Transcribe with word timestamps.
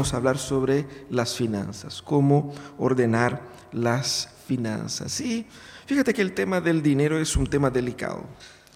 vamos 0.00 0.14
a 0.14 0.16
hablar 0.16 0.38
sobre 0.38 0.86
las 1.10 1.34
finanzas, 1.34 2.00
cómo 2.00 2.54
ordenar 2.78 3.42
las 3.70 4.30
finanzas. 4.46 5.20
Y 5.20 5.46
fíjate 5.84 6.14
que 6.14 6.22
el 6.22 6.32
tema 6.32 6.62
del 6.62 6.82
dinero 6.82 7.20
es 7.20 7.36
un 7.36 7.46
tema 7.46 7.68
delicado, 7.68 8.24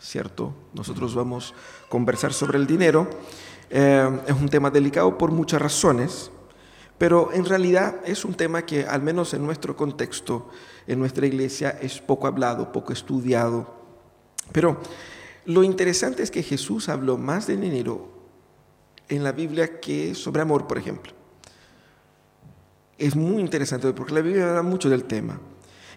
¿cierto? 0.03 0.53
Nosotros 0.75 1.15
vamos 1.15 1.55
a 1.87 1.89
conversar 1.89 2.35
sobre 2.35 2.59
el 2.59 2.67
dinero. 2.67 3.09
Eh, 3.71 4.21
es 4.27 4.35
un 4.35 4.51
tema 4.51 4.71
delicado 4.71 5.17
por 5.17 5.31
muchas 5.31 5.63
razones, 5.63 6.31
pero 6.99 7.33
en 7.33 7.47
realidad 7.47 8.03
es 8.05 8.27
un 8.27 8.35
tema 8.35 8.67
que, 8.67 8.85
al 8.85 9.01
menos 9.01 9.33
en 9.33 9.47
nuestro 9.47 9.75
contexto, 9.79 10.51
en 10.87 10.99
nuestra 10.99 11.27
iglesia, 11.27 11.71
es 11.81 12.03
poco 12.03 12.27
hablado, 12.27 12.71
poco 12.71 12.93
estudiado. 12.93 13.75
Pero 14.53 14.79
lo 15.47 15.63
interesante 15.63 16.23
es 16.23 16.31
que 16.31 16.43
Jesús 16.43 16.91
habló 16.91 17.17
más 17.17 17.47
de 17.47 17.57
dinero 17.57 18.14
en 19.09 19.25
la 19.25 19.33
Biblia 19.33 19.81
que 19.81 20.15
sobre 20.15 20.43
amor, 20.43 20.67
por 20.67 20.79
ejemplo. 20.79 21.13
Es 22.99 23.17
muy 23.17 23.41
interesante 23.41 23.93
porque 23.93 24.15
la 24.15 24.21
Biblia 24.21 24.49
habla 24.51 24.63
mucho 24.63 24.89
del 24.89 25.05
tema. 25.05 25.41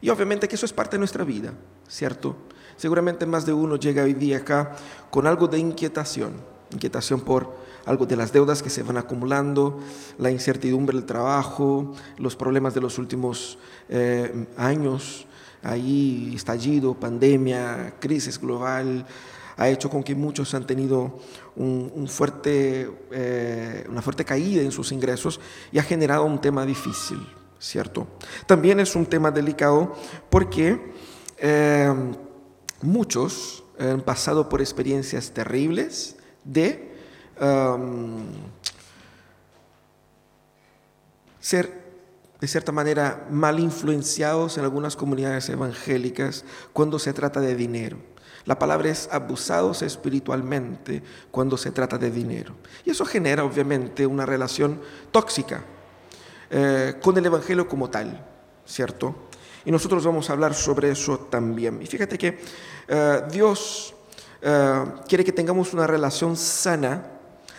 Y 0.02 0.09
obviamente 0.09 0.47
que 0.47 0.55
eso 0.55 0.66
es 0.66 0.73
parte 0.73 0.95
de 0.95 0.99
nuestra 0.99 1.23
vida, 1.23 1.53
¿cierto? 1.88 2.35
Seguramente 2.75 3.25
más 3.25 3.45
de 3.45 3.53
uno 3.53 3.75
llega 3.77 4.03
hoy 4.03 4.13
día 4.13 4.38
acá 4.38 4.75
con 5.09 5.25
algo 5.25 5.47
de 5.47 5.57
inquietación, 5.57 6.33
inquietación 6.71 7.21
por 7.21 7.55
algo 7.85 8.05
de 8.05 8.16
las 8.16 8.31
deudas 8.33 8.61
que 8.61 8.70
se 8.70 8.83
van 8.83 8.97
acumulando, 8.97 9.80
la 10.17 10.30
incertidumbre 10.30 10.97
del 10.97 11.05
trabajo, 11.05 11.95
los 12.17 12.35
problemas 12.35 12.73
de 12.73 12.81
los 12.81 12.99
últimos 12.99 13.58
eh, 13.89 14.45
años, 14.58 15.25
ahí 15.63 16.33
estallido, 16.35 16.94
pandemia, 16.94 17.95
crisis 17.99 18.39
global, 18.39 19.05
ha 19.55 19.69
hecho 19.69 19.89
con 19.89 20.03
que 20.03 20.14
muchos 20.14 20.53
han 20.53 20.67
tenido 20.67 21.19
un, 21.58 22.08
fuerte, 22.08 22.89
eh, 23.11 23.86
una 23.89 24.02
fuerte 24.02 24.23
caída 24.23 24.61
en 24.61 24.72
sus 24.72 24.91
ingresos 24.91 25.39
y 25.72 25.80
ha 25.80 25.83
generado 25.83 26.23
un 26.23 26.39
tema 26.39 26.66
difícil, 26.66 27.19
¿cierto? 27.59 28.08
También 28.45 28.80
es 28.80 28.95
un 28.95 29.05
tema 29.05 29.31
delicado 29.31 29.95
porque 30.30 30.94
eh, 31.38 31.94
muchos 32.81 33.64
han 33.80 34.02
pasado 34.02 34.49
por 34.49 34.61
experiencias 34.61 35.31
terribles 35.31 36.16
de 36.44 36.91
um, 37.39 38.23
ser 41.39 41.88
de 42.39 42.47
cierta 42.47 42.71
manera 42.71 43.25
mal 43.31 43.59
influenciados 43.59 44.58
en 44.58 44.64
algunas 44.64 44.95
comunidades 44.95 45.49
evangélicas 45.49 46.45
cuando 46.71 46.99
se 46.99 47.14
trata 47.14 47.39
de 47.39 47.55
dinero. 47.55 47.97
La 48.48 48.58
palabra 48.58 48.90
es 48.90 49.09
abusados 49.12 49.81
espiritualmente 49.81 51.03
cuando 51.30 51.58
se 51.58 51.72
trata 51.72 51.98
de 51.98 52.09
dinero. 52.09 52.56
Y 52.86 52.92
eso 52.92 53.06
genera 53.06 53.44
obviamente 53.44 54.08
una 54.08 54.26
relación 54.26 54.81
tóxica 55.12 55.66
eh, 56.50 56.95
con 57.04 57.17
el 57.17 57.26
Evangelio 57.26 57.67
como 57.67 57.89
tal, 57.89 58.26
¿cierto? 58.66 59.28
Y 59.66 59.72
nosotros 59.72 60.06
vamos 60.06 60.30
a 60.30 60.34
hablar 60.34 60.54
sobre 60.54 60.89
eso 60.89 61.20
también. 61.30 61.81
Y 61.81 61.88
fíjate 61.88 62.17
que 62.17 62.39
eh, 62.88 63.22
Dios 63.30 63.94
eh, 64.42 64.86
quiere 65.09 65.26
que 65.26 65.34
tengamos 65.34 65.73
una 65.73 65.86
relación 65.86 66.38
sana 66.38 67.06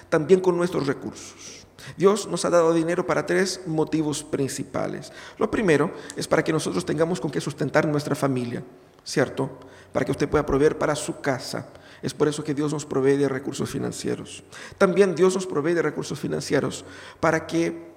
también 0.08 0.40
con 0.40 0.56
nuestros 0.56 0.86
recursos. 0.86 1.66
Dios 1.98 2.26
nos 2.26 2.46
ha 2.46 2.50
dado 2.50 2.72
dinero 2.72 3.06
para 3.06 3.26
tres 3.26 3.60
motivos 3.66 4.24
principales. 4.24 5.12
Lo 5.36 5.50
primero 5.50 5.92
es 6.16 6.26
para 6.26 6.42
que 6.42 6.52
nosotros 6.52 6.86
tengamos 6.86 7.20
con 7.20 7.30
qué 7.30 7.42
sustentar 7.42 7.86
nuestra 7.86 8.14
familia, 8.14 8.62
¿cierto? 9.08 9.50
para 9.92 10.04
que 10.04 10.12
usted 10.12 10.28
pueda 10.28 10.46
proveer 10.46 10.78
para 10.78 10.94
su 10.94 11.20
casa. 11.20 11.68
Es 12.02 12.14
por 12.14 12.28
eso 12.28 12.44
que 12.44 12.54
Dios 12.54 12.72
nos 12.72 12.86
provee 12.86 13.16
de 13.16 13.28
recursos 13.28 13.68
financieros. 13.68 14.44
También 14.76 15.14
Dios 15.14 15.34
nos 15.34 15.46
provee 15.46 15.74
de 15.74 15.82
recursos 15.82 16.18
financieros 16.18 16.84
para 17.18 17.46
que 17.46 17.88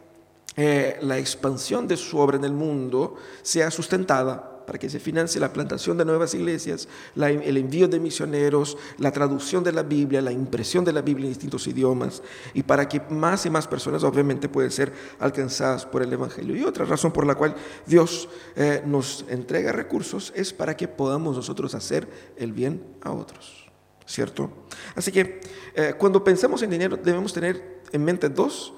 eh, 0.55 0.97
la 1.01 1.17
expansión 1.17 1.87
de 1.87 1.97
su 1.97 2.17
obra 2.17 2.37
en 2.37 2.43
el 2.43 2.53
mundo 2.53 3.17
sea 3.41 3.69
sustentada 3.69 4.50
para 4.71 4.79
que 4.79 4.89
se 4.89 5.01
financie 5.01 5.41
la 5.41 5.51
plantación 5.51 5.97
de 5.97 6.05
nuevas 6.05 6.33
iglesias, 6.33 6.87
el 7.17 7.57
envío 7.57 7.89
de 7.89 7.99
misioneros, 7.99 8.77
la 8.99 9.11
traducción 9.11 9.65
de 9.65 9.73
la 9.73 9.83
Biblia, 9.83 10.21
la 10.21 10.31
impresión 10.31 10.85
de 10.85 10.93
la 10.93 11.01
Biblia 11.01 11.25
en 11.25 11.33
distintos 11.33 11.67
idiomas, 11.67 12.23
y 12.53 12.63
para 12.63 12.87
que 12.87 13.01
más 13.09 13.45
y 13.45 13.49
más 13.49 13.67
personas 13.67 14.01
obviamente 14.05 14.47
puedan 14.47 14.71
ser 14.71 14.93
alcanzadas 15.19 15.85
por 15.85 16.03
el 16.03 16.13
Evangelio. 16.13 16.55
Y 16.55 16.63
otra 16.63 16.85
razón 16.85 17.11
por 17.11 17.27
la 17.27 17.35
cual 17.35 17.53
Dios 17.85 18.29
eh, 18.55 18.81
nos 18.85 19.25
entrega 19.27 19.73
recursos 19.73 20.31
es 20.37 20.53
para 20.53 20.77
que 20.77 20.87
podamos 20.87 21.35
nosotros 21.35 21.75
hacer 21.75 22.07
el 22.37 22.53
bien 22.53 22.81
a 23.01 23.11
otros. 23.11 23.69
¿Cierto? 24.05 24.49
Así 24.95 25.11
que 25.11 25.41
eh, 25.75 25.95
cuando 25.97 26.23
pensamos 26.23 26.61
en 26.61 26.69
dinero 26.69 26.95
debemos 26.95 27.33
tener 27.33 27.81
en 27.91 28.05
mente 28.05 28.29
dos 28.29 28.73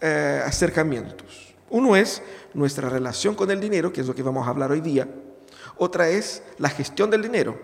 eh, 0.00 0.40
acercamientos. 0.46 1.54
Uno 1.68 1.94
es 1.94 2.22
nuestra 2.54 2.88
relación 2.88 3.34
con 3.34 3.50
el 3.50 3.60
dinero, 3.60 3.92
que 3.92 4.00
es 4.00 4.06
lo 4.06 4.14
que 4.14 4.22
vamos 4.22 4.46
a 4.46 4.50
hablar 4.50 4.72
hoy 4.72 4.80
día. 4.80 5.06
Otra 5.78 6.08
es 6.08 6.42
la 6.58 6.68
gestión 6.68 7.10
del 7.10 7.22
dinero, 7.22 7.58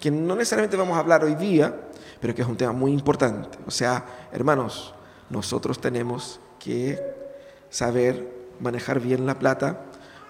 que 0.00 0.10
no 0.10 0.34
necesariamente 0.34 0.76
vamos 0.76 0.96
a 0.96 1.00
hablar 1.00 1.24
hoy 1.24 1.34
día, 1.34 1.88
pero 2.20 2.34
que 2.34 2.42
es 2.42 2.48
un 2.48 2.56
tema 2.56 2.72
muy 2.72 2.92
importante. 2.92 3.58
O 3.66 3.70
sea, 3.70 4.28
hermanos, 4.32 4.94
nosotros 5.28 5.80
tenemos 5.80 6.40
que 6.58 7.00
saber 7.68 8.28
manejar 8.60 9.00
bien 9.00 9.26
la 9.26 9.38
plata, 9.38 9.80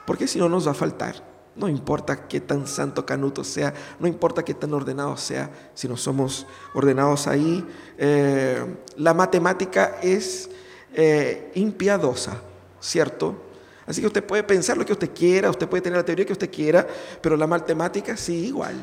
porque 0.07 0.27
si 0.27 0.39
no 0.39 0.49
nos 0.49 0.67
va 0.67 0.73
a 0.73 0.75
faltar. 0.75 1.31
No 1.57 1.69
importa 1.69 2.29
qué 2.29 2.41
tan 2.41 2.67
santo 2.67 3.05
canuto 3.05 3.43
sea, 3.43 3.75
no 3.99 4.07
importa 4.07 4.45
qué 4.45 4.55
tan 4.55 4.73
ordenado 4.73 5.17
sea, 5.17 5.51
si 5.75 5.89
no 5.89 5.97
somos 5.97 6.47
ordenados 6.75 7.27
ahí. 7.27 7.67
Eh, 7.99 8.65
la 8.97 9.15
matemática 9.15 9.99
es 10.01 10.49
eh, 10.95 11.51
impiadosa, 11.55 12.41
¿cierto? 12.81 13.50
Así 13.91 14.01
que 14.01 14.07
usted 14.07 14.23
puede 14.23 14.45
pensar 14.45 14.79
lo 14.79 14.87
que 14.87 14.93
usted 14.93 15.11
quiera, 15.13 15.51
usted 15.51 15.69
puede 15.69 15.81
tener 15.81 15.97
la 15.97 16.05
teoría 16.05 16.25
que 16.25 16.33
usted 16.33 16.49
quiera, 16.49 16.87
pero 17.21 17.37
la 17.37 17.49
matemática 17.49 18.17
sí 18.17 18.47
igual. 18.47 18.77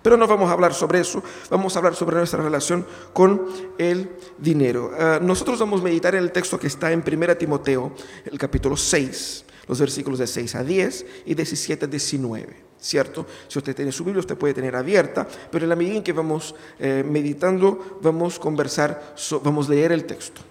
Pero 0.00 0.16
no 0.16 0.28
vamos 0.28 0.48
a 0.48 0.52
hablar 0.52 0.72
sobre 0.74 1.00
eso, 1.00 1.24
vamos 1.50 1.74
a 1.74 1.80
hablar 1.80 1.96
sobre 1.96 2.16
nuestra 2.16 2.40
relación 2.40 2.86
con 3.12 3.46
el 3.78 4.08
dinero. 4.38 4.92
Ah, 4.96 5.18
nosotros 5.20 5.58
vamos 5.58 5.80
a 5.80 5.84
meditar 5.84 6.14
en 6.14 6.22
el 6.22 6.30
texto 6.30 6.56
que 6.56 6.68
está 6.68 6.92
en 6.92 7.02
1 7.04 7.36
Timoteo, 7.36 7.96
el 8.24 8.38
capítulo 8.38 8.76
6, 8.76 9.44
los 9.66 9.80
versículos 9.80 10.20
de 10.20 10.28
6 10.28 10.54
a 10.54 10.62
10 10.62 11.06
y 11.26 11.34
17 11.34 11.86
a 11.86 11.88
19. 11.88 12.66
¿Cierto? 12.78 13.26
Si 13.48 13.58
usted 13.58 13.74
tiene 13.74 13.90
su 13.90 14.04
Biblia, 14.04 14.20
usted 14.20 14.36
puede 14.36 14.54
tener 14.54 14.76
abierta, 14.76 15.26
pero 15.50 15.64
en 15.64 15.70
la 15.70 15.74
medida 15.74 16.04
que 16.04 16.12
vamos 16.12 16.54
eh, 16.78 17.02
meditando, 17.04 17.98
vamos 18.00 18.36
a 18.36 18.40
conversar, 18.40 19.16
vamos 19.42 19.66
a 19.66 19.70
leer 19.70 19.90
el 19.90 20.04
texto. 20.04 20.42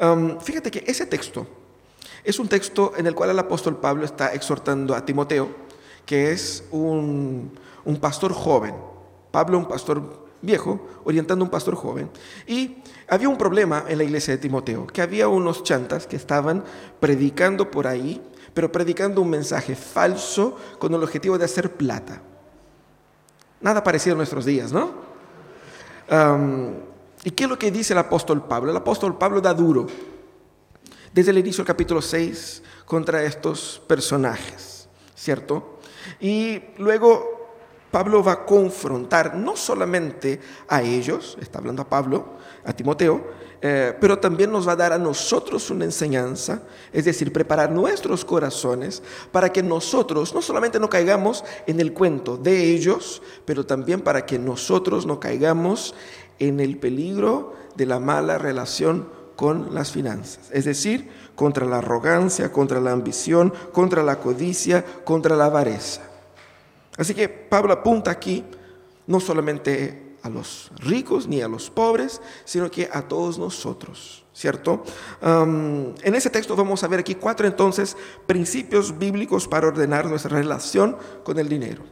Um, 0.00 0.40
fíjate 0.40 0.70
que 0.70 0.84
ese 0.86 1.04
texto 1.04 1.57
es 2.24 2.38
un 2.38 2.48
texto 2.48 2.92
en 2.96 3.06
el 3.06 3.14
cual 3.14 3.30
el 3.30 3.38
apóstol 3.38 3.76
Pablo 3.76 4.04
está 4.04 4.32
exhortando 4.32 4.94
a 4.94 5.04
Timoteo, 5.04 5.48
que 6.04 6.32
es 6.32 6.64
un, 6.70 7.52
pastor 8.00 8.32
joven. 8.32 8.74
Pablo, 9.30 9.58
un 9.58 9.66
pastor 9.68 10.26
viejo, 10.40 10.80
orientando 11.04 11.44
a 11.44 11.46
un 11.46 11.50
pastor 11.50 11.74
joven. 11.74 12.10
Y 12.46 12.78
había 13.08 13.28
un 13.28 13.36
problema 13.36 13.84
en 13.88 13.98
la 13.98 14.04
iglesia 14.04 14.34
de 14.34 14.38
Timoteo, 14.38 14.86
que 14.86 15.02
había 15.02 15.28
unos 15.28 15.62
chantas 15.62 16.06
que 16.06 16.16
estaban 16.16 16.64
predicando 17.00 17.70
por 17.70 17.86
ahí, 17.86 18.22
pero 18.54 18.72
predicando 18.72 19.20
un 19.20 19.30
mensaje 19.30 19.74
falso 19.74 20.56
con 20.78 20.94
el 20.94 21.02
objetivo 21.02 21.38
de 21.38 21.44
hacer 21.44 21.72
plata. 21.72 22.22
Nada 23.60 23.82
parecido 23.82 24.14
en 24.14 24.18
nuestros 24.18 24.44
días, 24.44 24.72
¿no? 24.72 25.08
¿Y 27.24 27.30
qué 27.32 27.44
es 27.44 27.50
lo 27.50 27.58
que 27.58 27.70
dice 27.70 27.92
el 27.92 27.98
apóstol 27.98 28.44
Pablo? 28.44 28.70
El 28.70 28.76
apóstol 28.76 29.18
Pablo 29.18 29.40
da 29.40 29.52
duro 29.52 29.86
desde 31.12 31.30
el 31.30 31.38
inicio 31.38 31.62
del 31.62 31.68
capítulo 31.68 32.02
6 32.02 32.62
contra 32.84 33.22
estos 33.22 33.82
personajes, 33.86 34.88
¿cierto? 35.14 35.78
Y 36.20 36.60
luego 36.78 37.38
Pablo 37.90 38.22
va 38.22 38.32
a 38.32 38.46
confrontar 38.46 39.34
no 39.34 39.56
solamente 39.56 40.40
a 40.68 40.82
ellos, 40.82 41.38
está 41.40 41.58
hablando 41.58 41.82
a 41.82 41.88
Pablo, 41.88 42.36
a 42.64 42.72
Timoteo, 42.72 43.48
eh, 43.60 43.96
pero 44.00 44.18
también 44.18 44.52
nos 44.52 44.68
va 44.68 44.72
a 44.72 44.76
dar 44.76 44.92
a 44.92 44.98
nosotros 44.98 45.70
una 45.70 45.84
enseñanza, 45.84 46.62
es 46.92 47.06
decir, 47.06 47.32
preparar 47.32 47.72
nuestros 47.72 48.24
corazones 48.24 49.02
para 49.32 49.52
que 49.52 49.62
nosotros 49.62 50.32
no 50.32 50.42
solamente 50.42 50.78
no 50.78 50.88
caigamos 50.88 51.44
en 51.66 51.80
el 51.80 51.92
cuento 51.92 52.36
de 52.36 52.70
ellos, 52.72 53.20
pero 53.44 53.66
también 53.66 54.00
para 54.00 54.26
que 54.26 54.38
nosotros 54.38 55.06
no 55.06 55.18
caigamos 55.18 55.94
en 56.38 56.60
el 56.60 56.78
peligro 56.78 57.54
de 57.74 57.86
la 57.86 57.98
mala 57.98 58.38
relación 58.38 59.17
con 59.38 59.72
las 59.72 59.92
finanzas, 59.92 60.50
es 60.50 60.64
decir, 60.64 61.08
contra 61.36 61.64
la 61.64 61.78
arrogancia, 61.78 62.50
contra 62.50 62.80
la 62.80 62.90
ambición, 62.90 63.54
contra 63.70 64.02
la 64.02 64.18
codicia, 64.18 64.84
contra 65.04 65.36
la 65.36 65.44
avareza. 65.44 66.02
Así 66.96 67.14
que 67.14 67.28
Pablo 67.28 67.72
apunta 67.72 68.10
aquí 68.10 68.44
no 69.06 69.20
solamente 69.20 70.16
a 70.24 70.28
los 70.28 70.72
ricos 70.80 71.28
ni 71.28 71.40
a 71.40 71.46
los 71.46 71.70
pobres, 71.70 72.20
sino 72.44 72.68
que 72.68 72.88
a 72.92 73.02
todos 73.02 73.38
nosotros, 73.38 74.24
¿cierto? 74.34 74.82
en 75.22 76.14
ese 76.16 76.30
texto 76.30 76.56
vamos 76.56 76.82
a 76.82 76.88
ver 76.88 76.98
aquí 76.98 77.14
cuatro 77.14 77.46
entonces 77.46 77.96
principios 78.26 78.98
bíblicos 78.98 79.46
para 79.46 79.68
ordenar 79.68 80.06
nuestra 80.06 80.36
relación 80.36 80.96
con 81.22 81.38
el 81.38 81.48
dinero 81.48 81.84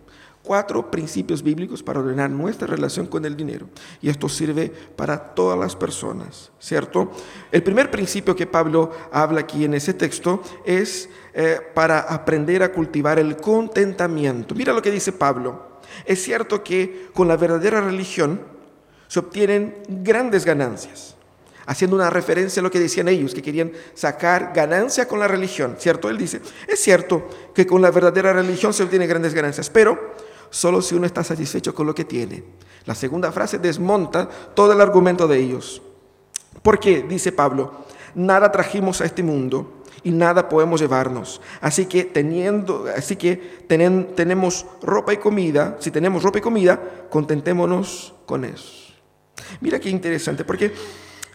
cuatro 0.47 0.91
principios 0.91 1.43
bíblicos 1.43 1.83
para 1.83 1.99
ordenar 1.99 2.31
nuestra 2.31 2.69
relación 2.69 3.07
con 3.07 3.25
el 3.25 3.37
dinero. 3.37 3.67
Y 4.01 4.09
esto 4.09 4.29
sirve 4.29 4.73
para 4.95 5.35
todas 5.35 5.59
las 5.59 5.75
personas, 5.75 6.53
¿cierto? 6.61 7.11
El 7.51 7.65
primer 7.65 7.91
principio 7.91 8.37
que 8.37 8.47
Pablo 8.47 8.93
habla 9.11 9.41
aquí 9.41 9.65
en 9.65 9.75
ese 9.75 9.93
texto 9.93 10.41
es 10.65 11.09
eh, 11.35 11.59
para 11.75 11.99
aprender 12.01 12.63
a 12.63 12.73
cultivar 12.73 13.19
el 13.19 13.37
contentamiento. 13.37 14.55
Mira 14.55 14.73
lo 14.73 14.81
que 14.81 14.93
dice 14.93 15.13
Pablo. 15.13 15.81
Es 16.05 16.23
cierto 16.23 16.63
que 16.63 17.09
con 17.13 17.27
la 17.27 17.37
verdadera 17.37 17.81
religión 17.81 18.41
se 19.09 19.19
obtienen 19.19 19.83
grandes 19.89 20.45
ganancias 20.45 21.17
haciendo 21.67 21.97
una 21.97 22.11
referencia 22.11 22.61
a 22.61 22.63
lo 22.63 22.71
que 22.71 22.79
decían 22.79 23.09
ellos, 23.09 23.35
que 23.35 23.43
querían 23.43 23.73
sacar 23.95 24.53
ganancia 24.55 25.09
con 25.09 25.19
la 25.19 25.27
religión, 25.27 25.77
¿cierto? 25.79 26.09
Él 26.09 26.17
dice, 26.17 26.41
es 26.69 26.79
cierto 26.81 27.29
que 27.55 27.67
con 27.67 27.83
la 27.83 27.91
verdadera 27.91 28.33
religión 28.33 28.73
se 28.73 28.85
obtienen 28.85 29.09
grandes 29.09 29.35
ganancias, 29.35 29.69
pero 29.69 30.15
solo 30.57 30.81
si 30.81 30.95
uno 30.95 31.05
está 31.05 31.23
satisfecho 31.23 31.75
con 31.75 31.87
lo 31.87 31.95
que 31.95 32.07
tiene. 32.07 32.43
La 32.87 32.95
segunda 32.95 33.31
frase 33.31 33.59
desmonta 33.59 34.27
todo 34.55 34.73
el 34.73 34.81
argumento 34.81 35.29
de 35.29 35.39
ellos. 35.39 35.83
¿Por 36.63 36.81
qué? 36.81 37.03
Dice 37.03 37.31
Pablo, 37.31 37.85
nada 38.15 38.51
trajimos 38.51 39.03
a 39.03 39.05
este 39.05 39.23
mundo 39.23 39.83
y 40.03 40.13
nada 40.13 40.49
podemos 40.49 40.81
llevarnos. 40.81 41.43
Así 41.61 41.85
que 41.85 42.05
teniendo, 42.05 42.87
así 42.97 43.17
que 43.17 43.67
tenemos 43.69 44.65
ropa 44.81 45.13
y 45.13 45.19
comida, 45.19 45.77
si 45.79 45.91
tenemos 45.91 46.23
ropa 46.23 46.39
y 46.39 46.41
comida, 46.43 46.81
contentémonos 47.11 48.15
con 48.25 48.47
eso. 48.47 48.95
Mira 49.61 49.79
qué 49.79 49.91
interesante, 49.91 50.43
porque 50.43 50.73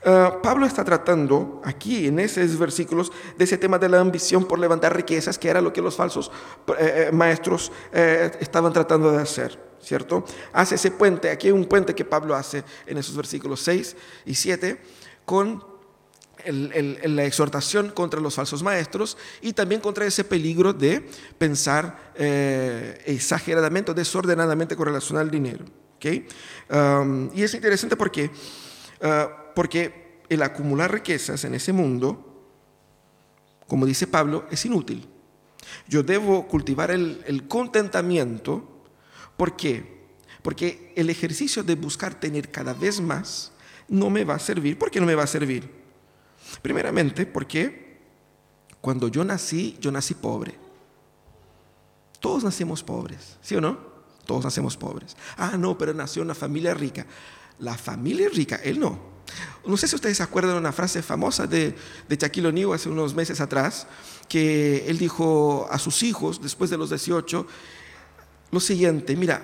Ah, 0.03 0.39
Pablo 0.42 0.65
está 0.65 0.83
tratando 0.83 1.62
aquí 1.63 2.07
en 2.07 2.19
esos 2.19 2.57
versículos 2.57 3.12
de 3.38 3.44
ese 3.44 3.57
tema 3.57 3.77
de 3.77 3.88
la 3.88 4.00
ambición 4.00 4.45
por 4.45 4.57
levantar 4.57 4.95
riquezas, 4.95 5.38
que 5.38 5.48
era 5.48 5.62
lo 5.62 5.71
que 5.71 5.81
los 5.81 5.95
falsos 5.95 6.31
eh, 6.80 7.07
eh, 7.07 7.12
maestros 7.12 7.71
eh, 7.92 8.31
estaban 8.39 8.74
tratando 8.74 9.12
de 9.12 9.21
hacer, 9.21 9.59
¿cierto? 9.80 10.25
Hace 10.53 10.75
ese 10.75 10.89
puente, 10.89 11.30
aquí 11.30 11.48
hay 11.48 11.53
un 11.53 11.65
puente 11.65 11.94
que 11.94 12.03
Pablo 12.03 12.36
hace 12.36 12.63
en 12.88 12.98
esos 12.98 13.15
versículos 13.15 13.62
6 13.62 13.95
y 14.25 14.33
7 14.33 14.81
con 15.24 15.69
la 16.44 17.24
exhortación 17.25 17.92
contra 17.92 18.19
los 18.19 18.33
falsos 18.33 18.63
maestros 18.63 19.15
y 19.42 19.53
también 19.53 19.80
contra 19.80 20.07
ese 20.07 20.24
peligro 20.24 20.74
de 20.74 21.07
pensar 21.38 22.13
exageradamente 23.06 23.94
desordenadamente 23.94 24.75
con 24.75 24.88
relación 24.88 25.19
al 25.19 25.30
dinero. 25.30 25.65
¿okay? 25.98 26.25
y 27.36 27.44
es 27.44 27.53
interesante 27.53 27.95
porque 27.95 28.31
porque 29.53 30.21
el 30.30 30.44
acumular 30.44 30.92
riquezas 30.92 31.44
en 31.44 31.53
ese 31.53 31.74
mundo, 31.74 32.45
como 33.68 33.86
dice 33.86 34.07
Pablo, 34.07 34.45
es 34.50 34.65
inútil. 34.65 35.07
Yo 35.88 36.03
debo 36.03 36.48
cultivar 36.48 36.92
el, 36.92 37.48
contentamiento. 37.48 38.83
¿Por 39.38 39.56
qué? 39.56 40.01
Porque 40.42 40.94
el 40.95 41.09
ejercicio 41.09 41.63
de 41.63 41.75
buscar 41.75 42.19
tener 42.19 42.50
cada 42.50 42.74
vez 42.74 43.01
más 43.01 43.51
no 43.88 44.09
me 44.09 44.24
va 44.24 44.36
a 44.36 44.39
servir. 44.39 44.77
¿Por 44.77 44.89
qué 44.89 45.00
no 45.00 45.06
me 45.06 45.15
va 45.15 45.24
a 45.24 45.27
servir? 45.27 45.69
Primeramente, 46.62 47.25
porque 47.25 48.00
cuando 48.80 49.07
yo 49.07 49.24
nací, 49.24 49.77
yo 49.80 49.92
nací 49.92 50.13
pobre. 50.13 50.56
Todos 52.19 52.44
nacemos 52.44 52.83
pobres, 52.83 53.38
¿sí 53.42 53.56
o 53.56 53.62
no? 53.62 53.80
Todos 54.25 54.44
nacemos 54.45 54.77
pobres. 54.77 55.18
Ah, 55.38 55.57
no, 55.57 55.77
pero 55.77 55.94
nació 55.94 56.21
una 56.21 56.36
familia 56.36 56.74
rica. 56.74 57.06
La 57.59 57.77
familia 57.77 58.30
rica, 58.30 58.57
él 58.63 58.80
no. 58.80 59.11
No 59.66 59.78
sé 59.78 59.88
si 59.88 59.95
ustedes 59.95 60.18
se 60.18 60.24
acuerdan 60.24 60.54
de 60.54 60.60
una 60.60 60.72
frase 60.72 61.01
famosa 61.01 61.45
de, 61.48 61.75
de 62.07 62.16
Shaquille 62.16 62.48
O'Neal 62.48 62.74
hace 62.74 62.89
unos 62.89 63.13
meses 63.13 63.39
atrás, 63.42 63.88
que 64.28 64.86
él 64.88 64.98
dijo 64.98 65.68
a 65.69 65.78
sus 65.78 66.04
hijos, 66.04 66.42
después 66.42 66.69
de 66.69 66.78
los 66.78 66.89
18, 66.89 67.45
lo 68.51 68.60
siguiente, 68.60 69.16
mira, 69.16 69.42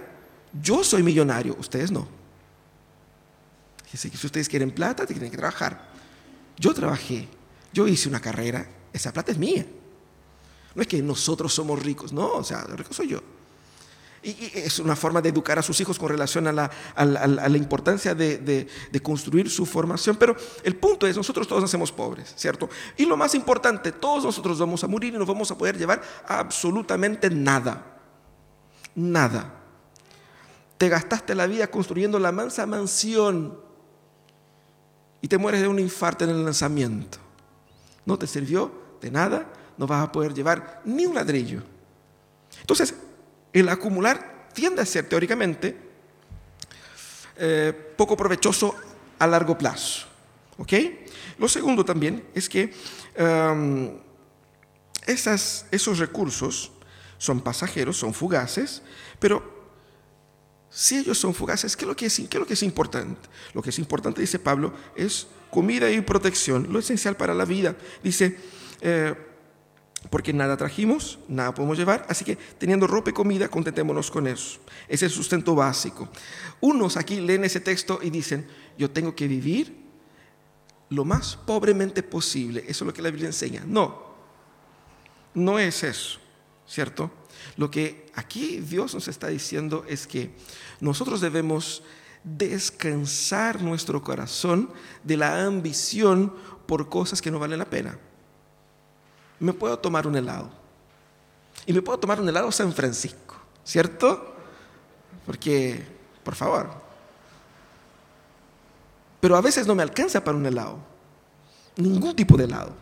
yo 0.62 0.84
soy 0.84 1.04
millonario, 1.04 1.56
ustedes 1.60 1.92
no. 1.92 2.07
Si 3.94 4.10
ustedes 4.25 4.50
quieren 4.50 4.72
plata, 4.72 5.06
tienen 5.06 5.31
que 5.31 5.38
trabajar. 5.38 5.90
Yo 6.57 6.74
trabajé, 6.74 7.28
yo 7.74 7.88
hice 7.88 8.10
una 8.10 8.19
carrera, 8.19 8.68
esa 8.92 9.13
plata 9.13 9.31
es 9.31 9.38
mía. 9.38 9.66
No 10.75 10.81
es 10.81 10.88
que 10.88 11.01
nosotros 11.01 11.54
somos 11.54 11.81
ricos, 11.81 12.12
no, 12.12 12.33
o 12.33 12.44
sea, 12.44 12.63
rico 12.63 12.94
soy 12.94 13.07
yo. 13.10 13.22
Y, 14.27 14.51
es 14.53 14.79
una 14.79 14.97
forma 14.97 15.21
de 15.21 15.29
educar 15.29 15.57
a 15.57 15.62
sus 15.62 15.79
hijos 15.79 15.97
con 15.97 16.09
relación 16.09 16.47
a 16.47 16.51
la, 16.51 17.57
importancia 17.57 18.13
de, 18.13 18.68
construir 19.01 19.50
su 19.50 19.65
formación. 19.65 20.18
Pero 20.18 20.35
el 20.63 20.75
punto 20.75 21.07
es, 21.07 21.15
nosotros 21.15 21.47
todos 21.47 21.62
nacemos 21.62 21.94
pobres, 21.94 22.33
¿cierto? 22.35 22.69
Y 22.97 23.06
lo 23.06 23.15
más 23.15 23.33
importante, 23.35 23.94
todos 23.94 24.25
nosotros 24.25 24.59
vamos 24.59 24.83
a 24.83 24.88
morir 24.88 25.13
y 25.13 25.18
no 25.18 25.25
vamos 25.25 25.50
a 25.51 25.57
poder 25.57 25.77
llevar 25.77 26.01
absolutamente 26.27 27.29
nada. 27.29 28.00
Nada. 28.95 29.53
Te 30.77 30.89
gastaste 30.89 31.33
la 31.33 31.47
vida 31.47 31.68
construyendo 31.68 32.19
la 32.19 32.33
mansa 32.33 32.65
mansión 32.65 33.57
y 35.21 35.30
te 35.30 35.38
mueres 35.38 35.62
de 35.62 35.69
un 35.69 35.80
infarto 35.80 36.25
en 36.25 36.31
el 36.31 36.44
lanzamiento. 36.44 37.18
No 38.06 38.19
te 38.19 38.27
sirvió 38.27 38.71
de 39.00 39.09
nada, 39.09 39.47
no 39.77 39.88
vas 39.88 40.03
a 40.03 40.12
poder 40.12 40.33
llevar 40.33 40.81
ni 40.83 41.06
un 41.06 41.15
ladrillo. 41.15 41.63
Entonces, 42.59 42.94
el 43.53 43.69
acumular 43.69 44.49
tiende 44.53 44.81
a 44.81 44.85
ser 44.85 45.07
teóricamente 45.07 45.77
eh, 47.38 47.94
poco 47.95 48.17
provechoso 48.17 48.75
a 49.19 49.27
largo 49.27 49.57
plazo. 49.57 50.07
¿ok? 50.57 50.73
Lo 51.38 51.47
segundo 51.47 51.85
también 51.85 52.25
es 52.33 52.49
que 52.49 52.73
um, 53.19 53.99
esos 55.05 55.99
recursos 55.99 56.71
son 57.17 57.41
pasajeros, 57.41 57.97
son 57.97 58.13
fugaces, 58.13 58.81
pero 59.19 59.57
si 60.69 60.97
ellos 60.97 61.17
son 61.17 61.33
fugaces, 61.33 61.75
¿qué 61.75 61.85
es, 61.85 61.88
lo 61.88 61.95
que 61.95 62.05
es, 62.07 62.33
lo 62.33 62.45
que 62.45 62.53
es 62.53 62.63
importante? 62.63 63.29
Lo 63.53 63.61
que 63.61 63.69
es 63.69 63.79
importante, 63.79 64.21
dice 64.21 64.39
Pablo, 64.39 64.73
es 64.95 65.27
comida 65.49 65.89
y 65.89 66.01
protección, 66.01 66.67
lo 66.71 66.79
esencial 66.79 67.15
para 67.15 67.33
la 67.33 67.45
vida. 67.45 67.75
Dice, 68.03 68.38
eh, 68.81 69.15
porque 70.09 70.31
nada 70.31 70.55
trajimos, 70.57 71.19
nada 71.27 71.53
podemos 71.53 71.77
llevar, 71.77 72.05
así 72.07 72.23
que 72.23 72.35
teniendo 72.35 72.88
ropa 72.88 73.09
y 73.09 73.13
comida, 73.13 73.49
contentémonos 73.49 74.11
con 74.11 74.27
eso. 74.27 74.59
Es 74.88 75.03
el 75.03 75.09
sustento 75.09 75.55
básico. 75.55 76.09
Unos 76.61 76.97
aquí 76.97 77.19
leen 77.19 77.44
ese 77.44 77.59
texto 77.59 77.99
y 78.01 78.09
dicen, 78.09 78.47
yo 78.77 78.91
tengo 78.91 79.15
que 79.15 79.27
vivir 79.27 79.75
lo 80.89 81.03
más 81.03 81.35
pobremente 81.35 82.03
posible. 82.03 82.63
Eso 82.67 82.83
es 82.83 82.88
lo 82.88 82.94
que 82.94 83.01
la 83.01 83.09
Biblia 83.09 83.27
enseña. 83.27 83.63
No, 83.65 84.05
no 85.33 85.59
es 85.59 85.83
eso, 85.83 86.19
¿cierto? 86.67 87.11
Lo 87.57 87.69
que 87.69 88.05
aquí 88.13 88.59
Dios 88.59 88.94
nos 88.94 89.07
está 89.07 89.27
diciendo 89.27 89.83
es 89.89 90.07
que 90.07 90.31
nosotros 90.80 91.21
debemos 91.21 91.83
descansar 92.23 93.61
nuestro 93.61 94.01
corazón 94.04 94.71
de 95.04 95.18
la 95.18 95.45
ambición 95.45 96.33
por 96.66 96.87
cosas 96.87 97.21
que 97.21 97.31
no 97.31 97.39
valen 97.39 97.59
la 97.59 97.69
pena 97.69 97.99
me 99.39 99.53
puedo 99.53 99.77
tomar 99.77 100.07
un 100.07 100.15
helado. 100.15 100.49
Y 101.65 101.73
me 101.73 101.81
puedo 101.81 101.99
tomar 101.99 102.19
un 102.19 102.29
helado 102.29 102.51
San 102.51 102.73
Francisco, 102.73 103.35
¿cierto? 103.63 104.35
Porque, 105.25 105.85
por 106.23 106.35
favor. 106.35 106.69
Pero 109.19 109.35
a 109.35 109.41
veces 109.41 109.67
no 109.67 109.75
me 109.75 109.83
alcanza 109.83 110.23
para 110.23 110.37
un 110.37 110.45
helado. 110.45 110.77
Ningún 111.75 112.15
tipo 112.15 112.37
de 112.37 112.45
helado. 112.45 112.73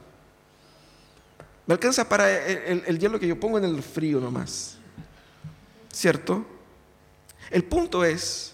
Me 1.66 1.74
alcanza 1.74 2.08
para 2.08 2.30
el, 2.46 2.84
el 2.86 3.00
hielo 3.00 3.20
que 3.20 3.28
yo 3.28 3.40
pongo 3.40 3.58
en 3.58 3.64
el 3.64 3.82
frío 3.82 4.20
nomás. 4.20 4.78
¿Cierto? 5.92 6.46
El 7.50 7.64
punto 7.64 8.04
es, 8.04 8.54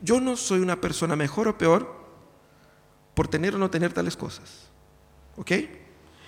yo 0.00 0.20
no 0.20 0.36
soy 0.36 0.60
una 0.60 0.80
persona 0.80 1.14
mejor 1.16 1.48
o 1.48 1.58
peor 1.58 2.02
por 3.14 3.28
tener 3.28 3.54
o 3.54 3.58
no 3.58 3.70
tener 3.70 3.92
tales 3.92 4.16
cosas. 4.16 4.68
¿Ok? 5.36 5.52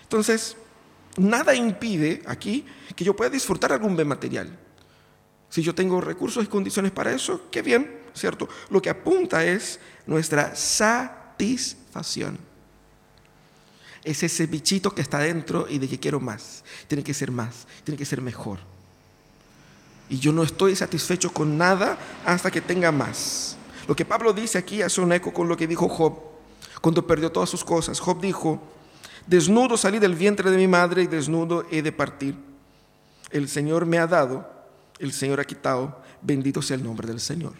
Entonces, 0.02 0.56
nada 1.16 1.54
impide 1.54 2.22
aquí 2.26 2.64
que 2.94 3.04
yo 3.04 3.14
pueda 3.14 3.30
disfrutar 3.30 3.72
algún 3.72 3.96
bien 3.96 4.08
material. 4.08 4.58
Si 5.48 5.62
yo 5.62 5.74
tengo 5.74 6.00
recursos 6.00 6.44
y 6.44 6.48
condiciones 6.48 6.92
para 6.92 7.12
eso, 7.12 7.42
qué 7.50 7.62
bien, 7.62 8.02
¿cierto? 8.14 8.48
Lo 8.70 8.82
que 8.82 8.90
apunta 8.90 9.44
es 9.44 9.78
nuestra 10.06 10.54
satisfacción. 10.56 12.38
Es 14.02 14.22
ese 14.22 14.46
bichito 14.46 14.94
que 14.94 15.02
está 15.02 15.18
dentro 15.20 15.66
y 15.68 15.78
de 15.78 15.88
que 15.88 15.98
quiero 16.00 16.20
más. 16.20 16.64
Tiene 16.88 17.02
que 17.04 17.14
ser 17.14 17.30
más, 17.30 17.66
tiene 17.84 17.96
que 17.96 18.04
ser 18.04 18.20
mejor. 18.20 18.58
Y 20.08 20.18
yo 20.18 20.32
no 20.32 20.42
estoy 20.42 20.76
satisfecho 20.76 21.32
con 21.32 21.56
nada 21.56 21.98
hasta 22.26 22.50
que 22.50 22.60
tenga 22.60 22.92
más. 22.92 23.56
Lo 23.86 23.96
que 23.96 24.04
Pablo 24.04 24.32
dice 24.32 24.58
aquí 24.58 24.82
hace 24.82 25.00
un 25.00 25.12
eco 25.12 25.32
con 25.32 25.48
lo 25.48 25.56
que 25.56 25.66
dijo 25.66 25.88
Job 25.88 26.18
cuando 26.80 27.06
perdió 27.06 27.32
todas 27.32 27.48
sus 27.48 27.64
cosas. 27.64 27.98
Job 27.98 28.20
dijo, 28.20 28.60
Desnudo 29.26 29.76
salí 29.76 29.98
del 29.98 30.14
vientre 30.14 30.50
de 30.50 30.56
mi 30.56 30.68
madre 30.68 31.02
y 31.02 31.06
desnudo 31.06 31.64
he 31.70 31.82
de 31.82 31.92
partir. 31.92 32.36
El 33.30 33.48
Señor 33.48 33.86
me 33.86 33.98
ha 33.98 34.06
dado, 34.06 34.48
el 34.98 35.12
Señor 35.12 35.40
ha 35.40 35.44
quitado, 35.44 36.00
bendito 36.20 36.60
sea 36.60 36.76
el 36.76 36.84
nombre 36.84 37.08
del 37.08 37.20
Señor. 37.20 37.54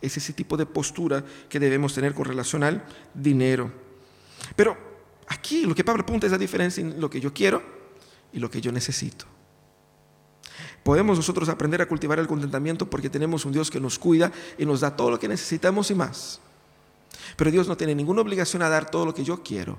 Es 0.00 0.16
ese 0.16 0.32
tipo 0.32 0.56
de 0.56 0.66
postura 0.66 1.24
que 1.48 1.58
debemos 1.58 1.94
tener 1.94 2.14
con 2.14 2.26
relación 2.26 2.62
al 2.62 2.84
dinero. 3.14 3.72
Pero 4.54 4.76
aquí 5.26 5.64
lo 5.64 5.74
que 5.74 5.82
Pablo 5.82 6.02
apunta 6.02 6.26
es 6.26 6.32
la 6.32 6.38
diferencia 6.38 6.82
en 6.82 7.00
lo 7.00 7.10
que 7.10 7.20
yo 7.20 7.32
quiero 7.32 7.62
y 8.32 8.38
lo 8.38 8.50
que 8.50 8.60
yo 8.60 8.70
necesito. 8.70 9.24
podemos 10.82 11.18
nosotros 11.18 11.48
aprender 11.48 11.82
a 11.82 11.86
cultivar 11.86 12.18
el 12.18 12.26
contentamiento 12.26 12.88
porque 12.88 13.10
tenemos 13.10 13.44
un 13.44 13.52
Dios 13.52 13.70
que 13.70 13.80
nos 13.80 13.98
cuida 13.98 14.32
y 14.56 14.64
nos 14.64 14.80
da 14.80 14.94
todo 14.94 15.10
lo 15.10 15.18
que 15.18 15.28
necesitamos 15.28 15.90
y 15.90 15.94
más. 15.94 16.40
Pero 17.36 17.50
Dios 17.50 17.68
no 17.68 17.76
tiene 17.76 17.94
ninguna 17.94 18.22
obligación 18.22 18.62
a 18.62 18.68
dar 18.68 18.90
todo 18.90 19.04
lo 19.04 19.14
que 19.14 19.24
yo 19.24 19.42
quiero. 19.42 19.76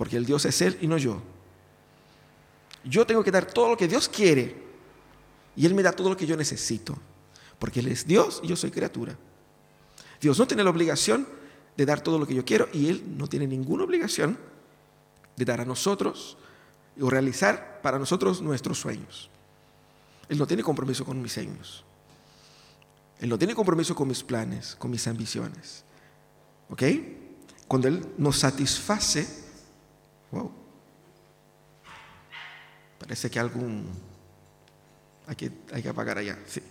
Porque 0.00 0.16
el 0.16 0.24
Dios 0.24 0.46
es 0.46 0.62
Él 0.62 0.78
y 0.80 0.86
no 0.86 0.96
yo. 0.96 1.20
Yo 2.84 3.04
tengo 3.04 3.22
que 3.22 3.30
dar 3.30 3.44
todo 3.44 3.68
lo 3.68 3.76
que 3.76 3.86
Dios 3.86 4.08
quiere. 4.08 4.56
Y 5.54 5.66
Él 5.66 5.74
me 5.74 5.82
da 5.82 5.92
todo 5.92 6.08
lo 6.08 6.16
que 6.16 6.24
yo 6.24 6.38
necesito. 6.38 6.96
Porque 7.58 7.80
Él 7.80 7.88
es 7.88 8.06
Dios 8.06 8.40
y 8.42 8.46
yo 8.46 8.56
soy 8.56 8.70
criatura. 8.70 9.14
Dios 10.18 10.38
no 10.38 10.46
tiene 10.46 10.64
la 10.64 10.70
obligación 10.70 11.28
de 11.76 11.84
dar 11.84 12.00
todo 12.00 12.18
lo 12.18 12.26
que 12.26 12.34
yo 12.34 12.46
quiero 12.46 12.70
y 12.72 12.88
Él 12.88 13.14
no 13.18 13.26
tiene 13.26 13.46
ninguna 13.46 13.84
obligación 13.84 14.38
de 15.36 15.44
dar 15.44 15.60
a 15.60 15.66
nosotros 15.66 16.38
o 16.98 17.10
realizar 17.10 17.82
para 17.82 17.98
nosotros 17.98 18.40
nuestros 18.40 18.78
sueños. 18.78 19.28
Él 20.30 20.38
no 20.38 20.46
tiene 20.46 20.62
compromiso 20.62 21.04
con 21.04 21.20
mis 21.20 21.32
sueños. 21.34 21.84
Él 23.18 23.28
no 23.28 23.36
tiene 23.36 23.54
compromiso 23.54 23.94
con 23.94 24.08
mis 24.08 24.22
planes, 24.22 24.76
con 24.76 24.90
mis 24.90 25.06
ambiciones. 25.06 25.84
¿Ok? 26.70 26.84
Cuando 27.68 27.88
Él 27.88 28.02
nos 28.16 28.38
satisface, 28.38 29.49
wow, 30.30 30.50
parece 32.98 33.30
que 33.30 33.38
algún, 33.38 33.88
hay 35.26 35.36
que, 35.36 35.50
hay 35.72 35.82
que 35.82 35.88
apagar 35.88 36.18
allá, 36.18 36.38
sí. 36.46 36.62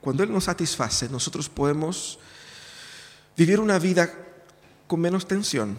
Cuando 0.00 0.22
Él 0.22 0.32
nos 0.32 0.44
satisface, 0.44 1.08
nosotros 1.08 1.48
podemos 1.48 2.18
vivir 3.36 3.58
una 3.58 3.78
vida 3.78 4.08
con 4.86 5.00
menos 5.00 5.26
tensión, 5.26 5.76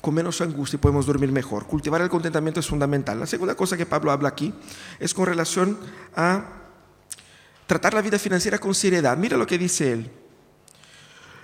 con 0.00 0.14
menos 0.14 0.40
angustia 0.40 0.76
y 0.76 0.80
podemos 0.80 1.06
dormir 1.06 1.30
mejor. 1.30 1.66
Cultivar 1.66 2.00
el 2.02 2.08
contentamiento 2.08 2.60
es 2.60 2.66
fundamental. 2.66 3.20
La 3.20 3.26
segunda 3.26 3.54
cosa 3.54 3.76
que 3.76 3.86
Pablo 3.86 4.10
habla 4.10 4.30
aquí 4.30 4.52
es 4.98 5.14
con 5.14 5.26
relación 5.26 5.78
a 6.16 6.44
tratar 7.66 7.94
la 7.94 8.02
vida 8.02 8.18
financiera 8.18 8.58
con 8.58 8.74
seriedad. 8.74 9.16
Mira 9.16 9.36
lo 9.36 9.46
que 9.46 9.58
dice 9.58 9.92
él. 9.92 10.10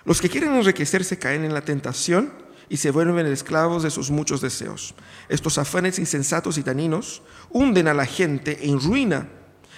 Los 0.04 0.20
que 0.20 0.28
quieren 0.28 0.54
enriquecerse 0.54 1.18
caen 1.18 1.44
en 1.44 1.54
la 1.54 1.62
tentación 1.62 2.32
y 2.70 2.76
se 2.76 2.92
vuelven 2.92 3.26
esclavos 3.26 3.82
de 3.82 3.90
sus 3.90 4.10
muchos 4.10 4.40
deseos. 4.40 4.94
Estos 5.28 5.58
afanes 5.58 5.98
insensatos 5.98 6.56
y 6.56 6.62
taninos 6.62 7.20
hunden 7.50 7.88
a 7.88 7.94
la 7.94 8.06
gente 8.06 8.68
en 8.68 8.80
ruina 8.80 9.28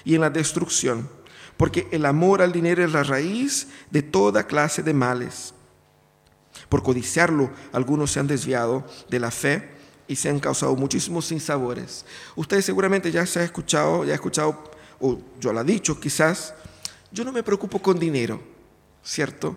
y 0.05 0.15
en 0.15 0.21
la 0.21 0.29
destrucción, 0.29 1.09
porque 1.57 1.89
el 1.91 2.05
amor 2.05 2.43
al 2.43 2.53
dinero 2.53 2.85
es 2.85 2.93
la 2.93 3.03
raíz 3.03 3.69
de 3.91 4.03
toda 4.03 4.47
clase 4.47 4.83
de 4.83 4.93
males. 4.93 5.55
Por 6.69 6.83
codiciarlo, 6.83 7.51
algunos 7.73 8.13
se 8.13 8.21
han 8.21 8.27
desviado 8.27 8.87
de 9.09 9.21
la 9.21 9.31
fe 9.31 9.71
y 10.07 10.15
se 10.15 10.29
han 10.29 10.39
causado 10.39 10.77
muchísimos 10.77 11.25
sinsabores. 11.25 12.05
Ustedes 12.37 12.67
seguramente 12.67 13.11
ya 13.11 13.25
se 13.25 13.41
ha 13.41 13.45
escuchado, 13.45 14.05
ya 14.05 14.13
ha 14.13 14.17
escuchado 14.17 14.71
o 15.01 15.19
yo 15.41 15.51
lo 15.55 15.63
he 15.63 15.65
dicho 15.65 15.99
quizás, 15.99 16.55
yo 17.11 17.25
no 17.25 17.33
me 17.33 17.43
preocupo 17.43 17.81
con 17.81 17.99
dinero, 17.99 18.39
¿cierto? 19.03 19.57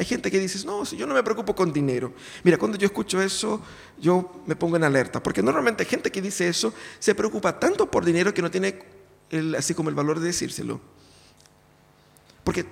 Hay 0.00 0.06
gente 0.06 0.30
que 0.30 0.38
dice, 0.38 0.64
no, 0.64 0.82
yo 0.84 1.06
no 1.06 1.12
me 1.12 1.22
preocupo 1.22 1.54
con 1.54 1.74
dinero. 1.74 2.14
Mira, 2.42 2.56
cuando 2.56 2.78
yo 2.78 2.86
escucho 2.86 3.20
eso, 3.20 3.60
yo 4.00 4.42
me 4.46 4.56
pongo 4.56 4.76
en 4.76 4.84
alerta, 4.84 5.22
porque 5.22 5.42
normalmente 5.42 5.84
gente 5.84 6.10
que 6.10 6.22
dice 6.22 6.48
eso 6.48 6.72
se 6.98 7.14
preocupa 7.14 7.60
tanto 7.60 7.90
por 7.90 8.02
dinero 8.02 8.32
que 8.32 8.40
no 8.40 8.50
tiene 8.50 8.82
así 9.58 9.74
como 9.74 9.90
el 9.90 9.94
valor 9.94 10.18
de 10.18 10.28
decírselo. 10.28 10.80
Porque 12.42 12.64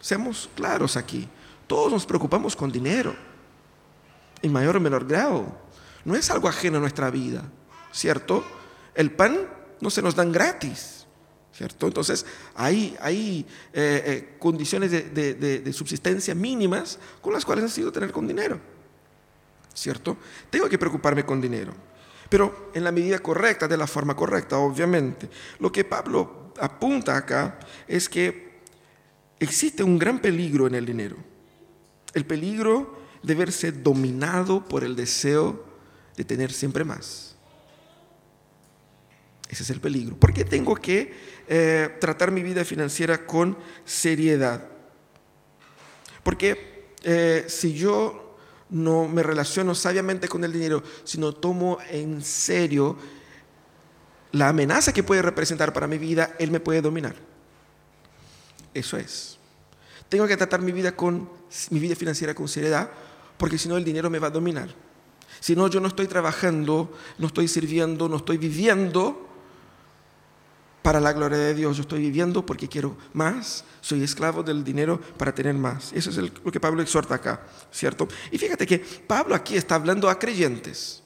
seamos 0.00 0.50
claros 0.54 0.98
aquí, 0.98 1.26
todos 1.66 1.90
nos 1.90 2.04
preocupamos 2.04 2.54
con 2.54 2.70
dinero, 2.70 3.16
en 4.42 4.52
mayor 4.52 4.76
o 4.76 4.80
menor 4.80 5.06
grado. 5.06 5.46
No 6.04 6.14
es 6.14 6.28
algo 6.30 6.46
ajeno 6.46 6.76
a 6.76 6.80
nuestra 6.80 7.08
vida, 7.08 7.42
¿cierto? 7.90 8.44
El 8.94 9.12
pan 9.12 9.48
no 9.80 9.88
se 9.88 10.02
nos 10.02 10.14
dan 10.14 10.30
gratis. 10.30 10.95
¿Cierto? 11.56 11.86
Entonces, 11.86 12.26
hay, 12.54 12.96
hay 13.00 13.46
eh, 13.72 14.02
eh, 14.04 14.36
condiciones 14.38 14.90
de, 14.90 15.72
subsistencia 15.72 16.34
mínimas 16.34 16.98
con 17.22 17.32
las 17.32 17.44
cuales 17.44 17.64
necesito 17.64 17.90
tener 17.90 18.12
con 18.12 18.28
dinero, 18.28 18.60
¿cierto? 19.72 20.18
Tengo 20.50 20.68
que 20.68 20.78
preocuparme 20.78 21.24
con 21.24 21.40
dinero, 21.40 21.72
pero 22.28 22.70
en 22.74 22.84
la 22.84 22.92
medida 22.92 23.20
correcta, 23.20 23.66
de 23.66 23.76
la 23.76 23.86
forma 23.86 24.14
correcta, 24.14 24.58
obviamente. 24.58 25.30
Lo 25.58 25.72
que 25.72 25.84
Pablo 25.84 26.52
apunta 26.60 27.16
acá 27.16 27.58
es 27.88 28.08
que 28.08 28.60
existe 29.40 29.82
un 29.82 29.98
gran 29.98 30.18
peligro 30.18 30.66
en 30.66 30.74
el 30.74 30.84
dinero, 30.84 31.16
el 32.12 32.26
peligro 32.26 33.00
de 33.22 33.34
verse 33.34 33.72
dominado 33.72 34.62
por 34.62 34.84
el 34.84 34.94
deseo 34.94 35.64
de 36.16 36.24
tener 36.24 36.52
siempre 36.52 36.84
más. 36.84 37.36
Ese 39.48 39.62
es 39.62 39.70
el 39.70 39.80
peligro. 39.80 40.16
¿Por 40.16 40.32
qué 40.32 40.44
tengo 40.44 40.74
que 40.74 41.14
eh, 41.48 41.96
tratar 42.00 42.30
mi 42.30 42.42
vida 42.42 42.64
financiera 42.64 43.26
con 43.26 43.56
seriedad? 43.84 44.64
Porque 46.22 46.90
eh, 47.02 47.44
si 47.48 47.74
yo 47.74 48.36
no 48.70 49.06
me 49.06 49.22
relaciono 49.22 49.74
sabiamente 49.74 50.28
con 50.28 50.42
el 50.44 50.52
dinero, 50.52 50.82
sino 51.04 51.32
tomo 51.32 51.78
en 51.88 52.22
serio 52.22 52.96
la 54.32 54.48
amenaza 54.48 54.92
que 54.92 55.02
puede 55.02 55.22
representar 55.22 55.72
para 55.72 55.86
mi 55.86 55.98
vida, 55.98 56.34
él 56.38 56.50
me 56.50 56.60
puede 56.60 56.82
dominar. 56.82 57.14
Eso 58.74 58.96
es. 58.96 59.38
Tengo 60.08 60.26
que 60.26 60.36
tratar 60.36 60.60
mi 60.60 60.72
vida, 60.72 60.96
con, 60.96 61.30
mi 61.70 61.78
vida 61.78 61.94
financiera 61.94 62.34
con 62.34 62.48
seriedad, 62.48 62.90
porque 63.38 63.58
si 63.58 63.68
no 63.68 63.76
el 63.76 63.84
dinero 63.84 64.10
me 64.10 64.18
va 64.18 64.26
a 64.26 64.30
dominar. 64.30 64.68
Si 65.40 65.54
no, 65.54 65.68
yo 65.68 65.80
no 65.80 65.88
estoy 65.88 66.06
trabajando, 66.06 66.92
no 67.18 67.26
estoy 67.28 67.48
sirviendo, 67.48 68.08
no 68.08 68.16
estoy 68.16 68.36
viviendo 68.36 69.25
para 70.86 71.00
la 71.00 71.12
gloria 71.12 71.36
de 71.36 71.52
Dios. 71.52 71.76
Yo 71.76 71.82
estoy 71.82 71.98
viviendo 71.98 72.46
porque 72.46 72.68
quiero 72.68 72.96
más. 73.12 73.64
Soy 73.80 74.04
esclavo 74.04 74.44
del 74.44 74.62
dinero 74.62 75.00
para 75.18 75.34
tener 75.34 75.54
más. 75.54 75.92
Eso 75.92 76.10
es 76.10 76.16
lo 76.16 76.52
que 76.52 76.60
Pablo 76.60 76.80
exhorta 76.80 77.16
acá, 77.16 77.44
¿cierto? 77.72 78.06
Y 78.30 78.38
fíjate 78.38 78.68
que 78.68 78.78
Pablo 78.78 79.34
aquí 79.34 79.56
está 79.56 79.74
hablando 79.74 80.08
a 80.08 80.16
creyentes. 80.16 81.02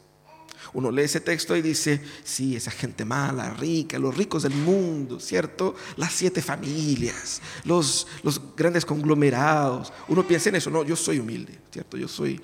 Uno 0.75 0.91
lee 0.91 1.05
ese 1.05 1.21
texto 1.23 1.57
y 1.57 1.63
dice, 1.63 1.99
sí, 2.23 2.57
esa 2.57 2.71
gente 2.71 3.07
mala, 3.07 3.55
rica, 3.55 3.99
los 3.99 4.15
ricos 4.15 4.43
del 4.43 4.53
mundo, 4.53 5.19
¿cierto? 5.19 5.75
Las 5.97 6.13
siete 6.13 6.43
familias, 6.43 7.41
los, 7.65 8.07
los 8.23 8.55
grandes 8.55 8.85
conglomerados. 8.85 9.95
Uno 10.09 10.29
piensa 10.29 10.51
en 10.51 10.57
eso, 10.57 10.69
no, 10.69 10.85
yo 10.85 10.95
soy 10.95 11.21
humilde, 11.21 11.59
¿cierto? 11.73 11.97
Yo 11.97 12.07
soy... 12.07 12.39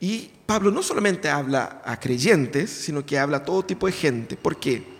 Y 0.00 0.28
Pablo 0.44 0.72
no 0.72 0.82
solamente 0.82 1.28
habla 1.28 1.82
a 1.84 2.00
creyentes, 2.00 2.68
sino 2.68 3.06
que 3.06 3.16
habla 3.16 3.36
a 3.36 3.44
todo 3.44 3.64
tipo 3.64 3.86
de 3.86 3.92
gente. 3.92 4.36
¿Por 4.36 4.58
qué? 4.58 4.97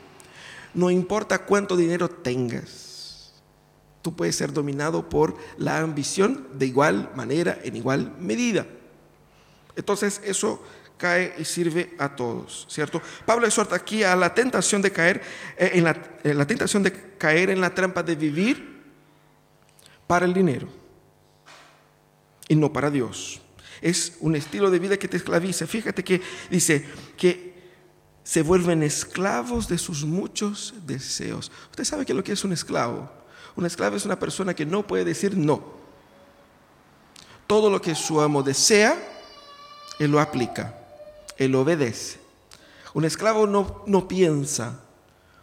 No 0.74 0.90
importa 0.90 1.44
cuánto 1.44 1.76
dinero 1.76 2.08
tengas, 2.08 3.32
tú 4.02 4.14
puedes 4.14 4.36
ser 4.36 4.52
dominado 4.52 5.08
por 5.08 5.36
la 5.56 5.78
ambición 5.78 6.48
de 6.54 6.66
igual 6.66 7.10
manera, 7.14 7.58
en 7.62 7.76
igual 7.76 8.14
medida. 8.18 8.66
Entonces 9.76 10.20
eso 10.24 10.62
cae 10.96 11.34
y 11.38 11.44
sirve 11.44 11.94
a 11.98 12.14
todos, 12.16 12.66
¿cierto? 12.68 13.00
Pablo 13.24 13.46
exhorta 13.46 13.76
aquí 13.76 14.02
a 14.02 14.16
la 14.16 14.34
tentación 14.34 14.82
de 14.82 14.90
caer 14.90 15.22
eh, 15.56 15.70
en 15.74 15.86
en 16.24 16.38
la 16.38 16.46
tentación 16.46 16.82
de 16.82 16.92
caer 17.16 17.50
en 17.50 17.60
la 17.60 17.74
trampa 17.74 18.02
de 18.02 18.16
vivir 18.16 18.82
para 20.06 20.26
el 20.26 20.34
dinero 20.34 20.68
y 22.48 22.56
no 22.56 22.72
para 22.72 22.90
Dios. 22.90 23.40
Es 23.80 24.16
un 24.20 24.34
estilo 24.34 24.70
de 24.70 24.80
vida 24.80 24.96
que 24.96 25.06
te 25.06 25.16
esclaviza. 25.16 25.66
Fíjate 25.66 26.02
que 26.02 26.20
dice 26.50 26.84
que 27.16 27.57
se 28.28 28.42
vuelven 28.42 28.82
esclavos 28.82 29.68
de 29.68 29.78
sus 29.78 30.04
muchos 30.04 30.74
deseos. 30.84 31.50
Usted 31.70 31.84
sabe 31.84 32.04
que 32.04 32.12
lo 32.12 32.22
que 32.22 32.32
es 32.32 32.44
un 32.44 32.52
esclavo. 32.52 33.10
Un 33.56 33.64
esclavo 33.64 33.96
es 33.96 34.04
una 34.04 34.18
persona 34.18 34.52
que 34.52 34.66
no 34.66 34.86
puede 34.86 35.06
decir 35.06 35.34
no. 35.34 35.62
Todo 37.46 37.70
lo 37.70 37.80
que 37.80 37.94
su 37.94 38.20
amo 38.20 38.42
desea, 38.42 38.98
él 39.98 40.10
lo 40.10 40.20
aplica, 40.20 40.78
él 41.38 41.54
obedece. 41.54 42.20
Un 42.92 43.06
esclavo 43.06 43.46
no, 43.46 43.82
no 43.86 44.06
piensa, 44.06 44.78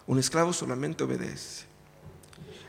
un 0.06 0.20
esclavo 0.20 0.54
solamente 0.54 1.04
obedece. 1.04 1.66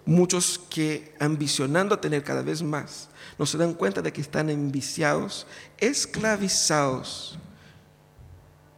Muchos 0.06 0.58
que 0.70 1.14
ambicionando 1.20 1.94
a 1.94 2.00
tener 2.00 2.24
cada 2.24 2.40
vez 2.40 2.62
más, 2.62 3.10
no 3.38 3.44
se 3.44 3.58
dan 3.58 3.74
cuenta 3.74 4.00
de 4.00 4.14
que 4.14 4.22
están 4.22 4.48
enviciados, 4.48 5.46
esclavizados 5.76 7.36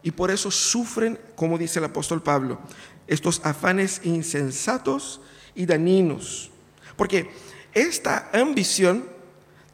y 0.09 0.11
por 0.11 0.31
eso 0.31 0.51
sufren, 0.51 1.21
como 1.37 1.59
dice 1.59 1.81
el 1.81 1.85
apóstol 1.85 2.23
Pablo, 2.23 2.59
estos 3.07 3.43
afanes 3.45 4.01
insensatos 4.05 5.21
y 5.55 5.67
dañinos. 5.67 6.51
Porque 6.97 7.31
esta 7.75 8.31
ambición 8.33 9.05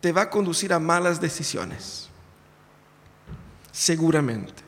te 0.01 0.11
va 0.11 0.23
a 0.23 0.31
conducir 0.31 0.73
a 0.73 0.81
malas 0.81 1.21
decisiones. 1.21 2.09
Seguramente. 3.71 4.65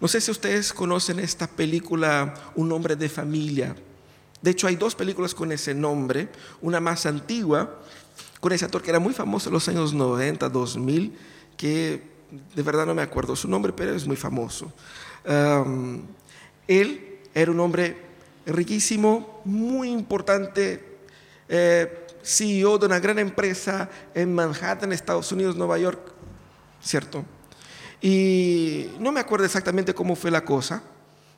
No 0.00 0.06
sé 0.06 0.20
si 0.20 0.30
ustedes 0.30 0.72
conocen 0.72 1.18
esta 1.18 1.48
película 1.48 2.52
Un 2.54 2.70
hombre 2.70 2.94
de 2.94 3.08
familia. 3.08 3.74
De 4.40 4.52
hecho, 4.52 4.68
hay 4.68 4.76
dos 4.76 4.94
películas 4.94 5.34
con 5.34 5.50
ese 5.50 5.74
nombre. 5.74 6.28
Una 6.62 6.78
más 6.78 7.04
antigua, 7.04 7.80
con 8.38 8.52
ese 8.52 8.64
actor 8.64 8.80
que 8.80 8.90
era 8.90 9.00
muy 9.00 9.12
famoso 9.12 9.48
en 9.48 9.54
los 9.54 9.68
años 9.68 9.92
90, 9.92 10.48
2000, 10.48 11.18
que 11.56 12.19
de 12.54 12.62
verdad 12.62 12.86
no 12.86 12.94
me 12.94 13.02
acuerdo 13.02 13.36
su 13.36 13.48
nombre, 13.48 13.72
pero 13.72 13.94
es 13.94 14.06
muy 14.06 14.16
famoso. 14.16 14.72
él 16.66 17.18
era 17.34 17.50
un 17.50 17.60
hombre 17.60 18.10
riquísimo, 18.46 19.40
muy 19.44 19.90
importante, 19.90 20.98
eh, 21.48 22.06
CEO 22.22 22.78
de 22.78 22.86
una 22.86 23.00
gran 23.00 23.18
empresa 23.18 23.88
en 24.14 24.34
Manhattan, 24.34 24.92
Estados 24.92 25.30
Unidos, 25.32 25.56
Nueva 25.56 25.78
York, 25.78 26.00
¿cierto? 26.82 27.24
Y 28.00 28.88
no 28.98 29.12
me 29.12 29.20
acuerdo 29.20 29.44
exactamente 29.44 29.94
cómo 29.94 30.16
fue 30.16 30.30
la 30.30 30.44
cosa, 30.44 30.82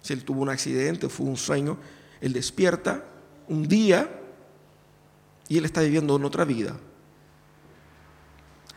si 0.01 0.13
él 0.13 0.25
tuvo 0.25 0.43
un 0.43 0.49
accidente, 0.49 1.09
fue 1.09 1.27
un 1.27 1.37
sueño, 1.37 1.77
él 2.21 2.33
despierta 2.33 3.05
un 3.49 3.67
día 3.67 4.09
y 5.49 5.59
él 5.59 5.65
está 5.65 5.81
viviendo 5.81 6.17
en 6.17 6.25
otra 6.25 6.45
vida. 6.45 6.77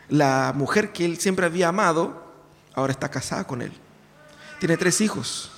La 0.08 0.52
mujer 0.54 0.92
que 0.92 1.04
él 1.04 1.18
siempre 1.18 1.46
había 1.46 1.68
amado, 1.68 2.22
ahora 2.74 2.92
está 2.92 3.10
casada 3.10 3.46
con 3.46 3.62
él. 3.62 3.72
Tiene 4.60 4.76
tres 4.76 5.00
hijos. 5.00 5.50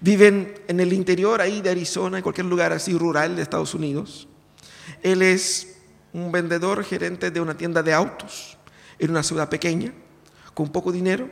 Viven 0.00 0.54
en 0.66 0.80
el 0.80 0.92
interior 0.92 1.40
ahí 1.40 1.60
de 1.60 1.70
Arizona, 1.70 2.18
en 2.18 2.22
cualquier 2.22 2.46
lugar 2.46 2.72
así 2.72 2.96
rural 2.96 3.36
de 3.36 3.42
Estados 3.42 3.74
Unidos. 3.74 4.28
Él 5.02 5.22
es 5.22 5.76
un 6.12 6.32
vendedor 6.32 6.82
gerente 6.84 7.30
de 7.30 7.40
una 7.40 7.54
tienda 7.56 7.82
de 7.82 7.92
autos 7.92 8.56
en 8.98 9.10
una 9.10 9.22
ciudad 9.22 9.48
pequeña, 9.48 9.92
con 10.54 10.70
poco 10.70 10.90
dinero. 10.90 11.28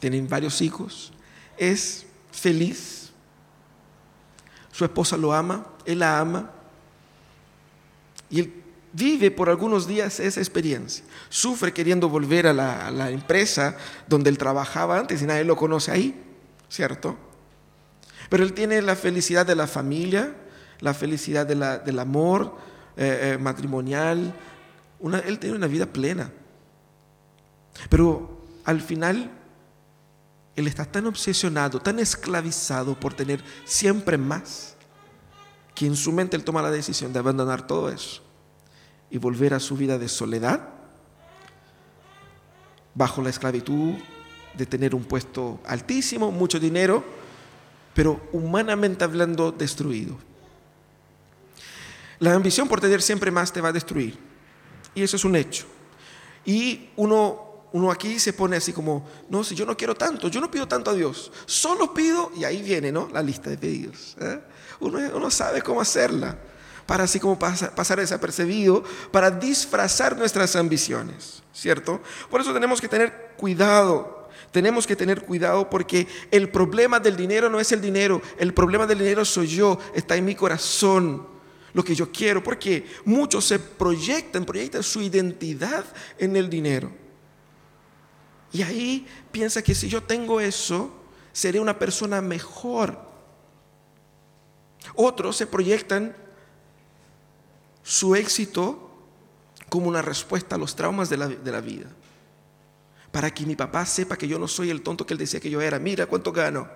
Tienen 0.00 0.28
varios 0.28 0.60
hijos. 0.62 1.12
Es 1.56 2.06
feliz. 2.32 3.12
Su 4.72 4.84
esposa 4.84 5.16
lo 5.16 5.32
ama, 5.32 5.66
él 5.84 6.00
la 6.00 6.18
ama. 6.18 6.50
Y 8.28 8.40
él 8.40 8.63
vive 8.94 9.30
por 9.30 9.50
algunos 9.50 9.86
días 9.86 10.20
esa 10.20 10.40
experiencia. 10.40 11.04
Sufre 11.28 11.72
queriendo 11.72 12.08
volver 12.08 12.46
a 12.46 12.52
la, 12.52 13.10
empresa 13.10 13.76
donde 14.06 14.30
él 14.30 14.38
trabajaba 14.38 14.98
antes 14.98 15.20
y 15.20 15.26
nadie 15.26 15.44
lo 15.44 15.56
conoce 15.56 15.90
ahí, 15.90 16.14
¿cierto? 16.68 17.16
Pero 18.30 18.44
él 18.44 18.52
tiene 18.52 18.80
la 18.80 18.96
felicidad 18.96 19.44
de 19.44 19.56
la 19.56 19.66
familia, 19.66 20.34
la 20.80 20.94
felicidad 20.94 21.46
del 21.46 21.98
amor 21.98 22.56
eh, 22.96 23.34
eh, 23.34 23.38
matrimonial. 23.38 24.32
él 25.26 25.38
tiene 25.38 25.56
una 25.56 25.66
vida 25.66 25.86
plena. 25.86 26.30
Pero 27.90 28.44
al 28.64 28.80
final, 28.80 29.30
él 30.54 30.66
está 30.68 30.84
tan 30.84 31.06
obsesionado, 31.06 31.80
tan 31.80 31.98
esclavizado 31.98 32.98
por 32.98 33.12
tener 33.12 33.42
siempre 33.64 34.16
más, 34.16 34.76
que 35.74 35.86
en 35.86 35.96
su 35.96 36.12
mente 36.12 36.36
él 36.36 36.44
toma 36.44 36.62
la 36.62 36.70
decisión 36.70 37.12
de 37.12 37.18
abandonar 37.18 37.66
todo 37.66 37.90
eso 37.90 38.23
y 39.10 39.18
volver 39.18 39.54
a 39.54 39.60
su 39.60 39.76
vida 39.76 39.98
de 39.98 40.08
soledad, 40.08 40.68
bajo 42.94 43.22
la 43.22 43.30
esclavitud 43.30 43.94
de 44.56 44.66
tener 44.66 44.94
un 44.94 45.04
puesto 45.04 45.60
altísimo, 45.66 46.30
mucho 46.30 46.60
dinero, 46.60 47.04
pero 47.94 48.28
humanamente 48.32 49.04
hablando 49.04 49.52
destruido. 49.52 50.16
La 52.20 52.34
ambición 52.34 52.68
por 52.68 52.80
tener 52.80 53.02
siempre 53.02 53.30
más 53.30 53.52
te 53.52 53.60
va 53.60 53.68
a 53.68 53.72
destruir. 53.72 54.18
Y 54.94 55.02
eso 55.02 55.16
es 55.16 55.24
un 55.24 55.34
hecho. 55.36 55.66
Y 56.44 56.90
uno, 56.96 57.66
uno 57.72 57.90
aquí 57.90 58.18
se 58.18 58.32
pone 58.32 58.56
así 58.56 58.72
como, 58.72 59.08
no, 59.28 59.42
si 59.42 59.54
yo 59.54 59.66
no 59.66 59.76
quiero 59.76 59.94
tanto, 59.94 60.28
yo 60.28 60.40
no 60.40 60.50
pido 60.50 60.68
tanto 60.68 60.90
a 60.90 60.94
Dios, 60.94 61.32
solo 61.46 61.92
pido, 61.92 62.30
y 62.36 62.44
ahí 62.44 62.62
viene 62.62 62.92
¿no? 62.92 63.08
la 63.12 63.22
lista 63.22 63.50
de 63.50 63.58
pedidos. 63.58 64.16
¿eh? 64.20 64.40
Uno, 64.80 64.98
uno 65.14 65.30
sabe 65.30 65.62
cómo 65.62 65.80
hacerla 65.80 66.38
para 66.86 67.04
así 67.04 67.18
como 67.18 67.38
pasar 67.38 67.98
desapercibido, 67.98 68.84
para 69.10 69.30
disfrazar 69.30 70.16
nuestras 70.16 70.54
ambiciones, 70.56 71.42
¿cierto? 71.52 72.00
Por 72.30 72.40
eso 72.40 72.52
tenemos 72.52 72.80
que 72.80 72.88
tener 72.88 73.34
cuidado, 73.36 74.28
tenemos 74.50 74.86
que 74.86 74.96
tener 74.96 75.22
cuidado 75.22 75.68
porque 75.70 76.06
el 76.30 76.50
problema 76.50 77.00
del 77.00 77.16
dinero 77.16 77.48
no 77.48 77.58
es 77.58 77.72
el 77.72 77.80
dinero, 77.80 78.20
el 78.38 78.52
problema 78.52 78.86
del 78.86 78.98
dinero 78.98 79.24
soy 79.24 79.48
yo, 79.48 79.78
está 79.94 80.16
en 80.16 80.24
mi 80.24 80.34
corazón, 80.34 81.26
lo 81.72 81.84
que 81.84 81.94
yo 81.94 82.12
quiero, 82.12 82.42
porque 82.42 82.86
muchos 83.04 83.46
se 83.46 83.58
proyectan, 83.58 84.44
proyectan 84.44 84.82
su 84.82 85.02
identidad 85.02 85.84
en 86.18 86.36
el 86.36 86.48
dinero. 86.48 86.92
Y 88.52 88.62
ahí 88.62 89.06
piensa 89.32 89.62
que 89.62 89.74
si 89.74 89.88
yo 89.88 90.02
tengo 90.02 90.40
eso, 90.40 90.92
seré 91.32 91.58
una 91.58 91.76
persona 91.76 92.20
mejor. 92.20 92.96
Otros 94.94 95.36
se 95.36 95.48
proyectan 95.48 96.16
su 97.84 98.16
éxito 98.16 98.90
como 99.68 99.88
una 99.88 100.02
respuesta 100.02 100.56
a 100.56 100.58
los 100.58 100.74
traumas 100.74 101.10
de 101.10 101.16
la, 101.18 101.60
vida. 101.60 101.86
Para 103.12 103.32
que 103.32 103.46
mi 103.46 103.54
papá 103.54 103.84
sepa 103.86 104.16
que 104.16 104.26
yo 104.26 104.38
no 104.38 104.48
soy 104.48 104.70
el 104.70 104.82
tonto 104.82 105.06
que 105.06 105.14
él 105.14 105.18
decía 105.18 105.38
que 105.38 105.50
yo 105.50 105.60
era. 105.60 105.78
Mira 105.78 106.06
cuánto 106.06 106.32
gano. 106.32 106.66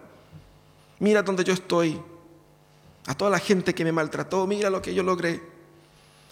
Mira 1.00 1.22
dónde 1.22 1.42
yo 1.42 1.54
estoy. 1.54 2.00
A 3.06 3.14
toda 3.14 3.30
la 3.30 3.38
gente 3.38 3.74
que 3.74 3.84
me 3.84 3.90
maltrató, 3.92 4.46
mira 4.46 4.68
lo 4.68 4.82
que 4.82 4.94
yo 4.94 5.02
logré. 5.02 5.42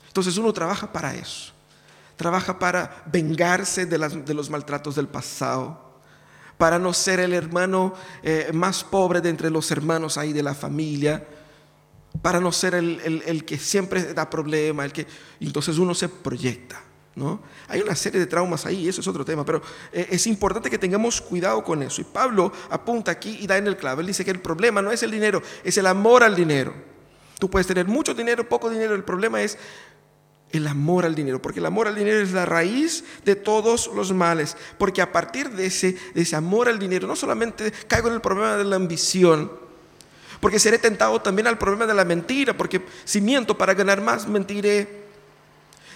Entonces 0.09 0.37
uno 0.37 0.53
trabaja 0.53 0.93
para 0.93 1.15
eso. 1.15 1.53
Trabaja 2.17 2.59
para 2.59 3.03
vengarse 3.07 3.87
de, 3.87 3.99
los 4.35 4.51
maltratos 4.51 4.95
del 4.95 5.09
pasado. 5.09 5.81
Para 6.59 6.79
no 6.79 6.93
ser 6.93 7.21
el 7.21 7.33
hermano 7.33 7.95
eh, 8.23 8.51
más 8.53 8.85
pobre 8.85 9.21
de 9.21 9.31
entre 9.31 9.51
los 9.51 9.71
hermanos 9.71 10.19
ahí 10.19 10.33
de 10.33 10.43
la 10.43 10.55
familia 10.55 11.27
para 12.23 12.41
no 12.41 12.53
ser 12.53 12.75
el, 12.75 13.45
que 13.45 13.59
siempre 13.59 14.15
da 14.15 14.31
problema, 14.31 14.85
el 14.85 14.93
que 14.93 15.07
entonces 15.41 15.79
uno 15.79 15.95
se 15.95 16.09
proyecta. 16.09 16.83
¿no? 17.15 17.41
Hay 17.69 17.81
una 17.81 17.95
serie 17.95 18.21
de 18.21 18.27
traumas 18.27 18.67
ahí, 18.67 18.89
eso 18.89 19.01
es 19.01 19.09
otro 19.09 19.25
tema, 19.25 19.45
pero 19.45 19.63
eh, 19.93 20.09
es 20.11 20.27
importante 20.27 20.69
que 20.69 20.79
tengamos 20.79 21.21
cuidado 21.21 21.65
con 21.65 21.83
eso. 21.83 22.01
Y 22.01 22.05
Pablo 22.05 22.53
apunta 22.71 23.11
aquí 23.11 23.39
y 23.41 23.47
da 23.47 23.57
en 23.57 23.67
el 23.67 23.77
clavo. 23.77 24.03
Él 24.03 24.07
dice 24.07 24.25
que 24.25 24.31
el 24.31 24.41
problema 24.41 24.83
no 24.83 24.93
es 24.93 25.03
el 25.03 25.11
dinero, 25.11 25.43
es 25.65 25.79
el 25.79 25.87
amor 25.87 26.23
al 26.23 26.37
dinero. 26.37 26.75
Tú 27.39 27.51
puedes 27.51 27.67
tener 27.67 27.87
mucho 27.87 28.15
dinero, 28.15 28.49
poco 28.49 28.71
dinero, 28.71 28.95
el 28.95 29.05
problema 29.05 29.43
es 29.43 29.59
el 30.53 30.67
amor 30.67 31.05
al 31.05 31.15
dinero, 31.15 31.43
porque 31.43 31.61
el 31.61 31.67
amor 31.67 31.89
al 31.89 31.95
dinero 31.95 32.21
es 32.21 32.33
la 32.33 32.47
raíz 32.47 33.05
de 33.25 33.35
todos 33.35 33.91
los 33.95 34.13
males, 34.13 34.57
porque 34.79 35.03
a 35.03 35.13
partir 35.13 35.51
de 35.51 35.67
ese, 35.67 35.97
de 36.15 36.23
ese 36.23 36.37
amor 36.37 36.69
al 36.69 36.79
dinero, 36.79 37.09
no 37.09 37.17
solamente 37.17 37.73
caigo 37.89 38.09
en 38.09 38.15
el 38.15 38.21
problema 38.21 38.57
de 38.57 38.65
la 38.65 38.77
ambición, 38.77 39.66
porque 40.47 40.61
seré 40.61 40.79
tentado 40.79 41.21
también 41.21 41.49
al 41.49 41.59
problema 41.59 41.87
de 41.87 41.95
la 41.95 42.05
mentira, 42.05 42.57
porque 42.57 42.81
si 43.05 43.21
miento 43.21 43.59
para 43.59 43.75
ganar 43.75 44.01
más, 44.01 44.29
mentiré. 44.29 45.03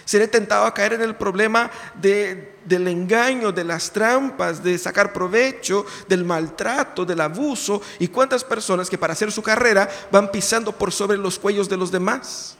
Seré 0.03 0.27
tentado 0.27 0.65
a 0.65 0.73
caer 0.73 0.91
en 0.91 1.01
el 1.03 1.15
problema 1.15 1.71
del 1.95 2.85
engaño, 2.89 3.53
de 3.53 3.63
las 3.63 3.93
trampas, 3.93 4.61
de 4.61 4.77
sacar 4.77 5.13
provecho, 5.13 5.85
del 6.09 6.25
maltrato, 6.25 7.05
del 7.05 7.21
abuso. 7.21 7.81
Y 7.97 8.09
cuántas 8.09 8.43
personas 8.43 8.89
que 8.89 8.97
para 8.97 9.13
hacer 9.13 9.31
su 9.31 9.41
carrera 9.41 9.89
van 10.11 10.29
pisando 10.29 10.73
por 10.73 10.91
sobre 10.91 11.17
los 11.17 11.39
cuellos 11.39 11.69
de 11.69 11.77
los 11.77 11.89
demás. 11.89 12.57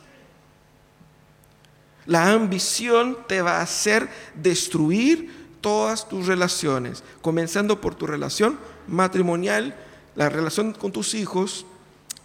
La 2.05 2.31
ambición 2.31 3.17
te 3.27 3.41
va 3.41 3.57
a 3.57 3.63
hacer 3.63 4.07
destruir 4.33 5.57
todas 5.59 6.07
tus 6.07 6.25
relaciones, 6.25 7.03
comenzando 7.21 7.81
por 7.81 7.95
tu 7.95 8.07
relación 8.07 8.57
matrimonial, 8.87 9.75
la 10.15 10.29
relación 10.29 10.71
con 10.71 10.93
tus 10.93 11.15
hijos, 11.15 11.65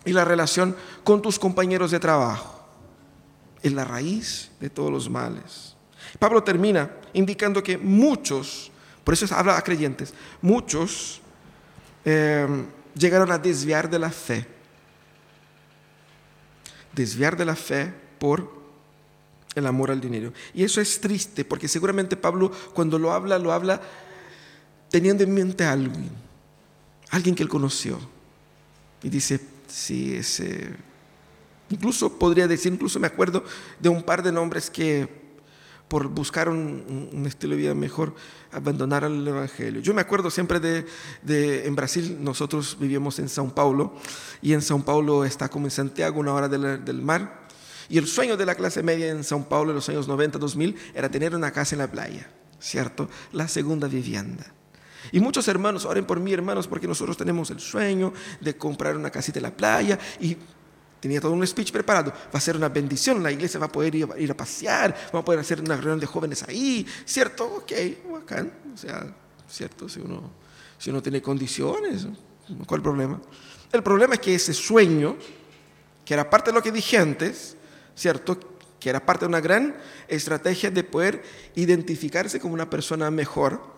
y 0.06 0.12
la 0.12 0.24
relación 0.24 0.74
con 1.04 1.20
tus 1.20 1.38
compañeros 1.38 1.90
de 1.90 2.00
trabajo. 2.00 2.64
Es 3.62 3.72
la 3.72 3.84
raíz 3.84 4.50
de 4.60 4.70
todos 4.70 4.90
los 4.90 5.10
males. 5.10 5.76
Pablo 6.18 6.42
termina 6.42 6.90
indicando 7.12 7.62
que 7.62 7.76
muchos, 7.76 8.70
por 9.04 9.12
eso 9.12 9.26
habla 9.34 9.58
a 9.58 9.62
creyentes, 9.62 10.14
muchos 10.40 11.20
eh, 12.04 12.46
llegaron 12.94 13.30
a 13.32 13.38
desviar 13.38 13.90
de 13.90 13.98
la 13.98 14.10
fe. 14.10 14.46
Desviar 16.94 17.36
de 17.36 17.44
la 17.44 17.56
fe 17.56 17.92
por 18.18 18.54
el 19.56 19.66
amor 19.66 19.90
al 19.90 20.00
dinero. 20.00 20.32
Y 20.54 20.62
eso 20.62 20.80
es 20.80 21.00
triste 21.00 21.44
porque 21.44 21.66
seguramente 21.66 22.16
Pablo 22.16 22.52
cuando 22.72 22.98
lo 22.98 23.12
habla, 23.12 23.38
lo 23.38 23.52
habla 23.52 23.80
teniendo 24.88 25.24
en 25.24 25.34
mente 25.34 25.64
a 25.64 25.72
alguien, 25.72 26.10
alguien 27.10 27.34
que 27.34 27.42
él 27.42 27.48
conoció. 27.48 27.98
Y 29.02 29.08
dice, 29.08 29.55
Sí, 29.66 30.14
ese. 30.14 30.74
Incluso 31.70 32.18
podría 32.18 32.46
decir, 32.46 32.72
incluso 32.72 33.00
me 33.00 33.06
acuerdo 33.06 33.44
de 33.80 33.88
un 33.88 34.02
par 34.02 34.22
de 34.22 34.32
nombres 34.32 34.70
que 34.70 35.26
por 35.88 36.08
buscar 36.08 36.48
un, 36.48 37.24
estilo 37.26 37.54
de 37.54 37.62
vida 37.62 37.74
mejor 37.74 38.14
abandonaron 38.52 39.20
el 39.20 39.28
Evangelio. 39.28 39.80
Yo 39.80 39.94
me 39.94 40.00
acuerdo 40.00 40.30
siempre 40.30 40.60
de, 40.60 41.66
en 41.66 41.76
Brasil, 41.76 42.18
nosotros 42.20 42.76
vivíamos 42.80 43.18
en 43.18 43.26
São 43.26 43.52
Paulo 43.52 43.94
y 44.42 44.52
en 44.52 44.60
São 44.60 44.82
Paulo 44.82 45.24
está 45.24 45.48
como 45.48 45.66
en 45.66 45.70
Santiago, 45.70 46.20
una 46.20 46.34
hora 46.34 46.48
del 46.48 47.02
mar. 47.02 47.46
Y 47.88 47.98
el 47.98 48.06
sueño 48.08 48.36
de 48.36 48.46
la 48.46 48.56
clase 48.56 48.82
media 48.82 49.10
en 49.10 49.20
São 49.20 49.46
Paulo 49.46 49.70
en 49.70 49.76
los 49.76 49.88
años 49.88 50.08
90, 50.08 50.38
2000 50.38 50.76
era 50.94 51.08
tener 51.08 51.34
una 51.36 51.52
casa 51.52 51.76
en 51.76 51.80
la 51.80 51.90
playa, 51.90 52.28
¿cierto? 52.58 53.08
La 53.32 53.46
segunda 53.46 53.86
vivienda. 53.86 54.55
Y 55.12 55.20
muchos 55.20 55.46
hermanos, 55.48 55.84
oren 55.84 56.04
por 56.04 56.20
mí, 56.20 56.32
hermanos, 56.32 56.66
porque 56.66 56.86
nosotros 56.86 57.16
tenemos 57.16 57.50
el 57.50 57.60
sueño 57.60 58.12
de 58.40 58.56
comprar 58.56 58.96
una 58.96 59.10
casita 59.10 59.38
en 59.38 59.44
la 59.44 59.56
playa 59.56 59.98
y 60.20 60.36
tenía 61.00 61.20
todo 61.20 61.32
un 61.32 61.46
speech 61.46 61.72
preparado. 61.72 62.10
Va 62.12 62.38
a 62.38 62.40
ser 62.40 62.56
una 62.56 62.68
bendición, 62.68 63.22
la 63.22 63.30
iglesia 63.30 63.60
va 63.60 63.66
a 63.66 63.72
poder 63.72 63.94
ir, 63.94 64.30
a 64.30 64.36
pasear, 64.36 64.94
va 65.14 65.20
a 65.20 65.24
poder 65.24 65.40
hacer 65.40 65.60
una 65.60 65.76
reunión 65.76 66.00
de 66.00 66.06
jóvenes 66.06 66.42
ahí, 66.42 66.86
¿cierto? 67.04 67.44
Ok, 67.44 67.72
bacán. 68.10 68.52
O 68.74 68.76
sea, 68.76 69.14
¿cierto? 69.48 69.88
Si 69.88 70.00
uno, 70.00 70.30
si 70.78 70.90
uno 70.90 71.02
tiene 71.02 71.22
condiciones, 71.22 72.06
¿cuál 72.46 72.58
es 72.58 72.72
el 72.72 72.82
problema? 72.82 73.20
El 73.72 73.82
problema 73.82 74.14
es 74.14 74.20
que 74.20 74.34
ese 74.34 74.54
sueño, 74.54 75.16
que 76.04 76.14
era 76.14 76.28
parte 76.28 76.50
de 76.50 76.54
lo 76.54 76.62
que 76.62 76.72
dije 76.72 76.98
antes, 76.98 77.56
¿cierto? 77.94 78.38
Que 78.78 78.90
era 78.90 79.04
parte 79.04 79.24
de 79.24 79.28
una 79.28 79.40
gran 79.40 79.76
estrategia 80.08 80.70
de 80.70 80.84
poder 80.84 81.22
identificarse 81.54 82.40
como 82.40 82.54
una 82.54 82.70
persona 82.70 83.10
mejor. 83.10 83.75